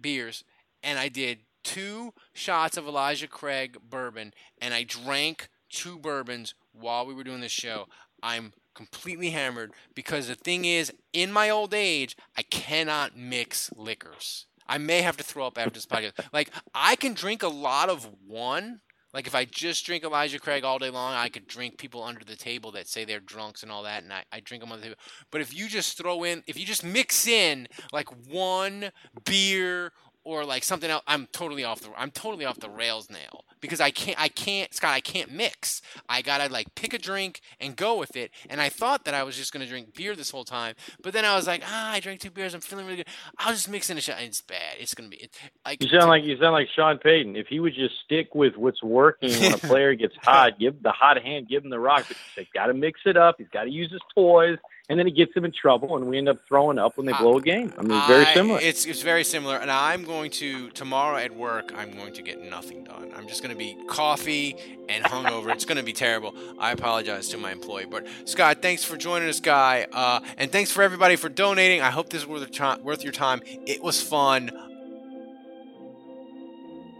beers, 0.00 0.44
and 0.82 0.98
I 0.98 1.08
did 1.08 1.40
two 1.64 2.14
shots 2.32 2.76
of 2.76 2.86
Elijah 2.86 3.28
Craig 3.28 3.76
bourbon, 3.88 4.32
and 4.60 4.72
I 4.72 4.84
drank 4.84 5.48
two 5.68 5.98
bourbons 5.98 6.54
while 6.72 7.06
we 7.06 7.14
were 7.14 7.24
doing 7.24 7.40
this 7.40 7.52
show. 7.52 7.86
I'm 8.22 8.52
completely 8.74 9.30
hammered 9.30 9.72
because 9.94 10.28
the 10.28 10.34
thing 10.34 10.64
is, 10.64 10.92
in 11.12 11.32
my 11.32 11.50
old 11.50 11.74
age, 11.74 12.16
I 12.36 12.42
cannot 12.42 13.16
mix 13.16 13.70
liquors. 13.76 14.47
I 14.68 14.78
may 14.78 15.02
have 15.02 15.16
to 15.16 15.24
throw 15.24 15.46
up 15.46 15.58
after 15.58 15.70
this 15.70 15.86
podcast. 15.86 16.12
Like 16.32 16.50
I 16.74 16.96
can 16.96 17.14
drink 17.14 17.42
a 17.42 17.48
lot 17.48 17.88
of 17.88 18.08
one. 18.26 18.80
Like 19.14 19.26
if 19.26 19.34
I 19.34 19.46
just 19.46 19.86
drink 19.86 20.04
Elijah 20.04 20.38
Craig 20.38 20.64
all 20.64 20.78
day 20.78 20.90
long, 20.90 21.14
I 21.14 21.28
could 21.30 21.46
drink 21.46 21.78
people 21.78 22.02
under 22.02 22.24
the 22.24 22.36
table 22.36 22.70
that 22.72 22.86
say 22.86 23.04
they're 23.04 23.20
drunks 23.20 23.62
and 23.62 23.72
all 23.72 23.82
that, 23.84 24.02
and 24.02 24.12
I, 24.12 24.24
I 24.30 24.40
drink 24.40 24.62
them 24.62 24.70
under 24.70 24.82
the 24.82 24.88
table. 24.88 25.00
But 25.30 25.40
if 25.40 25.56
you 25.56 25.68
just 25.68 25.96
throw 25.96 26.24
in, 26.24 26.42
if 26.46 26.58
you 26.58 26.66
just 26.66 26.84
mix 26.84 27.26
in 27.26 27.68
like 27.92 28.08
one 28.28 28.90
beer 29.24 29.92
or 30.28 30.44
like 30.44 30.62
something 30.62 30.90
else, 30.90 31.02
I'm 31.06 31.26
totally 31.32 31.64
off 31.64 31.80
the 31.80 31.88
I'm 31.96 32.10
totally 32.10 32.44
off 32.44 32.60
the 32.60 32.68
rails 32.68 33.08
now 33.08 33.40
because 33.62 33.80
I 33.80 33.90
can't 33.90 34.20
I 34.20 34.28
can't 34.28 34.72
Scott 34.74 34.92
I 34.92 35.00
can't 35.00 35.32
mix. 35.32 35.80
I 36.06 36.20
gotta 36.20 36.52
like 36.52 36.74
pick 36.74 36.92
a 36.92 36.98
drink 36.98 37.40
and 37.58 37.74
go 37.74 37.98
with 37.98 38.14
it. 38.14 38.30
And 38.50 38.60
I 38.60 38.68
thought 38.68 39.06
that 39.06 39.14
I 39.14 39.22
was 39.22 39.36
just 39.36 39.54
gonna 39.54 39.66
drink 39.66 39.94
beer 39.94 40.14
this 40.14 40.30
whole 40.30 40.44
time, 40.44 40.74
but 41.02 41.14
then 41.14 41.24
I 41.24 41.34
was 41.34 41.46
like, 41.46 41.62
ah, 41.64 41.92
I 41.92 42.00
drank 42.00 42.20
two 42.20 42.30
beers. 42.30 42.52
I'm 42.52 42.60
feeling 42.60 42.84
really 42.84 42.98
good. 42.98 43.08
I'll 43.38 43.54
just 43.54 43.70
mix 43.70 43.88
in 43.88 43.96
a 43.96 44.02
shot. 44.02 44.20
It's 44.20 44.42
bad. 44.42 44.76
It's 44.78 44.92
gonna 44.92 45.08
be 45.08 45.16
it, 45.16 45.30
like 45.64 45.82
You 45.82 45.88
sound 45.88 46.10
like 46.10 46.24
you 46.24 46.36
sound 46.36 46.52
like 46.52 46.68
Sean 46.76 46.98
Payton. 46.98 47.34
If 47.34 47.46
he 47.46 47.58
would 47.58 47.74
just 47.74 47.94
stick 48.04 48.34
with 48.34 48.58
what's 48.58 48.82
working 48.82 49.30
when 49.30 49.54
a 49.54 49.58
player 49.68 49.94
gets 49.94 50.14
hot, 50.20 50.58
give 50.58 50.82
the 50.82 50.92
hot 50.92 51.22
hand, 51.22 51.48
give 51.48 51.64
him 51.64 51.70
the 51.70 51.80
rock. 51.80 52.04
But 52.06 52.18
he's 52.36 52.52
got 52.52 52.66
to 52.66 52.74
mix 52.74 53.00
it 53.06 53.16
up. 53.16 53.36
He's 53.38 53.48
got 53.48 53.64
to 53.64 53.70
use 53.70 53.90
his 53.90 54.02
toys. 54.14 54.58
And 54.88 54.98
then 54.98 55.06
it 55.06 55.14
gets 55.14 55.34
them 55.34 55.44
in 55.44 55.52
trouble, 55.52 55.96
and 55.96 56.06
we 56.08 56.16
end 56.16 56.28
up 56.28 56.38
throwing 56.48 56.78
up 56.78 56.96
when 56.96 57.06
they 57.06 57.12
blow 57.12 57.36
a 57.36 57.42
game. 57.42 57.72
I 57.76 57.82
mean, 57.82 57.98
it's 57.98 58.06
very 58.06 58.24
I- 58.24 58.34
similar. 58.34 58.60
It's 58.60 58.86
it's 58.86 59.02
very 59.02 59.24
similar, 59.24 59.56
and 59.56 59.70
I'm 59.70 60.04
going 60.04 60.30
to 60.32 60.70
tomorrow 60.70 61.18
at 61.18 61.34
work. 61.34 61.72
I'm 61.76 61.94
going 61.94 62.14
to 62.14 62.22
get 62.22 62.40
nothing 62.42 62.84
done. 62.84 63.12
I'm 63.14 63.28
just 63.28 63.42
going 63.42 63.52
to 63.52 63.58
be 63.58 63.76
coffee 63.88 64.56
and 64.88 65.04
hungover. 65.04 65.52
it's 65.52 65.66
going 65.66 65.76
to 65.78 65.84
be 65.84 65.92
terrible. 65.92 66.34
I 66.58 66.72
apologize 66.72 67.28
to 67.28 67.38
my 67.38 67.52
employee, 67.52 67.86
but 67.86 68.06
Scott, 68.24 68.62
thanks 68.62 68.84
for 68.84 68.96
joining 68.96 69.28
us, 69.28 69.40
guy, 69.40 69.86
uh, 69.92 70.20
and 70.38 70.50
thanks 70.50 70.70
for 70.70 70.82
everybody 70.82 71.16
for 71.16 71.28
donating. 71.28 71.82
I 71.82 71.90
hope 71.90 72.08
this 72.08 72.26
was 72.26 72.42
worth, 72.42 72.58
your 72.58 72.78
worth 72.78 73.02
your 73.02 73.12
time. 73.12 73.42
It 73.44 73.82
was 73.82 74.00
fun. 74.00 74.50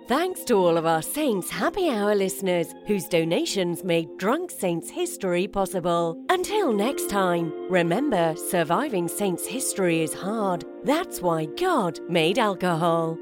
Thanks 0.08 0.42
to 0.44 0.54
all 0.54 0.78
of 0.78 0.86
our 0.86 1.02
Saints 1.02 1.50
Happy 1.50 1.90
Hour 1.90 2.14
listeners 2.14 2.74
whose 2.86 3.08
donations 3.08 3.84
made 3.84 4.08
Drunk 4.16 4.50
Saints 4.50 4.88
history 4.88 5.46
possible. 5.46 6.16
Until 6.30 6.72
next 6.72 7.10
time, 7.10 7.52
remember 7.70 8.34
surviving 8.34 9.06
Saints 9.06 9.46
history 9.46 10.00
is 10.00 10.14
hard. 10.14 10.64
That's 10.82 11.20
why 11.20 11.44
God 11.44 12.00
made 12.08 12.38
alcohol. 12.38 13.18